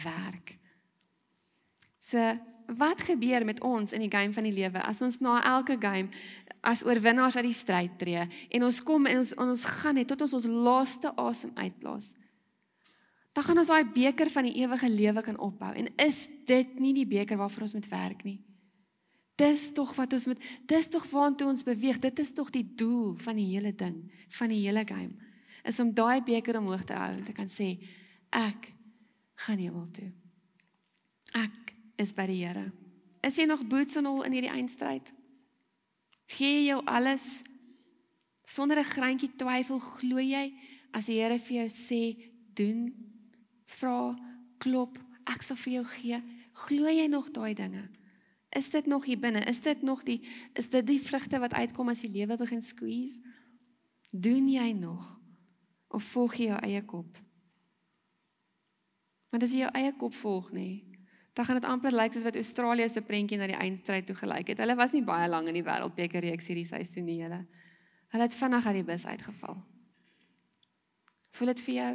werk. 0.02 0.58
So 2.02 2.34
wat 2.76 3.00
gebeur 3.00 3.44
met 3.44 3.60
ons 3.64 3.92
in 3.96 4.04
die 4.04 4.12
game 4.12 4.32
van 4.32 4.44
die 4.44 4.52
lewe 4.52 4.82
as 4.84 5.00
ons 5.00 5.18
na 5.24 5.38
elke 5.56 5.78
game 5.80 6.08
as 6.60 6.84
oorwinnaars 6.84 7.38
uit 7.38 7.48
die 7.48 7.56
stryd 7.56 7.94
tree 8.00 8.26
en 8.26 8.66
ons 8.66 8.82
kom 8.84 9.06
en 9.08 9.22
ons 9.22 9.32
ons 9.40 9.64
gaan 9.80 9.96
net 9.96 10.10
tot 10.10 10.26
ons 10.26 10.34
ons 10.36 10.48
laaste 10.68 11.12
asem 11.16 11.52
uitblaas. 11.56 12.12
Dan 13.32 13.46
gaan 13.46 13.62
ons 13.62 13.70
daai 13.70 13.88
beker 13.94 14.30
van 14.34 14.48
die 14.48 14.58
ewige 14.60 14.90
lewe 14.90 15.24
kan 15.24 15.38
opbou 15.38 15.72
en 15.72 15.88
is 16.04 16.26
dit 16.48 16.76
nie 16.82 16.92
die 16.96 17.08
beker 17.08 17.40
waarvoor 17.40 17.68
ons 17.68 17.76
moet 17.78 17.90
werk 17.92 18.24
nie? 18.26 18.40
Dis 19.38 19.68
tog 19.72 19.94
wat 19.94 20.12
ons 20.12 20.26
moet 20.26 20.46
dis 20.66 20.88
tog 20.90 21.04
waantoe 21.12 21.48
ons 21.48 21.62
beweeg. 21.64 22.00
Dit 22.02 22.18
is 22.18 22.34
tog 22.34 22.50
die 22.50 22.66
doel 22.74 23.14
van 23.22 23.38
die 23.38 23.46
hele 23.52 23.70
ding, 23.72 24.00
van 24.34 24.50
die 24.50 24.64
hele 24.64 24.82
game. 24.84 25.14
Is 25.64 25.78
om 25.80 25.94
daai 25.94 26.20
beker 26.26 26.58
omhoog 26.58 26.82
te 26.84 26.96
hou 26.98 27.12
en 27.14 27.24
te 27.24 27.32
kan 27.36 27.48
sê 27.48 27.76
ek 28.34 28.72
gaan 29.46 29.62
hemel 29.62 29.86
toe. 29.94 30.10
Is 31.98 32.14
by 32.14 32.28
die 32.30 32.44
Here. 32.44 32.70
Is 33.26 33.36
jy 33.36 33.48
nog 33.50 33.66
boots 33.66 33.96
and 33.98 34.06
all 34.06 34.22
in 34.22 34.36
hierdie 34.36 34.52
eindstryd? 34.54 35.10
Gee 36.30 36.60
jy 36.60 36.66
jou 36.68 36.80
alles 36.86 37.42
sonder 38.46 38.78
'n 38.78 38.92
greintjie 38.94 39.34
twyfel 39.36 39.80
glo 39.82 40.22
jy 40.22 40.54
as 40.94 41.06
die 41.06 41.18
Here 41.18 41.38
vir 41.38 41.56
jou 41.56 41.68
sê 41.68 42.02
doen, 42.54 42.94
vra, 43.66 44.14
klop, 44.58 44.98
ek 45.26 45.42
sal 45.42 45.56
vir 45.56 45.72
jou 45.72 45.84
gee. 45.84 46.22
Glo 46.52 46.88
jy 46.88 47.06
nog 47.06 47.30
daai 47.30 47.54
dinge? 47.54 47.88
Is 48.56 48.70
dit 48.70 48.86
nog 48.86 49.04
hier 49.04 49.18
binne? 49.18 49.44
Is 49.44 49.60
dit 49.60 49.82
nog 49.82 50.02
die 50.02 50.22
is 50.54 50.68
dit 50.68 50.86
die 50.86 51.00
vrugte 51.00 51.38
wat 51.38 51.52
uitkom 51.52 51.88
as 51.88 52.00
die 52.00 52.12
lewe 52.12 52.36
begin 52.36 52.62
squeeze? 52.62 53.20
Doen 54.10 54.48
jy 54.48 54.72
nog 54.72 55.20
of 55.88 56.04
volg 56.04 56.34
jy 56.34 56.46
jou 56.46 56.60
eie 56.62 56.84
kop? 56.84 57.18
Want 59.30 59.42
as 59.42 59.52
jy 59.52 59.66
jou 59.66 59.72
eie 59.74 59.92
kop 59.92 60.14
volg, 60.14 60.50
nê, 60.52 60.60
nee, 60.60 60.87
dan 61.38 61.46
gaan 61.46 61.60
dit 61.60 61.68
amper 61.70 61.94
lyk 61.94 62.12
soos 62.12 62.24
wat 62.26 62.34
Australië 62.34 62.88
se 62.90 63.00
prentjie 63.06 63.36
na 63.38 63.46
die 63.46 63.54
eindstryd 63.54 64.08
toe 64.08 64.16
gelyk 64.18 64.48
het. 64.50 64.58
Hulle 64.58 64.74
was 64.74 64.94
nie 64.96 65.04
baie 65.06 65.28
lank 65.30 65.46
in 65.46 65.54
die 65.54 65.62
wêreldbeker 65.62 66.24
reeks 66.24 66.48
hierdie 66.50 66.66
seisoen 66.66 67.06
nie, 67.06 67.20
hulle. 67.22 67.44
Hulle 68.10 68.26
het 68.26 68.34
vinnig 68.34 68.66
uit 68.66 68.78
die 68.80 68.86
bus 68.88 69.04
uitgeval. 69.06 69.60
Voel 71.38 71.52
dit 71.52 71.62
vir 71.68 71.76
jou? 71.76 71.92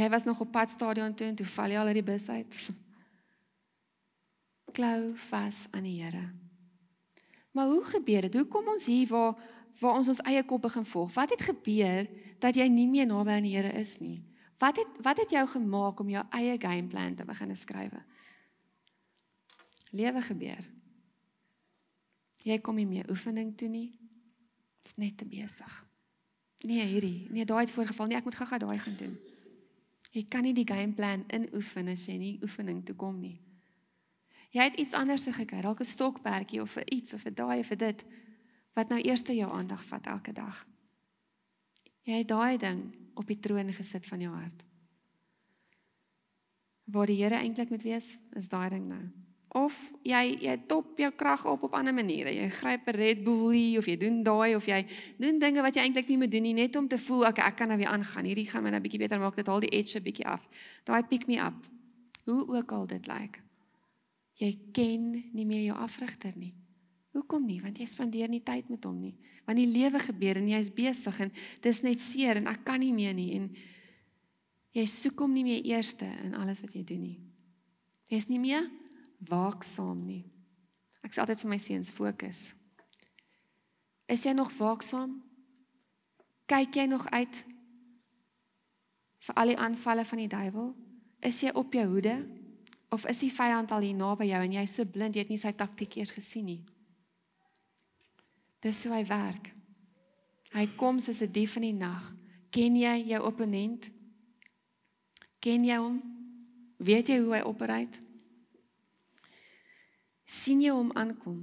Jy 0.00 0.08
was 0.16 0.24
nog 0.24 0.40
op 0.40 0.48
pad 0.54 0.72
stadion 0.72 1.12
toe 1.12 1.28
en 1.28 1.36
toe 1.36 1.48
val 1.58 1.74
jy 1.74 1.82
al 1.82 1.92
uit 1.92 2.00
die 2.00 2.06
bus 2.08 2.30
uit. 2.32 2.56
klou 4.78 5.12
vas 5.28 5.60
aan 5.76 5.84
die 5.84 6.00
Here. 6.00 6.24
Maar 7.52 7.68
hoe 7.68 7.84
gebeur 7.84 8.30
dit? 8.30 8.40
Hoe 8.40 8.48
kom 8.48 8.68
ons 8.68 8.88
hier 8.88 9.12
waar 9.12 9.36
waar 9.76 10.00
ons 10.00 10.08
ons 10.08 10.24
eie 10.24 10.40
kop 10.48 10.64
begin 10.64 10.88
volg? 10.88 11.12
Wat 11.12 11.36
het 11.36 11.50
gebeur 11.50 12.08
dat 12.40 12.56
jy 12.56 12.64
nie 12.72 12.88
meer 12.88 13.12
naby 13.12 13.36
aan 13.36 13.44
die 13.44 13.58
Here 13.58 13.76
is 13.76 13.98
nie? 14.00 14.22
Wat 14.58 14.76
het 14.76 15.02
wat 15.02 15.16
het 15.16 15.30
jou 15.30 15.48
gemaak 15.48 16.00
om 16.00 16.08
jou 16.08 16.24
eie 16.30 16.56
gameplan 16.58 17.14
te 17.14 17.24
begin 17.24 17.56
skryf? 17.56 17.92
Lewe 19.90 20.20
gebeur. 20.20 20.70
Jy 22.42 22.58
kom 22.60 22.74
nie 22.74 22.86
meer 22.86 23.10
oefening 23.10 23.56
toe 23.56 23.68
nie. 23.68 23.98
Dit's 24.82 24.96
net 24.96 25.16
te 25.18 25.26
besig. 25.26 25.86
Nee, 26.58 26.84
hierdie. 26.86 27.26
Nee, 27.30 27.44
daai 27.44 27.64
het 27.64 27.70
voorgeval. 27.70 28.06
Nee, 28.06 28.16
ek 28.16 28.24
moet 28.24 28.34
gou-gou 28.34 28.58
daai 28.58 28.78
gaan 28.78 28.96
doen. 28.96 29.16
Jy 30.10 30.24
kan 30.24 30.46
nie 30.46 30.54
die 30.54 30.66
gameplan 30.66 31.24
inoefen 31.28 31.88
as 31.92 32.06
jy 32.06 32.16
nie 32.16 32.36
oefening 32.42 32.84
toe 32.86 32.94
kom 32.96 33.18
nie. 33.20 33.40
Jy 34.54 34.62
het 34.62 34.78
iets 34.80 34.94
anders 34.96 35.26
gekry, 35.26 35.60
dalk 35.60 35.80
'n 35.80 35.84
stokperdjie 35.84 36.62
of 36.62 36.70
vir 36.70 36.86
iets 36.92 37.12
of 37.12 37.22
vir 37.22 37.34
daai 37.34 37.60
of 37.60 37.66
vir 37.66 37.76
dit 37.76 38.04
wat 38.72 38.88
nou 38.88 39.00
eers 39.00 39.20
jou 39.20 39.50
aandag 39.52 39.84
vat 39.84 40.06
elke 40.06 40.32
dag. 40.32 40.66
Jy 42.02 42.18
het 42.18 42.28
daai 42.28 42.56
ding 42.56 43.05
op 43.16 43.26
die 43.26 43.38
troon 43.40 43.72
gesit 43.74 44.06
van 44.06 44.20
jou 44.20 44.32
hart. 44.32 44.64
Waar 46.86 47.10
die 47.10 47.18
Here 47.18 47.40
eintlik 47.40 47.72
moet 47.72 47.82
wees, 47.82 48.16
is 48.38 48.48
daai 48.48 48.68
ding 48.70 48.86
nou. 48.86 49.04
Of 49.56 49.74
jy 50.04 50.36
jy 50.42 50.54
top 50.68 50.98
jou 51.00 51.10
krag 51.16 51.46
op 51.48 51.64
op 51.66 51.74
ander 51.74 51.94
maniere. 51.94 52.34
Jy 52.34 52.48
gryp 52.60 52.88
'n 52.88 52.96
Red 52.96 53.24
Bullie 53.24 53.78
of 53.78 53.86
jy 53.86 53.96
doen 53.96 54.22
daai 54.22 54.54
of 54.54 54.66
jy 54.66 54.86
doen 55.18 55.38
dinge 55.38 55.62
wat 55.62 55.74
jy 55.74 55.82
eintlik 55.82 56.08
nie 56.08 56.18
moet 56.18 56.30
doen 56.30 56.42
nie 56.42 56.54
net 56.54 56.76
om 56.76 56.88
te 56.88 56.98
voel 56.98 57.26
ek 57.26 57.38
ek 57.38 57.56
kan 57.56 57.68
nou 57.68 57.78
weer 57.78 57.88
aangaan. 57.88 58.24
Hierdie 58.24 58.50
gaan 58.50 58.62
my 58.62 58.70
nou 58.70 58.80
bietjie 58.80 58.98
beter 58.98 59.18
maak. 59.18 59.36
Dit 59.36 59.46
haal 59.46 59.60
die 59.60 59.72
edge 59.72 59.98
'n 59.98 60.02
bietjie 60.02 60.26
af. 60.26 60.48
Daai 60.84 61.02
pick 61.02 61.26
me 61.26 61.38
up. 61.38 61.66
Hoe 62.24 62.46
ook 62.48 62.72
al 62.72 62.86
dit 62.86 63.06
lyk. 63.06 63.18
Like. 63.18 63.40
Jy 64.36 64.58
ken 64.72 65.10
nie 65.32 65.46
meer 65.46 65.62
jou 65.62 65.76
afrigter 65.78 66.32
nie. 66.36 66.54
Hoekom 67.16 67.46
nie? 67.48 67.62
Want 67.64 67.78
jy 67.80 67.86
spandeer 67.88 68.28
nie 68.28 68.42
tyd 68.44 68.68
met 68.68 68.84
hom 68.84 68.98
nie. 69.00 69.14
Want 69.46 69.56
die 69.56 69.70
lewe 69.70 70.00
gebeur 70.02 70.36
en 70.36 70.50
jy's 70.50 70.68
besig 70.74 71.16
en 71.24 71.32
dis 71.64 71.80
net 71.86 72.02
seer 72.02 72.42
en 72.42 72.50
ek 72.50 72.66
kan 72.66 72.82
nie 72.82 72.92
meer 72.92 73.16
nie 73.16 73.30
en 73.38 73.46
jy 74.76 74.84
soek 74.90 75.22
hom 75.24 75.32
nie 75.32 75.46
meer 75.46 75.64
eerste 75.64 76.08
in 76.26 76.36
alles 76.36 76.60
wat 76.60 76.74
jy 76.76 76.84
doen 76.84 77.06
nie. 77.06 77.16
Jy's 78.12 78.28
nie 78.28 78.42
meer 78.42 78.68
waaksaam 79.30 80.04
nie. 80.04 80.26
Ek 81.00 81.14
sê 81.14 81.24
altyd 81.24 81.46
vir 81.46 81.52
my 81.54 81.60
seuns 81.62 81.94
fokus. 81.94 82.42
Is 84.12 84.26
jy 84.28 84.36
nog 84.36 84.52
waaksaam? 84.58 85.16
Kyk 86.50 86.76
jy 86.82 86.86
nog 86.90 87.08
uit 87.10 87.42
vir 89.26 89.40
al 89.40 89.54
die 89.54 89.58
aanvalle 89.58 90.04
van 90.06 90.20
die 90.20 90.30
duiwel? 90.30 90.72
Is 91.24 91.40
jy 91.42 91.56
op 91.56 91.72
jou 91.74 91.88
hoede? 91.96 92.20
Of 92.92 93.08
is 93.08 93.24
die 93.24 93.32
vyand 93.32 93.72
al 93.72 93.88
hier 93.88 93.96
naby 93.96 94.28
jou 94.28 94.44
en 94.44 94.60
jy 94.60 94.68
is 94.68 94.76
so 94.76 94.84
blind 94.84 95.16
jy 95.16 95.24
het 95.24 95.32
nie 95.32 95.40
sy 95.40 95.56
taktiek 95.56 95.96
eers 95.96 96.12
gesien 96.14 96.52
nie? 96.52 96.60
Dis 98.60 98.84
hoe 98.84 98.94
hy 98.94 99.04
werk. 99.06 99.54
Hy 100.52 100.66
kom 100.76 100.98
soos 100.98 101.20
'n 101.20 101.32
dief 101.32 101.56
in 101.56 101.62
die 101.62 101.72
nag. 101.72 102.12
Ken 102.50 102.76
jy 102.76 103.04
jou 103.06 103.22
opponent? 103.24 103.90
Ken 105.38 105.64
jy 105.64 105.76
hom? 105.76 106.02
Weet 106.78 107.08
jy 107.08 107.18
hoe 107.18 107.34
hy 107.34 107.42
opereer? 107.42 108.06
sien 110.26 110.60
jy 110.60 110.74
hom 110.74 110.90
aankom? 110.98 111.38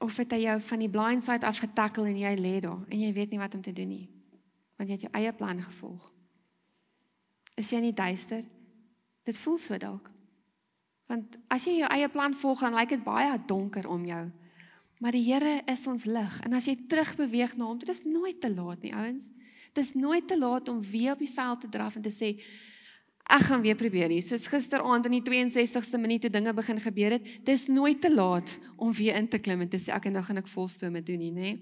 Of 0.00 0.16
het 0.22 0.32
hy 0.32 0.44
jou 0.46 0.56
van 0.70 0.80
die 0.80 0.90
blind 0.90 1.26
side 1.26 1.46
af 1.46 1.60
getackle 1.60 2.08
en 2.08 2.16
jy 2.18 2.32
lê 2.38 2.54
daar 2.62 2.86
en 2.88 3.02
jy 3.02 3.10
weet 3.12 3.34
nie 3.34 3.42
wat 3.42 3.54
om 3.54 3.62
te 3.62 3.74
doen 3.76 3.90
nie? 3.90 4.06
Want 4.78 4.88
jy 4.88 4.96
het 4.96 5.04
jou 5.08 5.12
eie 5.18 5.32
plan 5.36 5.60
gevolg. 5.60 6.06
Is 7.60 7.68
jy 7.74 7.82
nie 7.84 7.92
duister? 7.92 8.40
Dit 9.28 9.36
voel 9.36 9.58
so 9.60 9.76
dalk. 9.76 10.08
Want 11.10 11.36
as 11.52 11.66
jy 11.66 11.80
jou 11.82 11.90
eie 11.92 12.08
plan 12.08 12.34
volg, 12.34 12.62
dan 12.64 12.78
lyk 12.78 12.94
dit 12.94 13.02
baie 13.04 13.34
donker 13.46 13.88
om 13.90 14.06
jou. 14.06 14.22
Maar 15.00 15.16
die 15.16 15.24
Here 15.24 15.60
is 15.70 15.86
ons 15.88 16.04
lig 16.04 16.40
en 16.44 16.56
as 16.56 16.66
jy 16.68 16.76
terugbeweeg 16.90 17.56
na 17.56 17.70
hom, 17.70 17.78
dit 17.80 17.88
is 17.88 18.02
nooit 18.04 18.40
te 18.40 18.50
laat 18.52 18.82
nie, 18.84 18.92
ouens. 18.92 19.30
Dit 19.72 19.84
is 19.84 19.94
nooit 19.96 20.26
te 20.28 20.36
laat 20.38 20.68
om 20.68 20.82
weer 20.84 21.14
op 21.14 21.22
die 21.22 21.30
veld 21.30 21.64
te 21.64 21.70
draf 21.72 21.96
en 21.96 22.04
te 22.04 22.12
sê 22.12 22.34
ek 23.30 23.46
gaan 23.46 23.62
weer 23.62 23.78
probeer 23.78 24.10
hier. 24.12 24.24
Soos 24.26 24.48
gisteraand 24.50 25.06
in 25.08 25.18
die 25.18 25.24
62ste 25.24 26.00
minuut 26.02 26.24
toe 26.24 26.32
dinge 26.34 26.52
begin 26.54 26.80
gebeur 26.82 27.16
het, 27.16 27.28
dis 27.46 27.68
nooit 27.70 28.00
te 28.02 28.10
laat 28.12 28.58
om 28.76 28.92
weer 28.92 29.16
in 29.16 29.28
te 29.30 29.38
klim 29.38 29.62
en 29.64 29.70
te 29.70 29.80
sê 29.80 29.94
ek 29.96 30.10
en 30.10 30.18
nou 30.18 30.24
gaan 30.26 30.42
ek 30.42 30.50
volstoom 30.50 30.98
met 30.98 31.06
doen 31.06 31.22
nie, 31.22 31.32
nê? 31.32 31.52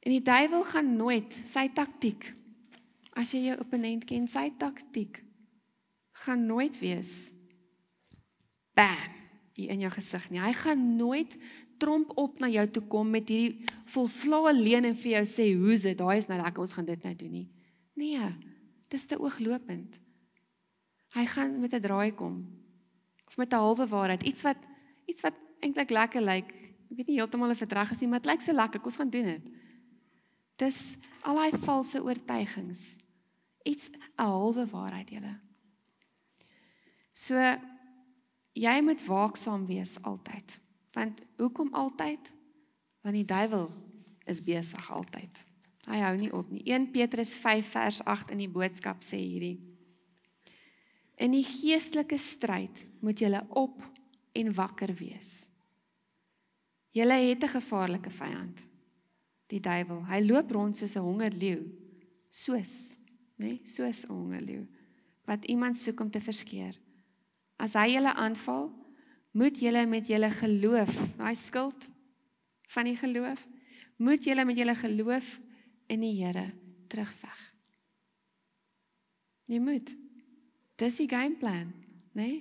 En 0.00 0.14
die 0.14 0.24
duiwel 0.24 0.62
gaan 0.68 0.94
nooit 0.96 1.34
sy 1.48 1.66
taktik 1.74 2.30
As 3.18 3.32
jy 3.34 3.48
jou 3.48 3.56
opponent 3.60 4.04
ken, 4.06 4.28
sy 4.30 4.48
taktik 4.58 5.22
gaan 6.24 6.44
nooit 6.46 6.76
wees 6.80 7.32
bam 8.76 9.19
hier 9.60 9.74
in 9.74 9.84
jou 9.84 9.90
gesig 9.94 10.28
nie. 10.32 10.40
Hy 10.42 10.52
gaan 10.56 10.84
nooit 10.98 11.36
tromp 11.80 12.12
op 12.20 12.40
na 12.42 12.48
jou 12.52 12.66
toe 12.76 12.82
kom 12.92 13.10
met 13.12 13.28
hierdie 13.30 13.68
volslae 13.92 14.52
leen 14.56 14.88
en 14.90 14.96
vir 14.96 15.12
jou 15.18 15.24
sê 15.28 15.50
hoe's 15.56 15.86
dit? 15.86 15.96
Daai 15.98 16.18
is 16.20 16.28
nou 16.30 16.38
lekker, 16.40 16.64
ons 16.64 16.76
gaan 16.76 16.88
dit 16.88 17.06
nou 17.06 17.14
doen 17.22 17.34
nie. 17.38 17.46
Nee, 18.00 18.30
dis 18.92 19.06
te 19.08 19.18
ooglopend. 19.20 20.00
Hy 21.16 21.24
gaan 21.26 21.58
met 21.60 21.74
'n 21.74 21.80
draai 21.80 22.12
kom 22.14 22.46
of 23.26 23.36
met 23.36 23.52
'n 23.52 23.56
halwe 23.56 23.86
waarheid, 23.86 24.22
iets 24.22 24.42
wat 24.42 24.58
iets 25.06 25.22
wat 25.22 25.34
eintlik 25.60 25.90
lekker 25.90 26.22
lyk. 26.22 26.50
Ek 26.90 26.96
weet 26.96 27.06
nie 27.06 27.18
heeltemal 27.18 27.50
of 27.50 27.58
dit 27.58 27.72
reg 27.72 27.90
is 27.90 28.00
nie, 28.00 28.08
maar 28.08 28.22
dit 28.22 28.30
lyk 28.30 28.40
so 28.40 28.52
lekker. 28.52 28.80
Kom 28.80 28.90
ons 28.90 28.96
gaan 28.96 29.10
doen 29.10 29.24
dit. 29.24 29.50
Dis 30.56 30.96
al 31.22 31.34
daai 31.34 31.58
valse 31.58 32.02
oortuigings. 32.02 32.96
Iets 33.62 33.90
'n 33.90 34.00
halwe 34.16 34.66
waarheid 34.66 35.10
julle. 35.10 35.38
So 37.12 37.36
jy 38.52 38.80
moet 38.82 39.04
waaksaam 39.04 39.66
wees 39.66 39.98
altyd. 40.02 40.58
Want 40.92 41.22
hoekom 41.36 41.74
altyd? 41.74 42.32
Want 43.00 43.14
die 43.14 43.24
duiwel 43.24 43.70
is 44.24 44.42
besig 44.42 44.90
altyd. 44.92 45.44
Hy 45.88 46.00
hou 46.04 46.16
nie 46.16 46.32
op 46.32 46.50
nie. 46.50 46.62
1 46.68 46.90
Petrus 46.90 47.34
5 47.40 47.70
vers 47.74 48.00
8 48.04 48.34
in 48.34 48.42
die 48.44 48.50
boodskap 48.50 49.02
sê 49.02 49.18
hierdie: 49.18 49.58
In 51.16 51.32
die 51.34 51.44
geestelike 51.44 52.18
stryd 52.18 52.84
moet 53.00 53.18
julle 53.18 53.40
op 53.48 53.80
en 54.32 54.54
wakker 54.54 54.92
wees. 54.94 55.48
Julle 56.90 57.14
het 57.14 57.44
'n 57.44 57.48
gevaarlike 57.48 58.10
vyand 58.10 58.66
die 59.46 59.60
duiwel. 59.60 60.04
Hy 60.06 60.20
loop 60.26 60.50
rond 60.50 60.76
soos 60.76 60.94
'n 60.96 61.02
hongerleeu, 61.02 61.62
soos, 62.28 62.96
nê, 63.36 63.44
nee, 63.44 63.60
soos 63.64 64.04
'n 64.04 64.12
hongerleeu 64.12 64.66
wat 65.24 65.44
iemand 65.44 65.76
soek 65.76 66.00
om 66.00 66.10
te 66.10 66.20
verskeer. 66.20 66.79
As 67.60 67.76
hy 67.76 67.90
julle 67.94 68.12
aanval, 68.16 68.70
moet 69.36 69.58
julle 69.60 69.84
met 69.86 70.08
julle 70.08 70.30
geloof, 70.32 70.94
daai 71.20 71.36
skild 71.38 71.88
van 72.72 72.88
die 72.88 72.96
geloof, 72.96 73.44
moet 74.00 74.24
julle 74.24 74.46
met 74.48 74.58
julle 74.58 74.74
geloof 74.74 75.36
in 75.92 76.00
die 76.00 76.16
Here 76.22 76.48
terugveg. 76.90 77.42
Jy 79.50 79.58
moet. 79.60 79.92
Dis 80.80 80.96
die 81.02 81.08
gameplan, 81.10 81.74
nê? 82.14 82.22
Nee? 82.22 82.38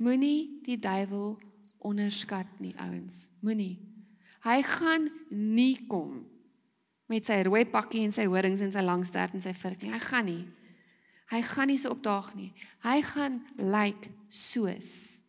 Moenie 0.00 0.62
die 0.64 0.78
duiwel 0.80 1.34
onderskat 1.84 2.48
nie, 2.64 2.72
ouens. 2.80 3.26
Moenie. 3.44 3.76
Hy 4.40 4.62
gaan 4.64 5.10
nie 5.28 5.76
kom 5.90 6.22
met 7.10 7.26
sy 7.28 7.42
rooi 7.44 7.66
pakkie 7.68 8.06
en 8.06 8.14
sy 8.14 8.24
horings 8.30 8.62
en 8.64 8.72
sy 8.72 8.80
lang 8.86 9.02
stert 9.04 9.34
en 9.36 9.44
sy 9.44 9.52
vurk 9.60 9.84
nie. 9.84 9.92
Hy 9.92 10.00
gaan 10.06 10.28
nie. 10.30 10.40
Hy 11.30 11.42
gaan 11.46 11.70
nie 11.70 11.78
so 11.78 11.92
opdaag 11.94 12.34
nie. 12.34 12.52
Hy 12.82 13.02
gaan 13.02 13.40
lyk 13.56 13.70
like 13.70 14.10
soos 14.28 15.22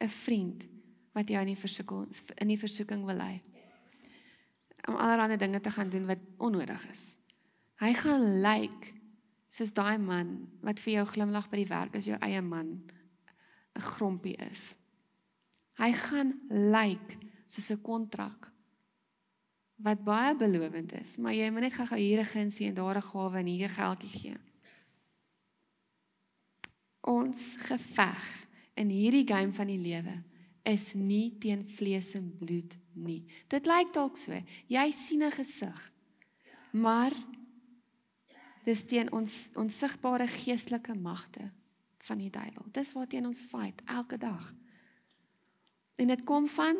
'n 0.00 0.08
vriend 0.08 0.66
wat 1.12 1.28
jou 1.28 1.40
in 1.40 1.54
die 1.54 1.56
versoeking 1.56 2.06
in 2.38 2.48
die 2.48 2.58
versoeking 2.58 3.04
wil 3.04 3.16
lei. 3.16 3.40
Om 4.88 4.94
allerlei 4.94 5.36
dinge 5.36 5.60
te 5.60 5.70
gaan 5.70 5.90
doen 5.90 6.06
wat 6.06 6.18
onnodig 6.38 6.88
is. 6.88 7.16
Hy 7.76 7.94
gaan 7.94 8.40
lyk 8.40 8.70
like 8.70 8.98
soos 9.48 9.72
daai 9.72 9.98
man 9.98 10.48
wat 10.60 10.80
vir 10.80 10.92
jou 10.92 11.06
glimlag 11.06 11.48
by 11.50 11.56
die 11.56 11.70
werk 11.70 11.96
as 11.96 12.04
jou 12.04 12.18
eie 12.20 12.42
man 12.42 12.82
'n 13.76 13.80
grompie 13.80 14.36
is. 14.50 14.74
Hy 15.78 15.92
gaan 15.92 16.40
lyk 16.50 16.72
like 16.72 17.18
soos 17.46 17.70
'n 17.70 17.82
kontrak 17.82 18.52
wat 19.76 20.04
baie 20.04 20.34
belovend 20.36 20.92
is, 20.92 21.16
maar 21.16 21.32
jy 21.32 21.50
moet 21.50 21.60
net 21.60 21.74
gou-gou 21.74 21.98
hier 21.98 22.20
'n 22.20 22.32
gunsie 22.34 22.66
en 22.66 22.74
daar 22.74 22.96
'n 22.96 23.02
gawe 23.02 23.38
en 23.38 23.46
hier 23.46 23.68
'n 23.68 23.78
geldjie 23.80 24.18
gee. 24.20 24.47
Ons 27.08 27.54
geveg 27.64 28.26
in 28.78 28.90
hierdie 28.92 29.26
game 29.26 29.52
van 29.56 29.70
die 29.70 29.80
lewe 29.80 30.18
is 30.68 30.92
nie 30.94 31.32
teen 31.40 31.64
vlees 31.64 32.12
en 32.18 32.28
bloed 32.36 32.76
nie. 32.92 33.22
Dit 33.48 33.66
lyk 33.66 33.94
dalk 33.94 34.18
so. 34.20 34.36
Jy 34.68 34.90
sien 34.92 35.22
'n 35.24 35.32
gesig. 35.32 35.92
Maar 36.72 37.12
dis 38.64 38.84
teen 38.84 39.12
ons 39.12 39.48
onsigbare 39.54 40.26
geestelike 40.26 40.94
magte 40.94 41.50
van 41.98 42.18
die 42.18 42.30
duiwel. 42.30 42.66
Dis 42.72 42.92
waar 42.92 43.06
teen 43.06 43.26
ons 43.26 43.40
fight 43.40 43.82
elke 43.86 44.18
dag. 44.18 44.54
En 45.96 46.06
dit 46.06 46.24
kom 46.24 46.48
van 46.48 46.76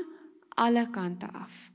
alle 0.49 0.91
kante 0.91 1.31
af. 1.33 1.71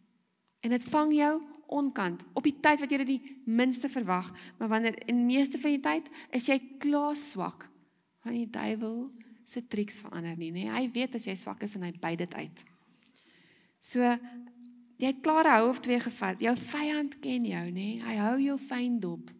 En 0.59 0.69
dit 0.69 0.83
vang 0.83 1.13
jou 1.13 1.41
onkant 1.67 2.23
op 2.33 2.43
die 2.43 2.59
tyd 2.59 2.79
wat 2.79 2.91
jy 2.91 2.97
dit 2.97 3.07
die 3.07 3.41
minste 3.45 3.89
verwag, 3.89 4.31
maar 4.57 4.67
wanneer 4.67 5.07
in 5.07 5.25
meeste 5.25 5.59
van 5.59 5.69
die 5.69 5.79
tyd 5.79 6.09
is 6.29 6.45
jy 6.45 6.59
klaar 6.77 7.15
swak. 7.15 7.72
Want 8.23 8.37
die 8.37 8.49
duiwel 8.49 8.97
se 9.47 9.61
triks 9.67 9.99
verander 10.03 10.37
nie, 10.39 10.51
nê? 10.55 10.67
Hy 10.71 10.87
weet 10.95 11.17
as 11.19 11.27
jy 11.27 11.35
swak 11.39 11.63
is 11.67 11.75
en 11.77 11.85
hy 11.85 11.91
byt 11.99 12.23
dit 12.23 12.37
uit. 12.39 12.65
So 13.83 13.99
jy 13.99 15.09
het 15.09 15.23
klaar 15.25 15.49
hou 15.57 15.71
of 15.71 15.81
twee 15.83 15.99
gevat. 15.99 16.39
Jou 16.43 16.55
vyand 16.69 17.17
ken 17.23 17.47
jou, 17.49 17.65
nê? 17.75 17.89
Hy 18.03 18.19
hou 18.21 18.37
jou 18.39 18.59
fyn 18.61 18.99
dop. 19.03 19.33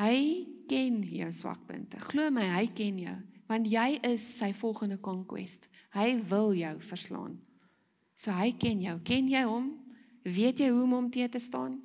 Hy 0.00 0.16
ken 0.70 1.02
jou 1.04 1.28
swakpunte. 1.34 2.00
Glo 2.08 2.30
my, 2.32 2.46
hy 2.56 2.70
ken 2.72 3.02
jou 3.02 3.18
want 3.50 3.66
jy 3.66 3.98
is 4.06 4.22
sy 4.38 4.52
volgende 4.54 4.94
conquest. 5.02 5.66
Hy 5.90 6.20
wil 6.30 6.52
jou 6.54 6.76
verslaan. 6.86 7.32
So 8.14 8.30
hy 8.30 8.52
ken 8.54 8.82
jou. 8.84 8.94
Ken 9.02 9.26
jy 9.26 9.42
hom? 9.42 9.72
Weet 10.22 10.62
jy 10.62 10.68
hoe 10.70 10.84
om 10.84 10.92
hom 10.94 11.08
te 11.10 11.40
staan? 11.42 11.80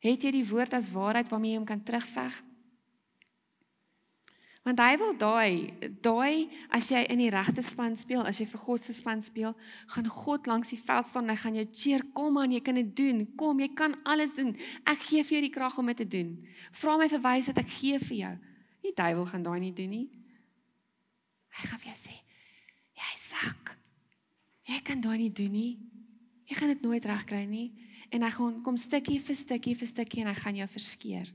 Het 0.00 0.22
jy 0.28 0.30
die 0.38 0.46
woord 0.46 0.76
as 0.76 0.92
waarheid 0.94 1.28
waarmee 1.28 1.56
jy 1.56 1.58
hom 1.58 1.66
kan 1.66 1.82
terugveg? 1.82 2.36
Want 4.66 4.80
hy 4.84 4.96
wil 5.00 5.14
daai 5.16 5.72
daai 6.04 6.50
as 6.76 6.90
jy 6.92 7.00
in 7.08 7.22
die 7.22 7.30
regte 7.32 7.62
span 7.64 7.96
speel, 7.96 8.20
as 8.28 8.42
jy 8.42 8.46
vir 8.50 8.60
God 8.60 8.84
se 8.84 8.92
span 8.92 9.22
speel, 9.24 9.54
gaan 9.94 10.10
God 10.12 10.50
langs 10.50 10.74
die 10.74 10.80
veld 10.82 11.08
staan 11.08 11.24
en 11.24 11.32
hy 11.32 11.38
gaan 11.40 11.56
jou 11.56 11.66
cheer, 11.72 12.04
kom 12.16 12.36
aan, 12.38 12.52
jy 12.52 12.60
kan 12.64 12.76
dit 12.76 12.90
doen. 12.96 13.24
Kom, 13.40 13.62
jy 13.62 13.70
kan 13.76 13.96
alles 14.04 14.36
doen. 14.36 14.52
Ek 14.84 15.00
gee 15.08 15.24
vir 15.24 15.38
jou 15.38 15.42
die 15.46 15.54
krag 15.54 15.78
om 15.80 15.88
dit 15.92 16.02
te 16.02 16.08
doen. 16.18 16.34
Vra 16.76 16.98
my 17.00 17.08
vir 17.08 17.24
wysheid, 17.24 17.62
ek 17.64 17.72
gee 17.72 18.00
vir 18.04 18.16
jou. 18.18 18.34
Die 18.84 18.96
duiwel 18.96 19.28
gaan 19.32 19.46
daai 19.48 19.60
nie 19.64 19.74
doen 19.76 19.94
nie. 19.96 20.06
Hy 21.56 21.68
gaan 21.68 21.80
vir 21.80 21.92
jou 21.94 22.00
sê, 22.04 22.18
jy 23.00 23.14
sak. 23.16 23.76
Jy 24.68 24.84
kan 24.86 25.00
daai 25.02 25.18
nie 25.24 25.32
doen 25.34 25.56
nie. 25.56 25.72
Jy 26.50 26.58
gaan 26.58 26.72
dit 26.74 26.84
nooit 26.84 27.04
regkry 27.08 27.46
nie 27.48 27.70
en 28.10 28.24
hy 28.26 28.30
gaan 28.34 28.56
kom 28.66 28.78
stukkie 28.80 29.20
vir 29.22 29.36
stukkie 29.38 29.76
vir 29.78 29.88
stukkie 29.88 30.24
en 30.24 30.30
hy 30.32 30.36
gaan 30.38 30.56
jou 30.58 30.66
verskeer. 30.72 31.28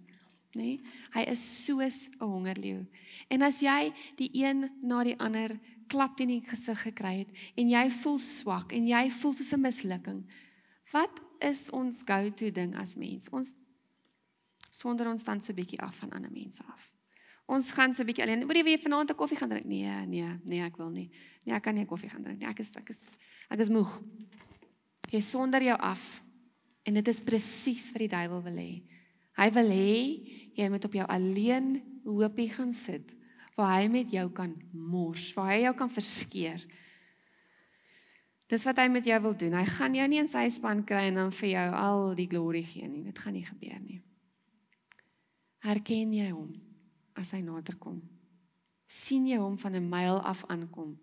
Nê? 0.56 0.64
Nee? 0.64 0.82
Hy 1.14 1.24
is 1.32 1.66
soos 1.66 2.10
'n 2.20 2.24
hongerleeu. 2.24 2.86
En 3.28 3.42
as 3.42 3.60
jy 3.60 3.94
die 4.16 4.30
een 4.34 4.70
na 4.82 5.04
die 5.04 5.20
ander 5.20 5.60
klap 5.88 6.18
teen 6.18 6.28
die 6.28 6.42
gesig 6.42 6.82
gekry 6.82 7.18
het 7.26 7.32
en 7.56 7.70
jy 7.70 7.90
voel 7.92 8.20
swak 8.20 8.72
en 8.72 8.88
jy 8.88 9.12
voel 9.12 9.34
soos 9.34 9.54
'n 9.54 9.62
mislukking, 9.62 10.26
wat 10.92 11.22
is 11.40 11.70
ons 11.70 12.04
go-to 12.06 12.52
ding 12.52 12.76
as 12.76 12.96
mens? 12.96 13.30
Ons 13.30 13.54
sonder 14.72 15.08
ons 15.08 15.24
dan 15.24 15.42
so 15.42 15.52
'n 15.52 15.56
bietjie 15.56 15.82
af 15.82 15.96
van 15.96 16.12
ander 16.12 16.32
mense 16.32 16.64
af. 16.64 16.92
Ons 17.46 17.72
gaan 17.72 17.94
so 17.94 18.02
'n 18.02 18.06
bietjie 18.06 18.24
alleen. 18.24 18.46
Moet 18.46 18.56
jy 18.56 18.64
weer 18.64 18.80
vanaand 18.80 19.12
'n 19.12 19.16
koffie 19.16 19.38
gaan 19.38 19.50
drink? 19.50 19.66
Nee, 19.66 20.06
nee, 20.06 20.40
nee, 20.44 20.62
ek 20.62 20.78
wil 20.78 20.90
nie. 20.90 21.10
Nee, 21.44 21.56
ek 21.56 21.64
kan 21.64 21.74
nie 21.74 21.84
'n 21.84 21.88
koffie 21.88 22.10
gaan 22.10 22.24
drink 22.24 22.40
nie. 22.40 22.48
Ek 22.48 22.60
is 22.60 22.76
ek 22.76 22.90
is 22.90 23.18
ek 23.50 23.60
is 23.60 23.70
moeg. 23.70 24.02
Jy 25.12 25.20
sonder 25.22 25.62
jou 25.62 25.78
af. 25.78 26.22
En 26.84 26.94
dit 26.94 27.08
is 27.08 27.20
presies 27.20 27.92
wat 27.92 28.00
die 28.00 28.08
duiwel 28.08 28.44
wil 28.44 28.58
hê. 28.58 28.84
Hy 29.36 29.50
wil 29.56 29.70
hê 29.72 30.00
jy 30.56 30.68
moet 30.72 30.88
op 30.88 30.96
jou 30.96 31.06
alleen 31.12 31.76
hoopie 32.06 32.50
gaan 32.54 32.72
sit 32.76 33.16
waar 33.56 33.78
hy 33.80 33.88
met 33.92 34.12
jou 34.12 34.26
kan 34.36 34.52
mors, 34.72 35.30
waar 35.36 35.54
hy 35.54 35.62
jou 35.64 35.74
kan 35.80 35.92
verskeer. 35.92 36.64
Dis 38.52 38.66
wat 38.68 38.82
hy 38.84 38.90
met 38.92 39.08
jou 39.08 39.20
wil 39.24 39.38
doen. 39.40 39.56
Hy 39.56 39.64
gaan 39.78 39.96
jou 39.96 40.08
nie 40.12 40.20
in 40.20 40.28
sy 40.32 40.44
span 40.52 40.84
kry 40.88 41.08
en 41.10 41.22
dan 41.22 41.32
vir 41.34 41.50
jou 41.54 41.70
al 41.80 42.04
die 42.20 42.28
glorie 42.30 42.66
gee 42.68 42.90
nie. 42.90 43.06
Dit 43.08 43.22
gaan 43.24 43.34
nie 43.36 43.46
gebeur 43.48 43.80
nie. 43.80 44.02
Herken 45.64 46.12
jy 46.14 46.28
hom 46.34 46.52
as 47.16 47.32
hy 47.32 47.42
nader 47.46 47.80
kom? 47.80 48.04
sien 48.86 49.26
jy 49.28 49.38
hom 49.42 49.58
van 49.58 49.76
'n 49.76 49.90
myl 49.90 50.22
af 50.22 50.46
aankom? 50.48 51.00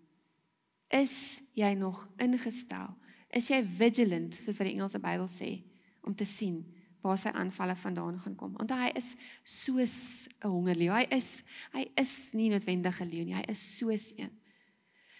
Is 0.89 1.41
jy 1.53 1.73
nog 1.73 2.07
ingestel? 2.17 2.95
Is 3.29 3.49
jy 3.49 3.63
vigilant 3.63 4.33
soos 4.33 4.57
wat 4.57 4.67
die 4.67 4.75
Engelse 4.75 4.99
Bybel 4.99 5.27
sê? 5.27 5.63
om 6.03 6.15
te 6.15 6.25
sien 6.25 6.72
waar 7.03 7.17
sy 7.19 7.31
aanvalle 7.35 7.75
vandaan 7.75 8.19
gaan 8.23 8.35
kom. 8.39 8.53
Want 8.57 8.71
hy 8.71 8.91
is 8.95 9.13
soos 9.43 10.27
'n 10.41 10.47
hongerleeu. 10.47 10.93
Hy 10.93 11.05
is 11.11 11.43
hy 11.73 11.91
is 11.99 12.31
nie 12.33 12.49
noodwendig 12.49 13.01
'n 13.01 13.09
leeu 13.09 13.25
nie. 13.25 13.35
Hy 13.35 13.45
is 13.49 13.77
soos 13.77 14.13
een. 14.17 14.31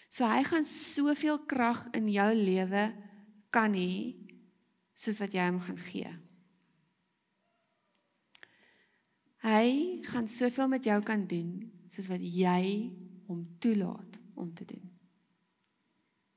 So 0.08 0.24
hy 0.24 0.42
gaan 0.44 0.64
soveel 0.64 1.38
krag 1.46 1.88
in 1.92 2.08
jou 2.08 2.34
lewe 2.34 2.94
kan 3.50 3.72
hê 3.74 4.14
soos 4.94 5.18
wat 5.18 5.32
jy 5.32 5.46
hom 5.46 5.60
gaan 5.60 5.78
gee. 5.78 6.12
Hy 9.44 10.00
gaan 10.02 10.28
soveel 10.28 10.68
met 10.68 10.84
jou 10.84 11.02
kan 11.02 11.26
doen 11.26 11.72
soos 11.88 12.08
wat 12.08 12.22
jy 12.22 12.92
hom 13.26 13.56
toelaat 13.58 14.20
om 14.34 14.54
te 14.54 14.64
doen. 14.64 14.93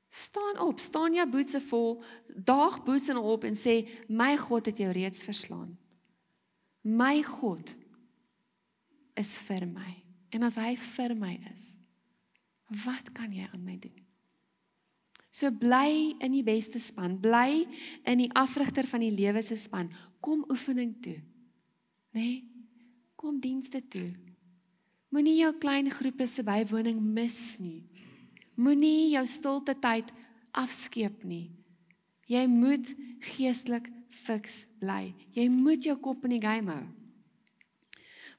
Staan 0.08 0.58
op, 0.64 0.78
staan 0.80 1.14
jou 1.14 1.28
boetse 1.28 1.60
vol, 1.60 2.02
daag 2.32 2.80
boetse 2.84 3.16
op 3.20 3.44
en 3.44 3.56
sê 3.56 3.82
my 4.08 4.36
God 4.40 4.70
het 4.70 4.80
jou 4.80 4.92
reeds 4.92 5.22
verslaan. 5.22 5.76
My 6.80 7.22
God 7.22 7.74
is 9.20 9.36
vir 9.48 9.66
my. 9.68 9.92
En 10.32 10.44
as 10.48 10.56
hy 10.60 10.74
vir 10.76 11.14
my 11.16 11.34
is, 11.52 11.76
wat 12.84 13.12
kan 13.16 13.32
jy 13.32 13.48
aan 13.52 13.64
my 13.64 13.76
doen? 13.80 14.04
So 15.32 15.52
bly 15.52 16.16
in 16.24 16.32
die 16.34 16.44
beste 16.44 16.80
span, 16.82 17.18
bly 17.20 17.66
in 18.08 18.22
die 18.24 18.30
afrigter 18.36 18.88
van 18.88 19.04
die 19.04 19.12
lewe 19.14 19.42
se 19.44 19.56
span. 19.60 19.90
Kom 20.24 20.44
oefening 20.50 20.96
toe. 21.04 21.18
Né? 22.16 22.20
Nee? 22.20 22.38
Kom 23.18 23.40
dienste 23.42 23.80
toe. 23.90 24.12
Moenie 25.10 25.40
jou 25.40 25.50
klein 25.58 25.88
groepe 25.90 26.26
se 26.30 26.44
bywoning 26.46 27.00
mis 27.02 27.58
nie. 27.58 27.82
Moenie 28.58 29.12
jou 29.14 29.24
stilte 29.30 29.76
tyd 29.78 30.10
afskeep 30.58 31.22
nie. 31.22 31.48
Jy 32.28 32.44
moet 32.50 32.90
geestelik 33.24 33.88
fiks 34.12 34.64
bly. 34.82 35.14
Jy 35.36 35.46
moet 35.52 35.86
jou 35.86 35.96
kop 36.02 36.26
in 36.26 36.36
die 36.36 36.42
game 36.42 36.72
hou. 36.72 36.86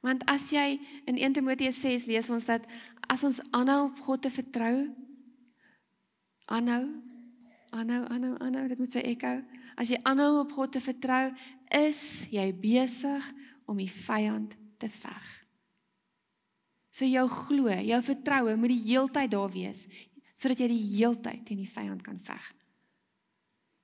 Want 0.05 0.23
as 0.31 0.47
jy 0.53 0.77
in 1.09 1.17
1 1.17 1.39
Timoteus 1.39 1.79
6 1.81 2.07
lees 2.07 2.29
ons 2.31 2.45
dat 2.47 2.67
as 3.09 3.23
ons 3.27 3.41
aanhou 3.55 3.89
op 3.89 3.99
God 4.05 4.23
te 4.23 4.31
vertrou, 4.31 4.75
aanhou, 6.53 6.83
aanhou, 7.75 8.03
aanhou, 8.07 8.35
aanhou, 8.39 8.67
dit 8.69 8.79
moet 8.79 8.93
so 8.93 9.03
echo. 9.03 9.33
As 9.79 9.91
jy 9.91 9.99
aanhou 10.07 10.43
op 10.43 10.53
God 10.55 10.75
te 10.75 10.83
vertrou, 10.83 11.29
is 11.75 12.01
jy 12.31 12.47
besig 12.55 13.27
om 13.69 13.79
die 13.81 13.91
vyand 13.91 14.55
te 14.81 14.89
veg. 14.91 15.27
So 16.89 17.07
jou 17.07 17.25
glo, 17.31 17.71
jou 17.71 17.99
vertroue 18.03 18.55
moet 18.59 18.73
die 18.73 18.85
heeltyd 18.89 19.31
daar 19.31 19.51
wees 19.53 19.85
sodat 20.39 20.61
jy 20.61 20.69
die 20.71 20.83
heeltyd 20.95 21.43
teen 21.47 21.59
die 21.59 21.69
vyand 21.69 22.03
kan 22.05 22.19
veg. 22.23 22.53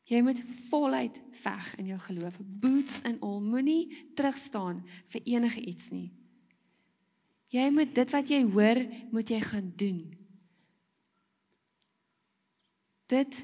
Jy 0.05 0.21
moet 0.21 0.39
voluit 0.69 1.17
veg 1.41 1.71
in 1.81 1.89
jou 1.89 1.97
geloof. 2.05 2.37
Boots 2.39 3.01
and 3.09 3.21
all, 3.25 3.41
moenie 3.41 3.89
terugstaan 4.15 4.83
vir 5.11 5.25
enige 5.33 5.63
iets 5.65 5.89
nie. 5.89 6.11
Jy 7.53 7.65
moet 7.73 7.91
dit 7.95 8.13
wat 8.13 8.29
jy 8.29 8.43
hoor, 8.53 8.81
moet 9.15 9.33
jy 9.33 9.41
gaan 9.41 9.73
doen. 9.79 9.99
Dit 13.09 13.41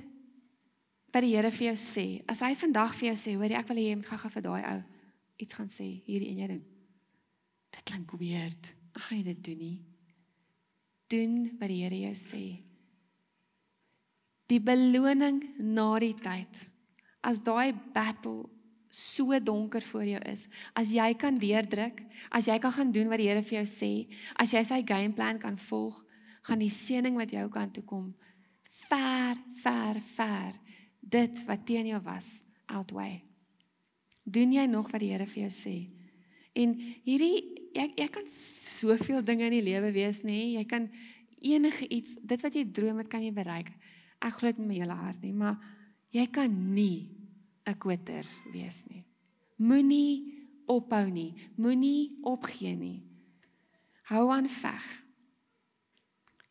wat 1.11 1.25
die 1.25 1.33
Here 1.33 1.51
vir 1.51 1.71
jou 1.71 1.77
sê, 1.79 2.05
as 2.29 2.39
hy 2.45 2.53
vandag 2.55 2.93
vir 2.95 3.11
jou 3.11 3.17
sê, 3.19 3.35
hoor 3.35 3.51
jy 3.51 3.59
ek 3.59 3.69
wil 3.71 3.81
hê 3.81 3.89
jy 3.89 3.99
moet 3.99 4.11
gaga 4.13 4.31
vir 4.31 4.45
daai 4.45 4.61
ou 4.61 4.79
iets 5.41 5.57
gaan 5.57 5.71
sê 5.71 5.87
hierdie 6.05 6.29
en 6.31 6.41
jy 6.43 6.49
ding. 6.53 6.65
Dit 7.73 7.87
klink 7.89 8.13
weird. 8.19 8.75
Ag 8.95 9.09
jy 9.11 9.21
dit 9.25 9.45
doen 9.47 9.59
nie? 9.59 9.77
Doen 11.11 11.35
wat 11.59 11.71
die 11.71 11.81
Here 11.83 12.05
jou 12.05 12.13
sê 12.17 12.45
die 14.51 14.59
beloning 14.59 15.39
na 15.57 15.93
die 16.03 16.15
tyd. 16.19 16.65
As 17.23 17.39
daai 17.43 17.71
battle 17.93 18.49
so 18.91 19.37
donker 19.39 19.83
voor 19.87 20.03
jou 20.03 20.21
is, 20.27 20.47
as 20.75 20.91
jy 20.91 21.13
kan 21.19 21.37
deurdruk, 21.39 22.01
as 22.35 22.49
jy 22.49 22.57
kan 22.59 22.73
gaan 22.75 22.91
doen 22.91 23.11
wat 23.11 23.21
die 23.21 23.29
Here 23.29 23.43
vir 23.45 23.61
jou 23.61 23.67
sê, 23.69 23.91
as 24.35 24.51
jy 24.51 24.63
sy 24.67 24.81
gameplan 24.83 25.39
kan 25.39 25.55
volg, 25.69 26.01
gaan 26.43 26.59
die 26.59 26.73
seëning 26.73 27.15
wat 27.15 27.31
jou 27.31 27.47
kant 27.53 27.77
toe 27.77 27.85
kom 27.87 28.09
ver, 28.89 29.37
ver, 29.61 30.01
ver 30.03 30.57
dit 30.99 31.43
wat 31.47 31.63
teen 31.67 31.87
jou 31.93 32.01
was 32.03 32.41
outweigh. 32.71 33.21
Doen 34.25 34.51
jy 34.53 34.65
nog 34.67 34.91
wat 34.91 35.03
die 35.03 35.13
Here 35.13 35.27
vir 35.29 35.45
jou 35.45 35.53
sê? 35.53 35.77
En 36.57 36.75
hierdie 37.05 37.37
jy 37.71 37.87
jy 37.95 38.07
kan 38.11 38.27
soveel 38.27 39.23
dinge 39.23 39.47
in 39.47 39.55
die 39.55 39.63
lewe 39.63 39.93
wees, 39.95 40.25
nê? 40.27 40.57
Jy 40.57 40.65
kan 40.67 40.89
enige 41.39 41.87
iets, 41.87 42.17
dit 42.19 42.43
wat 42.43 42.55
jy 42.57 42.65
droom, 42.67 42.99
dit 42.99 43.09
kan 43.09 43.23
jy 43.23 43.31
bereik 43.33 43.71
ek 44.21 44.33
glo 44.37 44.51
dit 44.51 44.57
met 44.61 44.67
my 44.67 44.79
hele 44.81 44.97
hart 44.97 45.21
nie, 45.21 45.33
maar 45.33 45.57
jy 46.13 46.27
kan 46.27 46.73
nie 46.73 47.09
'n 47.65 47.77
kwitter 47.77 48.25
wees 48.51 48.85
nie. 48.89 49.05
Moenie 49.57 50.41
ophou 50.67 51.09
nie, 51.09 51.33
moenie 51.55 52.19
opgee 52.23 52.75
nie. 52.75 53.03
Hou 54.09 54.31
aan 54.31 54.49
veg. 54.49 55.03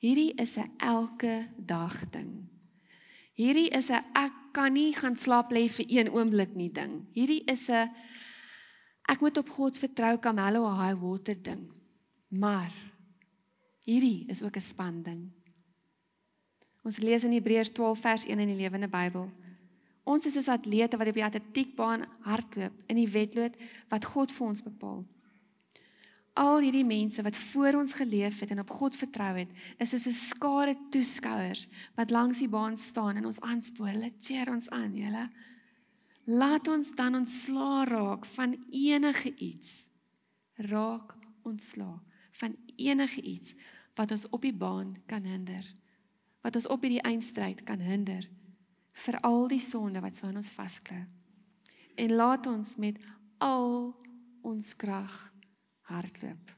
Hierdie 0.01 0.33
is 0.35 0.57
'n 0.57 0.71
elke 0.79 1.49
dag 1.57 2.11
ding. 2.11 2.49
Hierdie 3.35 3.69
is 3.69 3.91
'n 3.91 4.05
ek 4.15 4.33
kan 4.53 4.73
nie 4.73 4.93
gaan 4.95 5.17
slaap 5.17 5.51
lê 5.51 5.69
vir 5.69 5.87
een 5.89 6.09
oomblik 6.11 6.55
nie 6.55 6.71
ding. 6.73 7.07
Hierdie 7.13 7.45
is 7.45 7.69
'n 7.69 7.91
ek 9.09 9.21
moet 9.21 9.37
op 9.37 9.49
God 9.49 9.79
vertrou 9.79 10.19
Camelo 10.19 10.65
high 10.77 11.01
water 11.01 11.43
ding. 11.43 11.71
Maar 12.29 12.73
hierdie 13.85 14.25
is 14.29 14.43
ook 14.43 14.57
'n 14.57 14.61
span 14.61 15.03
ding. 15.03 15.40
Ons 16.87 16.99
lees 17.05 17.25
in 17.25 17.35
Hebreërs 17.37 17.73
12 17.77 18.01
vers 18.01 18.25
1 18.25 18.41
in 18.41 18.53
die 18.55 18.57
Lewende 18.57 18.89
Bybel. 18.89 19.29
Ons 20.09 20.27
is 20.27 20.35
soos 20.35 20.49
atlete 20.49 20.97
wat 20.97 21.11
op 21.11 21.19
die 21.19 21.25
atletiekbaan 21.25 22.07
hardloop 22.25 22.77
in 22.89 22.99
die 22.99 23.09
wedloop 23.11 23.57
wat 23.93 24.07
God 24.09 24.33
vir 24.33 24.47
ons 24.47 24.63
bepaal. 24.65 25.03
Al 26.41 26.63
hierdie 26.65 26.87
mense 26.87 27.23
wat 27.27 27.37
voor 27.51 27.77
ons 27.83 27.93
geleef 27.99 28.39
het 28.41 28.55
en 28.55 28.63
op 28.63 28.71
God 28.73 28.97
vertrou 28.97 29.35
het, 29.37 29.51
is 29.79 29.91
soos 29.91 30.07
'n 30.07 30.17
skare 30.17 30.77
toeskouers 30.91 31.67
wat 31.97 32.11
langs 32.11 32.39
die 32.39 32.49
baan 32.49 32.77
staan 32.77 33.17
en 33.17 33.27
ons 33.27 33.41
aanspoor. 33.41 33.89
Hulle 33.89 34.13
cheer 34.19 34.49
ons 34.49 34.71
aan, 34.71 34.95
julle. 34.95 35.29
Laat 36.25 36.69
ons 36.69 36.91
dan 36.95 37.15
ontslaa 37.15 37.85
raak 37.85 38.25
van 38.25 38.57
enige 38.71 39.35
iets. 39.37 39.89
Raak 40.55 41.17
ontslaa 41.43 42.03
van 42.31 42.57
enige 42.77 43.21
iets 43.21 43.55
wat 43.95 44.11
ons 44.11 44.29
op 44.29 44.43
die 44.43 44.55
baan 44.55 44.97
kan 45.07 45.25
hinder. 45.25 45.65
Wat 46.41 46.57
ons 46.57 46.69
op 46.73 46.83
hierdie 46.83 47.05
eindstryd 47.05 47.65
kan 47.69 47.83
hinder 47.85 48.29
vir 49.05 49.21
al 49.27 49.49
die 49.49 49.63
sonde 49.63 50.01
wat 50.01 50.17
so 50.17 50.27
aan 50.27 50.41
ons 50.41 50.53
vasklou. 50.53 51.03
En 52.01 52.15
laat 52.17 52.47
ons 52.47 52.77
met 52.81 52.97
al 53.39 53.93
ons 54.47 54.73
krag 54.77 55.17
hardloop. 55.91 56.57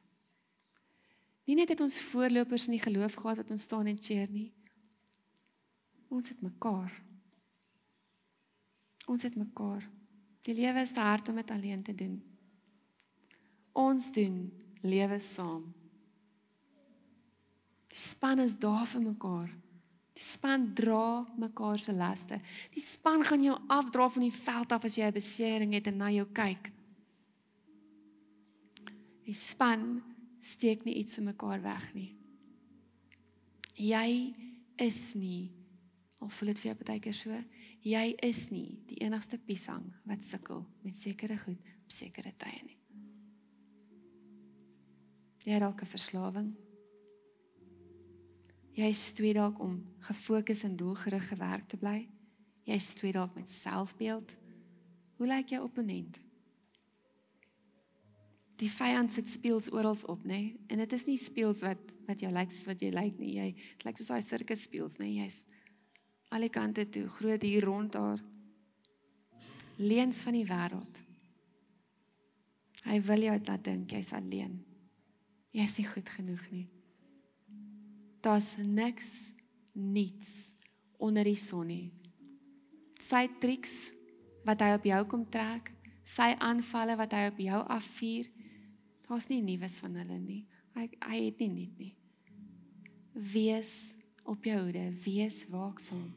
Nie 1.46 1.56
net 1.58 1.72
het 1.74 1.80
ons 1.82 1.98
voorlopers 2.12 2.68
in 2.68 2.76
die 2.76 2.84
geloof 2.84 3.18
gehad 3.18 3.42
wat 3.42 3.50
ons 3.50 3.64
staan 3.66 3.88
en 3.90 3.98
cheer 3.98 4.30
nie. 4.30 4.52
Ons 6.12 6.30
het 6.30 6.42
mekaar. 6.44 6.92
Ons 9.10 9.26
het 9.26 9.36
mekaar. 9.36 9.82
Die 10.46 10.54
lewe 10.54 10.82
is 10.82 10.94
te 10.94 11.02
hard 11.02 11.28
om 11.28 11.38
dit 11.38 11.50
alleen 11.50 11.82
te 11.82 11.94
doen. 11.94 12.18
Ons 13.72 14.10
doen 14.14 14.36
lewe 14.82 15.18
saam. 15.20 15.64
Die 17.92 17.98
span 17.98 18.42
is 18.42 18.54
daar 18.58 18.86
vir 18.86 19.02
mekaar. 19.02 19.50
Die 20.12 20.24
span 20.24 20.74
dra 20.74 21.26
mekaar 21.40 21.78
se 21.78 21.92
laste. 21.92 22.40
Die 22.74 22.84
span 22.84 23.24
gaan 23.24 23.42
jou 23.42 23.56
afdra 23.72 24.08
van 24.12 24.26
die 24.26 24.34
veld 24.34 24.72
af 24.72 24.84
as 24.84 24.96
jy 24.96 25.06
'n 25.08 25.12
besering 25.12 25.72
het 25.74 25.86
en 25.86 25.96
na 25.96 26.10
jou 26.10 26.26
kyk. 26.26 26.72
Die 29.24 29.34
span 29.34 30.02
steek 30.40 30.84
nie 30.84 30.94
iets 30.94 31.14
vir 31.14 31.24
mekaar 31.24 31.62
weg 31.62 31.94
nie. 31.94 32.16
Jy 33.76 34.34
is 34.76 35.14
nie 35.14 35.62
al 36.22 36.30
voel 36.30 36.52
dit 36.52 36.60
vir 36.62 36.70
jou 36.70 36.76
baie 36.86 37.02
keer 37.02 37.16
so, 37.16 37.38
jy 37.82 38.04
is 38.22 38.44
nie 38.54 38.78
die 38.90 39.00
enigste 39.02 39.38
piesang 39.42 39.88
wat 40.06 40.22
sukkel 40.22 40.62
met 40.84 40.98
sekere 40.98 41.38
goed 41.40 41.72
op 41.82 41.90
sekere 41.90 42.32
tye 42.38 42.60
nie. 42.62 42.78
Jy 45.42 45.56
het 45.56 45.64
dalk 45.64 45.82
'n 45.82 45.86
verslawing. 45.86 46.54
Jy 48.72 48.88
is 48.88 49.04
twee 49.12 49.34
dalk 49.36 49.60
om 49.60 49.78
gefokus 50.08 50.64
en 50.64 50.76
doelgerig 50.76 51.28
gewerk 51.28 51.68
te 51.68 51.76
bly. 51.76 52.08
Jy 52.64 52.74
is 52.78 52.92
twee 52.96 53.12
dalk 53.12 53.34
met 53.34 53.50
selfbeeld. 53.50 54.36
Hoe 55.16 55.26
lyk 55.26 55.52
jou 55.52 55.62
opponent? 55.64 56.20
die 58.62 58.70
vyand 58.70 59.10
sit 59.10 59.30
speels 59.30 59.70
oral 59.74 59.96
op, 60.10 60.22
nê? 60.22 60.38
Nee? 60.38 60.50
En 60.70 60.82
dit 60.82 60.92
is 60.94 61.06
nie 61.08 61.18
speels 61.18 61.62
wat 61.66 61.94
wat 62.06 62.20
jy 62.22 62.30
lyk 62.30 62.52
soos 62.52 62.68
wat 62.70 62.82
jy 62.82 62.90
lyk 62.94 63.18
nie. 63.18 63.32
Jy 63.38 63.48
lyk 63.86 63.98
soos 63.98 64.12
daai 64.12 64.22
sirkus 64.24 64.66
speels, 64.68 64.98
nê? 65.00 65.08
Nee? 65.08 65.24
Jy's 65.24 65.42
alle 66.32 66.48
kante 66.52 66.86
toe, 66.88 67.06
groot 67.18 67.42
hier 67.44 67.66
rond 67.66 67.92
daar. 67.92 68.20
Leens 69.82 70.22
van 70.24 70.36
die 70.36 70.46
wêreld. 70.48 71.02
Hy 72.86 72.98
wil 73.08 73.26
jou 73.26 73.34
laat 73.48 73.66
dink 73.66 73.92
jy's 73.94 74.12
alleen. 74.16 74.54
Jy's 75.52 75.76
nie 75.80 75.88
goed 75.88 76.14
genoeg 76.14 76.46
nie. 76.54 76.66
Daar's 78.22 78.54
niks 78.56 79.32
niets 79.72 80.54
onder 80.98 81.26
die 81.26 81.38
son 81.38 81.66
nie. 81.66 81.92
Sy 83.02 83.26
triks 83.42 83.92
wat 84.46 84.62
hy 84.62 84.76
op 84.76 84.86
jou 84.86 85.00
kom 85.10 85.26
trek, 85.26 85.72
sy 86.06 86.32
aanvalle 86.38 86.94
wat 86.98 87.12
hy 87.16 87.26
op 87.32 87.40
jou 87.42 87.60
afvuur, 87.76 88.30
Daar's 89.12 89.28
nie 89.28 89.42
nuus 89.44 89.74
van 89.84 89.96
hulle 90.00 90.16
nie. 90.16 90.46
Hy 90.72 90.86
hy 91.04 91.18
het 91.26 91.40
nie 91.42 91.50
net 91.52 91.80
nie. 91.80 91.90
Wees 93.12 93.72
op 94.24 94.46
jou 94.48 94.56
hoede, 94.56 94.86
wees 95.04 95.42
waaksaam. 95.52 96.14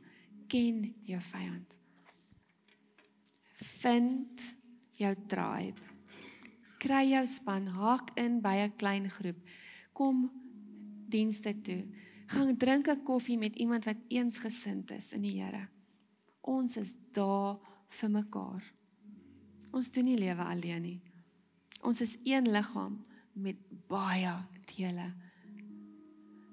Ken 0.48 0.94
jou 1.04 1.20
vyand. 1.20 1.76
Vind 3.60 4.46
jou 4.96 5.12
tribe. 5.28 5.92
Kry 6.80 7.02
jou 7.10 7.26
span, 7.28 7.68
haak 7.68 8.14
in 8.16 8.40
by 8.40 8.64
'n 8.64 8.76
klein 8.80 9.10
groep. 9.10 9.44
Kom 9.92 10.32
dienste 11.10 11.62
toe. 11.62 11.84
Gaan 12.28 12.58
drink 12.58 12.88
'n 12.88 13.04
koffie 13.04 13.38
met 13.38 13.56
iemand 13.56 13.86
wat 13.86 13.98
eensgesind 14.08 14.92
is 14.92 15.14
in 15.14 15.22
die 15.22 15.42
Here. 15.42 15.68
Ons 16.42 16.78
is 16.78 16.94
daar 17.12 17.58
vir 17.88 18.10
mekaar. 18.10 18.74
Ons 19.72 19.92
doen 19.92 20.06
nie 20.06 20.18
lewe 20.18 20.44
alleen 20.44 20.82
nie. 20.82 21.02
Ons 21.82 22.02
is 22.02 22.18
een 22.24 22.48
liggaam 22.52 23.06
met 23.34 23.56
baie 23.88 24.34
dele. 24.76 25.14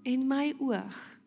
En 0.02 0.26
my 0.26 0.54
oog 0.58 1.20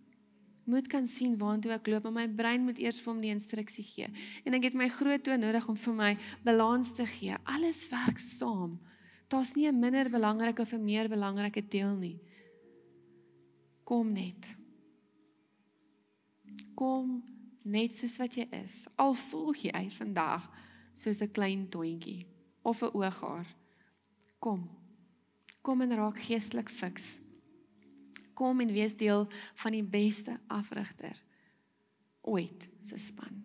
moet 0.65 0.87
kan 0.89 1.07
sien 1.07 1.37
waartoe 1.37 1.71
ek 1.75 1.87
loop, 1.87 2.03
maar 2.03 2.25
my 2.25 2.27
brein 2.27 2.65
moet 2.65 2.79
eers 2.81 2.99
vir 3.03 3.13
hom 3.13 3.21
die 3.21 3.31
instruksie 3.33 3.85
gee. 3.85 4.09
En 4.43 4.57
ek 4.57 4.71
het 4.71 4.77
my 4.77 4.89
groot 4.89 5.23
toe 5.23 5.37
nodig 5.37 5.67
om 5.69 5.77
vir 5.77 5.93
my 5.93 6.11
balans 6.43 6.91
te 6.97 7.05
gee. 7.05 7.37
Alles 7.43 7.85
werk 7.91 8.19
saam. 8.19 8.79
Daar's 9.29 9.55
nie 9.55 9.67
'n 9.67 9.79
minder 9.79 10.09
belangrike 10.09 10.61
of 10.61 10.73
'n 10.73 10.83
meer 10.83 11.07
belangrike 11.09 11.67
deel 11.67 11.95
nie. 11.95 12.19
Kom 13.85 14.11
net. 14.11 14.55
Kom 16.73 17.19
net 17.61 17.93
soos 17.93 18.17
wat 18.17 18.33
jy 18.37 18.47
is. 18.57 18.83
Al 18.97 19.13
voel 19.13 19.53
jy 19.61 19.83
vandag 19.93 20.49
soos 20.97 21.21
'n 21.21 21.31
klein 21.31 21.69
toentjie 21.69 22.25
of 22.63 22.81
'n 22.81 22.93
ooghaar. 22.97 23.45
Kom. 24.39 24.69
Kom 25.61 25.81
en 25.81 25.95
raak 25.95 26.17
geestelik 26.17 26.69
fiks. 26.69 27.21
Kom 28.33 28.59
en 28.59 28.71
wees 28.71 28.97
deel 28.97 29.27
van 29.55 29.71
die 29.71 29.83
beste 29.83 30.39
afrigter 30.47 31.23
ooit 32.21 32.69
se 32.81 32.97
span. 32.97 33.43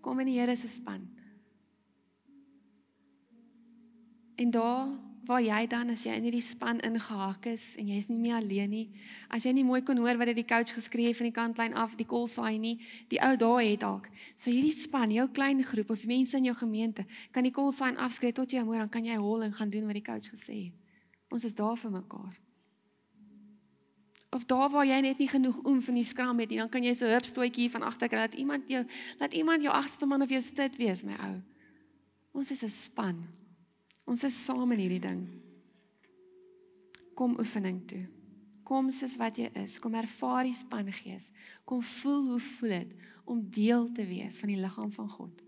Kom 0.00 0.20
in 0.20 0.26
die 0.26 0.38
Here 0.38 0.56
se 0.56 0.68
span. 0.68 1.08
En 4.36 4.50
daar 4.50 4.88
waar 5.26 5.42
jy 5.42 5.66
dan 5.66 5.90
as 5.90 6.04
jy 6.06 6.14
in 6.16 6.26
hierdie 6.28 6.44
span 6.44 6.78
ingehaak 6.86 7.48
is 7.50 7.74
en 7.80 7.88
jy's 7.90 8.06
nie 8.08 8.18
meer 8.20 8.38
alleen 8.38 8.70
nie, 8.70 8.84
as 9.34 9.44
jy 9.46 9.52
nie 9.56 9.64
mooi 9.66 9.80
kon 9.86 9.98
hoor 9.98 10.18
wat 10.20 10.30
dit 10.30 10.38
die 10.40 10.46
coach 10.46 10.72
geskree 10.74 11.10
het 11.10 11.18
van 11.18 11.28
die 11.28 11.34
kantlyn 11.34 11.74
af, 11.74 11.96
die 11.98 12.06
kol 12.06 12.28
saai 12.30 12.58
nie, 12.62 12.76
die 13.10 13.20
ou 13.24 13.34
daar 13.40 13.60
het 13.64 13.82
dalk. 13.82 14.08
So 14.34 14.50
hierdie 14.50 14.74
span, 14.74 15.12
jou 15.14 15.26
klein 15.34 15.64
groep 15.66 15.90
of 15.90 16.06
mense 16.06 16.38
in 16.38 16.48
jou 16.50 16.56
gemeente, 16.56 17.06
kan 17.34 17.46
die 17.46 17.54
kol 17.54 17.72
saai 17.74 17.96
afskree 17.96 18.34
tot 18.36 18.54
jy 18.54 18.62
môre 18.66 18.84
dan 18.84 18.92
kan 18.92 19.06
jy 19.06 19.18
hol 19.20 19.42
en 19.46 19.54
gaan 19.54 19.70
doen 19.70 19.86
wat 19.90 19.98
die 19.98 20.06
coach 20.06 20.30
gesê 20.30 20.66
het. 20.68 20.82
Ons 21.34 21.46
is 21.48 21.56
daar 21.58 21.76
vir 21.76 21.90
mekaar. 21.90 22.36
Of 24.36 24.44
daar 24.44 24.68
waar 24.70 24.86
jy 24.86 25.00
net 25.00 25.18
nie 25.18 25.30
genoeg 25.30 25.58
oom 25.64 25.80
van 25.82 25.96
die 25.96 26.04
skram 26.04 26.38
het 26.42 26.52
nie, 26.52 26.60
dan 26.60 26.70
kan 26.70 26.84
jy 26.84 26.92
so 26.94 27.08
hupstoetjie 27.08 27.70
van 27.72 27.86
agter 27.88 28.10
kry 28.12 28.26
dat 28.26 28.36
iemand 28.38 28.68
jou 28.70 28.84
laat 29.18 29.34
iemand 29.34 29.64
jou 29.64 29.72
agste 29.72 30.06
man 30.06 30.22
of 30.22 30.30
jou 30.30 30.42
stit 30.44 30.76
wees, 30.78 31.02
my 31.06 31.16
ou. 31.24 31.34
Ons 32.36 32.50
is 32.50 32.62
'n 32.62 32.68
span. 32.68 33.45
Ons 34.06 34.22
is 34.24 34.36
saam 34.44 34.70
in 34.72 34.84
hierdie 34.84 35.02
ding. 35.02 35.24
Kom 37.18 37.34
oefening 37.40 37.80
toe. 37.90 38.04
Kom 38.66 38.90
soos 38.90 39.16
wat 39.18 39.38
jy 39.38 39.48
is. 39.62 39.80
Kom 39.82 39.94
ervaar 39.98 40.46
die 40.46 40.54
spangees. 40.54 41.30
Kom 41.66 41.82
voel 41.82 42.30
hoe 42.32 42.42
voel 42.42 42.76
dit 42.78 42.94
om 43.26 43.42
deel 43.50 43.90
te 43.94 44.06
wees 44.06 44.38
van 44.42 44.52
die 44.52 44.60
liggaam 44.62 44.92
van 44.94 45.10
God. 45.10 45.42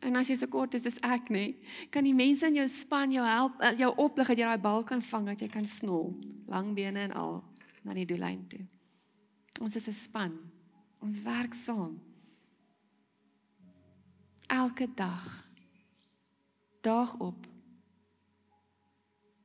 En 0.00 0.16
as 0.16 0.30
jy 0.30 0.38
so 0.40 0.48
kort 0.50 0.74
is 0.74 0.86
soos 0.86 0.96
ek 1.04 1.28
nê, 1.30 1.44
kan 1.92 2.06
die 2.06 2.16
mense 2.16 2.46
in 2.48 2.56
jou 2.56 2.66
span 2.72 3.12
jou 3.12 3.24
help, 3.26 3.58
eh, 3.60 3.74
jou 3.78 3.90
oplig 4.00 4.32
dat 4.32 4.38
jy 4.38 4.46
daai 4.48 4.62
bal 4.62 4.82
kan 4.88 5.02
vang, 5.04 5.26
dat 5.28 5.42
jy 5.44 5.48
kan 5.52 5.66
snol, 5.68 6.14
lang 6.48 6.72
bene 6.74 7.04
en 7.04 7.12
al 7.12 7.44
na 7.84 7.94
die 7.94 8.06
doellyn 8.08 8.46
toe. 8.48 8.64
Ons 9.60 9.76
is 9.76 9.88
'n 9.88 9.92
span. 9.92 10.38
Ons 11.00 11.22
werk 11.22 11.54
saam. 11.54 12.00
Elke 14.48 14.88
dag 14.94 15.49
Daag 16.80 17.18
op. 17.18 17.46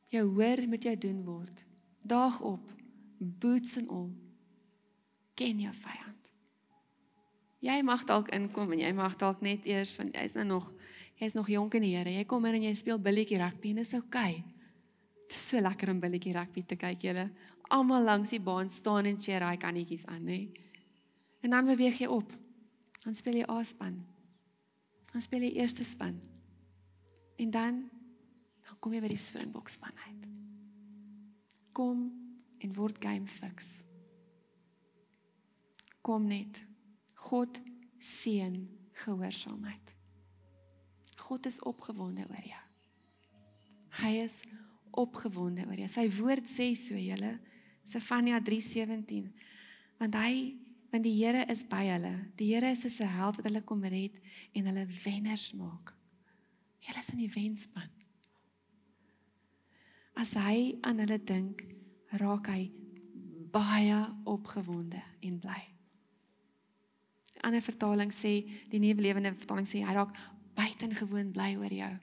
Jou 0.07 0.25
hoor 0.33 0.67
met 0.67 0.83
jou 0.83 0.97
doen 0.97 1.23
word. 1.25 1.65
Daag 2.01 2.41
op. 2.41 2.71
Boots 3.17 3.75
en 3.75 3.87
al. 3.87 4.09
Ken 5.33 5.59
jou 5.59 5.73
vyand. 5.75 6.31
Jy 7.59 7.81
mag 7.81 8.03
dalk 8.05 8.29
inkom 8.35 8.75
en 8.75 8.79
jy 8.83 8.91
mag 8.93 9.15
dalk 9.19 9.41
net 9.41 9.65
eers 9.65 9.95
want 9.97 10.15
jy's 10.15 10.35
nou 10.37 10.45
nog 10.45 10.69
jy's 11.15 11.33
nog 11.33 11.47
jonk 11.49 11.73
in 11.79 11.85
die 11.87 11.95
Here. 11.95 12.11
Jy 12.11 12.25
kom 12.29 12.45
in 12.45 12.59
en 12.59 12.67
jy 12.67 12.73
speel 12.75 12.99
billetjie 13.01 13.39
rugby 13.41 13.71
en 13.71 13.81
dit 13.81 13.87
is 13.87 13.97
oukei. 13.97 14.43
Dit 15.25 15.37
is 15.37 15.47
so 15.49 15.61
lekker 15.63 15.89
om 15.89 15.99
billetjie 16.03 16.35
rugby 16.35 16.63
te 16.67 16.77
kyk 16.79 17.07
julle. 17.07 17.29
Almal 17.73 18.03
langs 18.05 18.35
die 18.35 18.41
baan 18.43 18.69
staan 18.69 19.09
en 19.09 19.17
cheer 19.17 19.41
daai 19.41 19.57
kannetjies 19.57 20.05
aan, 20.11 20.27
hè. 20.29 20.43
En 21.41 21.55
dan 21.55 21.65
beweeg 21.65 21.97
jy 22.03 22.09
op. 22.11 22.29
Dan 23.03 23.15
speel 23.15 23.41
jy 23.41 23.49
A-span. 23.49 23.97
Dan 25.13 25.21
speel 25.21 25.47
jy 25.47 25.55
eerste 25.63 25.85
span. 25.87 26.19
En 27.35 27.51
dan 27.51 27.83
dan 28.65 28.79
kom 28.79 28.95
jy 28.95 29.01
by 29.03 29.09
die 29.11 29.21
Springbok 29.21 29.69
span 29.69 29.93
uit. 30.07 30.23
Kom 31.75 32.07
en 32.57 32.73
word 32.73 32.97
game 33.01 33.27
fix. 33.29 33.83
Kom 36.05 36.25
net. 36.29 36.63
God 37.29 37.61
seën 38.01 38.57
gehoorsaamheid. 39.03 39.93
God 41.25 41.45
is 41.49 41.59
opgewonde 41.65 42.25
oor 42.29 42.45
jou. 42.45 42.63
Hy 44.01 44.11
is 44.23 44.41
opgewonde 44.95 45.65
oor 45.65 45.81
jou. 45.81 45.89
Sy 45.89 46.05
woord 46.19 46.49
sê 46.49 46.71
so, 46.77 46.97
julle. 46.99 47.35
Sefania 47.85 48.41
3:17. 48.41 49.31
Want 50.01 50.17
hy 50.21 50.55
want 50.91 51.03
die 51.03 51.15
Here 51.17 51.45
is 51.51 51.65
by 51.67 51.83
hulle. 51.89 52.13
Die 52.37 52.53
Here 52.53 52.71
is 52.71 52.85
soos 52.85 53.01
'n 53.01 53.17
held 53.17 53.35
wat 53.37 53.45
hulle 53.45 53.61
kom 53.61 53.83
red 53.83 54.19
en 54.53 54.65
hulle 54.65 54.85
wenners 55.03 55.53
maak. 55.53 55.94
Julle 56.85 57.01
is 57.01 57.11
in 57.13 57.21
die 57.23 57.31
wenspan. 57.33 57.89
As 60.15 60.35
hy 60.39 60.77
aan 60.85 61.01
hulle 61.03 61.17
dink, 61.19 61.63
raak 62.21 62.47
hy 62.53 62.69
baie 63.51 63.97
opgewonde 64.29 65.01
en 65.25 65.39
bly. 65.39 65.61
'n 67.35 67.47
Ander 67.49 67.61
vertaling 67.61 68.13
sê, 68.13 68.45
die 68.69 68.79
nuwe 68.79 69.01
lewende 69.01 69.33
vertaling 69.35 69.67
sê 69.67 69.83
hy 69.83 69.93
raak 69.93 70.13
buitengewoon 70.55 71.33
bly 71.35 71.55
oor 71.59 71.73
jou. 71.73 71.93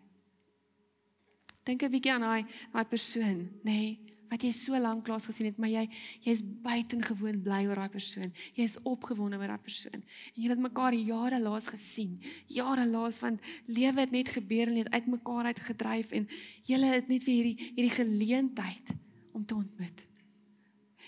Dink 1.65 1.83
'n 1.83 1.91
bietjie 1.91 2.13
aan 2.13 2.27
daai 2.27 2.45
daai 2.73 2.85
persoon, 2.85 3.39
nê, 3.63 3.71
nee, 3.71 4.12
wat 4.33 4.45
jy 4.47 4.53
so 4.57 4.79
lank 4.81 5.09
lank 5.11 5.27
gesien 5.29 5.51
het, 5.51 5.59
maar 5.61 5.71
jy 5.71 5.85
jy's 6.25 6.41
buitengewoon 6.65 7.43
bly 7.45 7.63
oor 7.69 7.83
daai 7.83 7.93
persoon. 7.93 8.31
Jy's 8.57 8.79
opgewonde 8.89 9.37
oor 9.37 9.53
daai 9.53 9.65
persoon. 9.65 10.01
En 10.01 10.39
jy 10.41 10.49
het 10.49 10.63
mekaar 10.63 10.97
jare 10.97 11.41
laas 11.43 11.69
gesien. 11.69 12.17
Jare 12.49 12.87
laas 12.89 13.21
want 13.21 13.43
lewe 13.69 14.01
het 14.01 14.15
net 14.15 14.33
gebeur 14.33 14.73
en 14.73 14.81
het 14.81 14.93
uitmekaar 14.95 15.51
uitgedryf 15.53 16.15
en 16.17 16.29
julle 16.69 16.95
het 16.95 17.13
net 17.13 17.27
vir 17.27 17.35
hierdie 17.35 17.73
hierdie 17.75 17.97
geleentheid 17.99 18.95
om 19.37 19.45
te 19.45 19.59
ontmoet. 19.59 20.07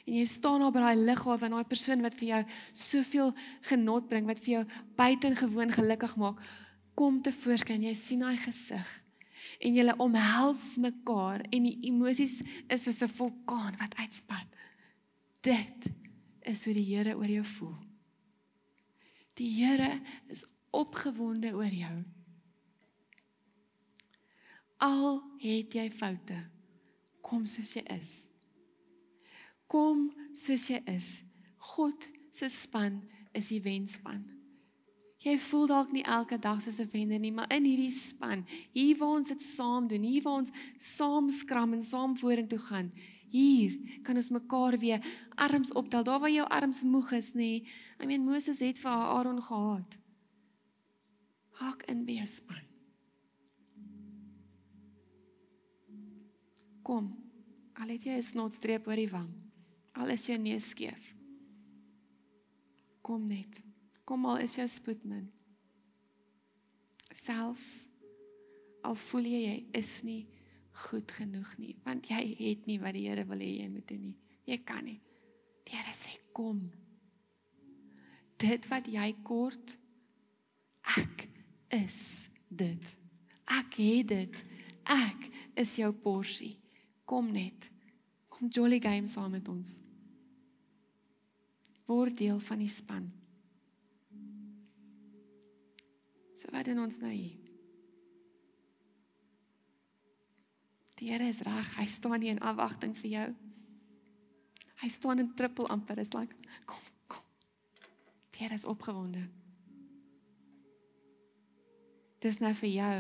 En 0.05 0.19
jy 0.19 0.27
staan 0.29 0.67
by 0.69 0.83
daai 0.85 1.01
liggaam 1.01 1.41
van 1.41 1.57
daai 1.57 1.71
persoon 1.71 2.05
wat 2.05 2.19
vir 2.21 2.29
jou 2.29 2.43
soveel 2.77 3.33
genot 3.71 4.11
bring, 4.11 4.29
wat 4.29 4.43
vir 4.45 4.59
jou 4.59 4.67
buitengewoon 5.01 5.73
gelukkig 5.73 6.19
maak, 6.21 6.45
kom 6.95 7.23
te 7.25 7.33
voorskyn. 7.33 7.89
Jy 7.89 7.95
sien 7.97 8.21
daai 8.27 8.37
gesig 8.37 9.01
en 9.65 9.75
julle 9.79 9.95
omhels 10.03 10.77
mekaar 10.83 11.41
en 11.49 11.69
die 11.69 11.79
emosies 11.89 12.41
is 12.69 12.85
soos 12.85 13.01
'n 13.03 13.09
vulkaan 13.09 13.77
wat 13.81 13.97
uitspat. 13.97 14.47
Dit 15.41 15.89
is 16.43 16.65
hoe 16.65 16.75
die 16.75 16.85
Here 16.85 17.17
oor 17.17 17.29
jou 17.29 17.45
voel. 17.45 17.77
Die 19.35 19.51
Here 19.51 20.01
is 20.29 20.45
opgewonde 20.71 21.55
oor 21.55 21.73
jou. 21.73 22.05
Al 24.77 25.23
het 25.39 25.73
jy 25.73 25.91
foute, 25.91 26.51
kom 27.21 27.47
soos 27.47 27.73
jy 27.75 27.83
is. 27.83 28.31
Kom 29.67 30.13
soos 30.33 30.69
jy 30.69 30.83
is. 30.85 31.23
God 31.57 32.09
se 32.31 32.49
span 32.49 33.03
is 33.33 33.49
die 33.49 33.63
wenspan. 33.63 34.34
Jy 35.25 35.39
voel 35.41 35.67
dalk 35.71 35.93
nie 35.95 36.05
elke 36.05 36.37
dag 36.39 36.61
soos 36.61 36.79
'n 36.81 36.91
wenner 36.93 37.19
nie, 37.19 37.33
maar 37.33 37.49
in 37.49 37.65
hierdie 37.65 37.91
span, 37.91 38.45
hier 38.73 38.97
waar 38.99 39.17
ons 39.17 39.29
dit 39.29 39.43
saam 39.43 39.89
doen, 39.89 40.03
hier 40.03 40.23
waar 40.23 40.39
ons 40.41 40.53
saam 40.77 41.31
skram 41.31 41.73
en 41.73 41.83
saam 41.83 42.17
vorentoe 42.17 42.59
gaan, 42.59 42.93
hier 43.31 43.79
kan 44.03 44.17
ons 44.17 44.31
mekaar 44.31 44.79
weer 44.79 45.01
arms 45.35 45.73
optel. 45.73 46.05
Daar 46.05 46.21
waar 46.21 46.31
jou 46.31 46.47
arms 46.49 46.83
moeg 46.83 47.13
is, 47.13 47.33
nê. 47.33 47.65
I 48.01 48.07
mean 48.07 48.25
Moses 48.25 48.61
het 48.61 48.79
vir 48.79 48.91
Aaron 48.91 49.43
gehad. 49.43 49.99
Hak 51.51 51.83
in 51.83 52.05
by 52.05 52.13
jou 52.13 52.27
span. 52.27 52.63
Kom. 56.83 57.17
Al 57.75 57.89
het 57.89 58.05
jy 58.05 58.17
'n 58.17 58.23
snotstreep 58.23 58.87
oor 58.87 58.97
die 58.97 59.11
wang. 59.11 59.31
Al 59.95 60.09
is 60.09 60.27
jou 60.27 60.39
neus 60.39 60.69
skeef. 60.69 61.15
Kom 63.03 63.27
net. 63.27 63.74
Kom 64.05 64.27
al 64.29 64.43
is 64.45 64.57
jou 64.59 64.67
spoed 64.69 65.05
min. 65.09 65.27
Selfs 67.15 67.87
al 68.85 68.97
voel 69.01 69.29
jy 69.31 69.41
jy 69.45 69.59
is 69.81 69.93
nie 70.05 70.23
goed 70.85 71.13
genoeg 71.15 71.53
nie, 71.57 71.77
want 71.87 72.11
jy 72.11 72.21
het 72.41 72.67
nie 72.67 72.81
wat 72.83 72.97
die 72.97 73.07
Here 73.07 73.25
wil 73.29 73.41
hê 73.41 73.51
jy 73.63 73.69
moet 73.71 73.87
doen 73.89 74.03
nie. 74.11 74.17
Jy 74.51 74.59
kan 74.67 74.85
nie. 74.85 74.99
Die 75.65 75.77
Here 75.77 75.95
sê 75.97 76.17
kom. 76.37 76.67
Dit 78.43 78.67
wat 78.69 78.91
jy 78.91 79.07
kort 79.25 79.77
ek 80.99 81.29
is 81.73 82.29
dit. 82.51 82.93
Ek 83.49 83.79
het 83.79 84.11
dit. 84.11 84.45
Ek 84.91 85.31
is 85.61 85.77
jou 85.81 85.91
porsie. 85.97 86.57
Kom 87.09 87.31
net. 87.33 87.71
Kom 88.29 88.51
jolly 88.53 88.81
game 88.83 89.09
saam 89.09 89.33
met 89.37 89.49
ons. 89.49 89.79
Word 91.89 92.19
deel 92.19 92.41
van 92.41 92.61
die 92.61 92.73
span. 92.73 93.09
So 96.35 96.51
wat 96.51 96.67
doen 96.67 96.83
ons 96.83 96.99
nou 96.99 97.13
hier? 97.13 97.39
Die 100.99 101.11
Here 101.11 101.27
is 101.29 101.43
reg. 101.47 101.75
Hy 101.79 101.87
staan 101.91 102.21
nie 102.23 102.33
in 102.33 102.43
afwagting 102.43 102.95
vir 102.99 103.11
jou. 103.11 103.29
Hy 104.83 104.89
staan 104.91 105.23
in 105.23 105.35
trippel 105.39 105.69
amper. 105.71 105.99
Is 106.03 106.15
like 106.15 106.35
kom, 106.67 106.83
kom. 107.07 107.25
Die 108.35 108.45
Here 108.45 108.55
is 108.55 108.67
opgewonde. 108.67 109.29
Dis 112.25 112.41
nou 112.41 112.55
vir 112.57 112.71
jou 112.73 112.97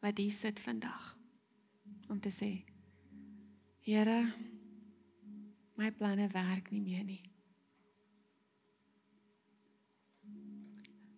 wat 0.00 0.18
hier 0.20 0.32
sit 0.32 0.60
vandag 0.60 1.14
om 2.08 2.20
te 2.20 2.32
sê 2.32 2.50
Here 3.84 4.20
my 5.80 5.88
planne 5.96 6.28
werk 6.34 6.68
nie 6.70 6.82
meer 6.84 7.04
nie. 7.04 7.29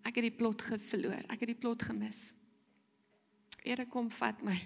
Ek 0.03 0.19
het 0.19 0.27
die 0.27 0.35
plot 0.35 0.63
verloor. 0.63 1.23
Ek 1.31 1.45
het 1.45 1.51
die 1.53 1.59
plot 1.59 1.85
gemis. 1.87 2.33
Here 3.63 3.87
kom 3.87 4.11
vat 4.11 4.43
my. 4.45 4.57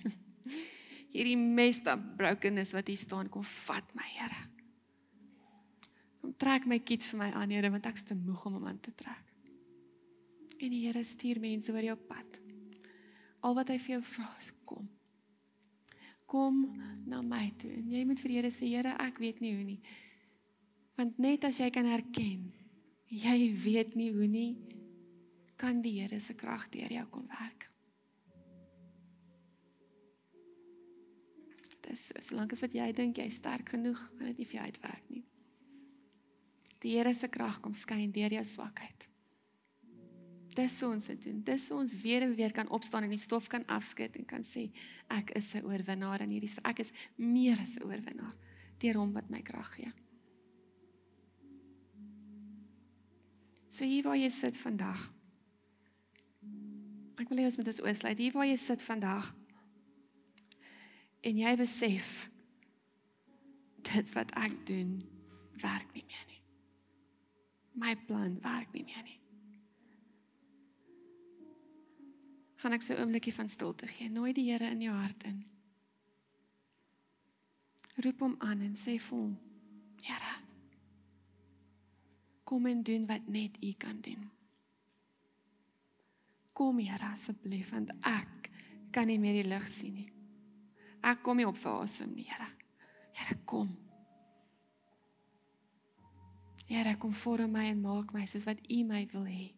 Hierdie 1.17 1.37
messed 1.37 1.89
up 1.89 2.03
brokenness 2.19 2.75
wat 2.77 2.91
hier 2.91 3.01
staan, 3.01 3.31
kom 3.33 3.45
vat 3.45 3.95
my, 3.97 4.07
Here. 4.17 4.43
Kom 6.21 6.35
trek 6.41 6.67
my 6.69 6.81
kit 6.85 7.05
vir 7.11 7.21
my 7.21 7.31
aan, 7.37 7.53
Here, 7.53 7.71
want 7.73 7.89
ek's 7.89 8.05
te 8.09 8.17
moeg 8.19 8.43
om 8.49 8.59
hom 8.59 8.69
aan 8.69 8.81
te 8.85 8.93
trek. 8.97 9.23
En 10.57 10.73
die 10.73 10.83
Here 10.87 11.05
stuur 11.05 11.41
mense 11.41 11.73
oor 11.73 11.85
jou 11.85 11.97
pad. 12.09 12.41
Al 13.45 13.57
wat 13.57 13.73
hy 13.73 13.79
vir 13.81 13.99
jou 13.99 14.05
vra 14.11 14.29
is 14.41 14.53
kom. 14.69 14.89
Kom 16.27 16.63
na 17.07 17.21
my 17.23 17.53
toe. 17.61 17.71
En 17.79 17.93
jy 17.95 18.05
moet 18.09 18.21
vir 18.21 18.33
die 18.33 18.39
Here 18.41 18.53
sê, 18.53 18.69
Here, 18.73 18.97
ek 19.05 19.21
weet 19.23 19.41
nie 19.45 19.55
hoe 19.57 19.67
nie. 19.67 19.81
Want 20.97 21.21
net 21.21 21.45
as 21.45 21.61
jy 21.61 21.69
kan 21.73 21.89
herken, 21.89 22.49
jy 23.13 23.37
weet 23.53 23.95
nie 23.97 24.09
hoe 24.17 24.29
nie, 24.29 24.51
kan 25.57 25.81
die 25.83 26.01
Here 26.01 26.21
se 26.21 26.35
krag 26.35 26.69
deur 26.69 26.93
jou 26.93 27.07
kom 27.11 27.27
werk. 27.29 27.69
Dis 31.87 32.09
so, 32.09 32.21
solank 32.21 32.53
as 32.53 32.63
wat 32.65 32.75
jy 32.75 32.87
dink 32.93 33.19
jy 33.21 33.29
sterk 33.31 33.71
genoeg, 33.77 33.99
gaan 34.19 34.33
dit 34.33 34.43
nie 34.43 34.47
vir 34.51 34.59
jou 34.59 34.69
uitwerk 34.71 35.11
nie. 35.11 35.25
Die 36.83 36.97
Here 36.97 37.15
se 37.15 37.29
krag 37.33 37.61
kom 37.65 37.75
skyn 37.75 38.13
deur 38.15 38.35
jou 38.37 38.45
swakheid. 38.45 39.09
Dis 40.57 40.79
so 40.81 40.89
ons 40.89 41.07
dit 41.11 41.21
doen. 41.27 41.43
Dis 41.45 41.67
so 41.69 41.77
ons 41.77 41.93
weer 42.01 42.25
en 42.25 42.35
weer 42.37 42.53
kan 42.57 42.69
opstaan 42.73 43.05
en 43.05 43.13
die 43.13 43.21
stof 43.21 43.49
kan 43.53 43.65
afskud 43.69 44.17
en 44.17 44.25
kan 44.29 44.45
sê 44.45 44.71
ek 45.13 45.35
is 45.37 45.55
'n 45.55 45.65
oorwinnaar 45.69 46.23
in 46.23 46.31
hierdie 46.31 46.53
ek 46.65 46.81
is 46.81 46.93
meer 47.17 47.61
as 47.61 47.77
'n 47.77 47.85
oorwinnaar 47.85 48.35
deur 48.79 48.97
hom 48.97 49.13
wat 49.13 49.31
my 49.31 49.43
krag 49.43 49.75
gee. 49.77 49.93
So 53.69 53.85
hier 53.85 54.05
waar 54.05 54.17
jy 54.17 54.31
sit 54.31 54.57
vandag. 54.57 55.16
Ek 57.17 57.29
wil 57.31 57.41
hê 57.41 57.49
ons 57.49 57.57
moet 57.57 57.71
ons 57.73 57.83
oorsluit 57.85 58.19
hier 58.21 58.35
waar 58.37 58.49
jy 58.49 58.57
sit 58.61 58.83
vandag. 58.85 59.31
En 61.25 61.39
jy 61.41 61.53
besef 61.59 62.29
dit 63.87 64.11
wat 64.15 64.35
ek 64.37 64.57
doen 64.69 64.99
werk 65.63 65.93
nie 65.95 66.05
meer 66.05 66.27
nie. 66.29 66.43
My 67.77 67.95
plan 68.09 68.37
werk 68.45 68.73
nie 68.77 68.85
meer 68.85 69.05
nie. 69.05 69.21
Gaan 72.61 72.73
ek 72.73 72.83
so 72.83 72.95
'n 72.95 73.01
oombliekie 73.01 73.35
van 73.35 73.49
stilte 73.49 73.87
gee. 73.87 74.09
Nooi 74.09 74.33
die 74.33 74.51
Here 74.51 74.71
in 74.71 74.81
jou 74.81 74.95
hart 74.95 75.25
in. 75.25 75.45
Roep 77.97 78.21
hom 78.21 78.35
aan 78.39 78.61
en 78.61 78.75
sê 78.77 78.99
vir 79.01 79.19
hom: 79.19 79.39
Here, 80.03 80.35
kom 82.45 82.67
en 82.67 82.83
doen 82.83 83.07
wat 83.07 83.29
net 83.29 83.57
U 83.63 83.73
kan 83.73 84.01
doen. 84.01 84.36
Kom 86.57 86.79
Here 86.81 87.13
asseblief 87.13 87.75
want 87.75 87.93
ek 88.01 88.49
kan 88.93 89.11
nie 89.11 89.19
meer 89.21 89.43
die 89.43 89.49
lig 89.49 89.67
sien 89.69 89.99
nie. 90.01 90.11
Ek 91.05 91.21
kom 91.23 91.37
nie 91.37 91.47
op 91.47 91.59
vir 91.61 91.83
asem 91.83 92.15
nie, 92.17 92.25
Here. 92.25 92.49
Here 93.17 93.37
kom. 93.45 93.75
Here 96.67 96.97
kom 96.99 97.13
vorm 97.15 97.53
my 97.55 97.69
en 97.71 97.83
maak 97.85 98.15
my 98.15 98.25
soos 98.27 98.47
wat 98.49 98.63
U 98.73 98.79
my 98.89 99.05
wil 99.13 99.29
hê. 99.29 99.51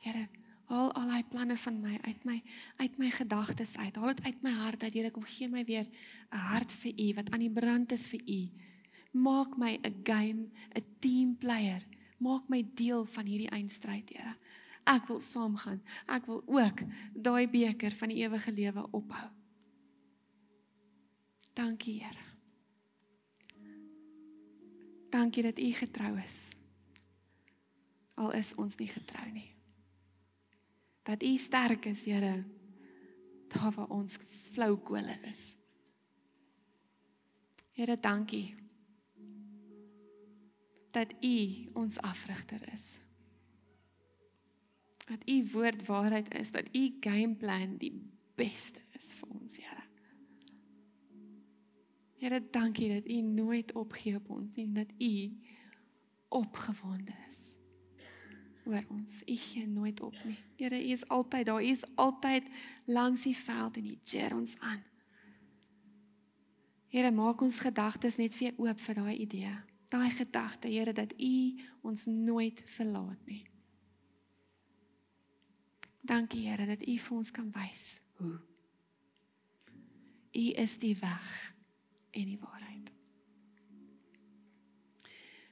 Here, 0.00 0.28
haal 0.70 0.92
al 0.96 1.10
daai 1.10 1.26
planne 1.28 1.56
van 1.58 1.80
my 1.82 1.98
uit 2.06 2.24
my 2.28 2.38
uit 2.78 2.98
my 3.02 3.10
gedagtes 3.12 3.76
uit. 3.76 3.96
Haal 3.96 4.14
dit 4.14 4.24
uit 4.30 4.42
my 4.46 4.54
hart 4.62 4.86
uit. 4.86 4.94
Here 4.94 5.10
kom 5.12 5.26
gee 5.26 5.48
my 5.48 5.64
weer 5.64 5.84
'n 5.84 6.46
hart 6.52 6.72
vir 6.72 6.92
U 6.94 7.14
wat 7.14 7.32
aan 7.32 7.44
die 7.44 7.52
brand 7.60 7.92
is 7.92 8.06
vir 8.08 8.22
U. 8.24 8.40
Maak 9.12 9.56
my 9.58 9.78
'n 9.82 10.00
game, 10.04 10.50
'n 10.76 10.84
team 11.00 11.36
player. 11.36 11.82
Maak 12.18 12.48
my 12.48 12.62
deel 12.74 13.04
van 13.04 13.26
hierdie 13.26 13.50
eindstryd, 13.50 14.10
Here. 14.10 14.36
Ek 14.88 15.08
wil 15.10 15.20
saamgaan. 15.20 15.82
Ek 16.06 16.26
wil 16.28 16.42
ook 16.46 16.84
daai 17.12 17.48
beker 17.50 17.94
van 17.94 18.12
die 18.12 18.22
ewige 18.24 18.52
lewe 18.52 18.86
ophou. 18.90 19.28
Dankie 21.58 21.98
Here. 22.02 22.26
Dankie 25.10 25.42
dat 25.42 25.58
U 25.58 25.72
getrou 25.72 26.18
is. 26.20 26.38
Al 28.14 28.32
is 28.32 28.52
ons 28.54 28.76
nie 28.76 28.88
getrou 28.88 29.26
nie. 29.32 29.50
Dat 31.02 31.22
U 31.22 31.36
sterk 31.36 31.88
is, 31.88 32.04
Here, 32.04 32.44
daar 33.48 33.72
waar 33.72 33.88
ons 33.88 34.18
flou 34.52 34.76
kole 34.76 35.16
is. 35.28 35.56
Here, 37.72 37.96
dankie 37.96 38.56
dat 40.92 41.14
U 41.20 41.36
ons 41.72 41.98
afrigter 42.00 42.72
is. 42.72 42.98
Dat 45.08 45.28
U 45.28 45.36
woord 45.52 45.86
waarheid 45.86 46.34
is, 46.38 46.50
dat 46.50 46.76
U 46.76 46.96
gameplan 47.00 47.76
die 47.78 47.92
beste 48.34 48.80
is 48.98 49.14
vir 49.18 49.28
ons, 49.40 49.56
Here. 49.56 49.84
Here, 52.18 52.40
dankie 52.50 52.88
dat 52.94 53.10
U 53.10 53.20
nooit 53.20 53.72
opgee 53.72 54.16
op 54.16 54.30
ons 54.30 54.54
nie, 54.54 54.72
dat 54.72 54.90
U 54.98 55.12
opgewonde 56.28 57.14
is 57.28 57.56
oor 58.68 58.84
ons. 58.92 59.22
U 59.24 59.36
gee 59.36 59.66
nooit 59.66 60.00
op 60.00 60.16
nie. 60.24 60.36
Here, 60.56 60.76
U 60.76 60.92
is 60.92 61.06
altyd 61.08 61.46
daar. 61.46 61.62
U 61.62 61.66
is 61.66 61.86
altyd 61.94 62.50
langs 62.84 63.22
die 63.22 63.36
veld 63.36 63.76
en 63.76 63.86
U 63.86 63.96
cheer 64.04 64.36
ons 64.36 64.58
aan. 64.58 64.84
Here, 66.88 67.10
maak 67.12 67.40
ons 67.40 67.58
gedagtes 67.64 68.16
net 68.16 68.36
weer 68.38 68.54
oop 68.56 68.80
vir 68.80 69.00
daai 69.00 69.16
idee 69.16 69.56
daai 69.88 70.10
gedagte, 70.10 70.68
Here, 70.68 70.92
dat 70.92 71.12
U 71.16 71.60
ons 71.80 72.04
nooit 72.04 72.62
verlaat 72.66 73.20
nie. 73.24 73.44
Dankie, 76.08 76.48
Here, 76.48 76.66
dat 76.66 76.86
U 76.86 76.94
vir 76.96 77.16
ons 77.16 77.30
kan 77.30 77.50
wys 77.52 78.00
hoe. 78.16 78.38
U 80.32 80.44
is 80.62 80.76
die 80.80 80.94
weg 80.96 81.32
en 82.16 82.30
die 82.30 82.38
waarheid. 82.40 82.92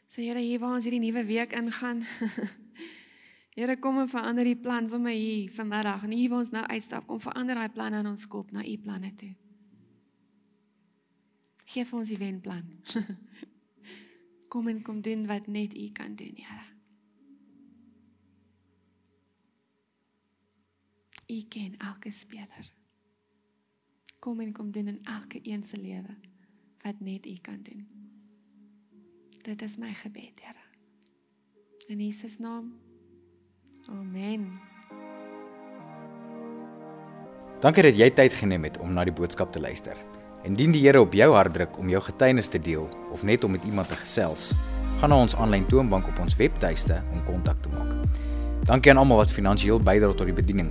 So 0.08 0.22
Here, 0.22 0.40
hier 0.40 0.62
waar 0.62 0.78
ons 0.78 0.86
hierdie 0.88 1.02
nuwe 1.02 1.26
week 1.28 1.52
ingaan. 1.52 2.00
Here, 3.56 3.76
kom 3.76 4.00
en 4.00 4.08
verander 4.08 4.48
die 4.48 4.56
plan 4.56 4.88
sommer 4.88 5.12
hier 5.12 5.50
vanmiddag. 5.52 6.06
En 6.08 6.14
hier 6.16 6.32
waar 6.32 6.44
ons 6.46 6.54
nou 6.56 6.64
uitstap, 6.64 7.04
kom 7.10 7.20
verander 7.20 7.60
daai 7.60 7.74
planne 7.76 8.00
in 8.00 8.08
ons 8.08 8.24
kop 8.28 8.54
na 8.56 8.64
U 8.64 8.76
planne 8.80 9.12
toe. 9.16 9.34
Geef 11.74 11.92
ons 11.92 12.08
die 12.08 12.20
wenplan. 12.20 12.64
kom 14.52 14.72
en 14.72 14.80
kom 14.86 15.04
doen 15.04 15.28
wat 15.28 15.52
net 15.52 15.76
U 15.76 15.90
kan 15.92 16.16
doen, 16.16 16.32
Here. 16.40 16.75
U 21.26 21.44
ken 21.48 21.74
elke 21.78 22.10
speler. 22.10 22.66
Kom 24.18 24.40
en 24.40 24.52
kom 24.52 24.70
doen 24.70 24.86
in 24.86 24.98
elke 25.02 25.40
een 25.42 25.64
se 25.64 25.76
lewe 25.76 26.14
wat 26.82 26.94
net 26.98 27.26
U 27.26 27.34
kan 27.42 27.58
doen. 27.62 27.86
Dit 29.42 29.62
is 29.62 29.76
my 29.76 29.94
gebed, 29.94 30.40
Here. 30.42 30.62
In 31.86 31.98
Jesus 31.98 32.38
naam. 32.38 32.72
Amen. 33.88 34.60
Dankie 37.60 37.82
dat 37.82 37.98
jy 37.98 38.10
tyd 38.10 38.32
geneem 38.32 38.62
het 38.68 38.78
om 38.78 38.92
na 38.92 39.04
die 39.04 39.14
boodskap 39.14 39.52
te 39.52 39.60
luister. 39.60 39.98
Indien 40.46 40.70
die 40.70 40.84
Here 40.84 41.00
op 41.02 41.14
jou 41.14 41.32
hart 41.34 41.54
druk 41.54 41.78
om 41.78 41.90
jou 41.90 42.02
getuienis 42.02 42.46
te 42.46 42.60
deel 42.62 42.86
of 43.10 43.22
net 43.22 43.44
om 43.44 43.50
met 43.50 43.64
iemand 43.64 43.88
te 43.88 43.98
gesels, 43.98 44.52
gaan 45.00 45.10
na 45.10 45.18
ons 45.26 45.34
aanlyn 45.34 45.66
toonbank 45.66 46.06
op 46.06 46.22
ons 46.22 46.38
webtuiste 46.38 47.02
om 47.12 47.24
kontak 47.26 47.62
te 47.62 47.74
maak. 47.74 48.06
Dankie 48.66 48.90
aan 48.90 49.02
almal 49.02 49.24
wat 49.24 49.34
finansiëel 49.34 49.82
bydra 49.82 50.14
tot 50.14 50.30
die 50.30 50.38
bediening. 50.38 50.70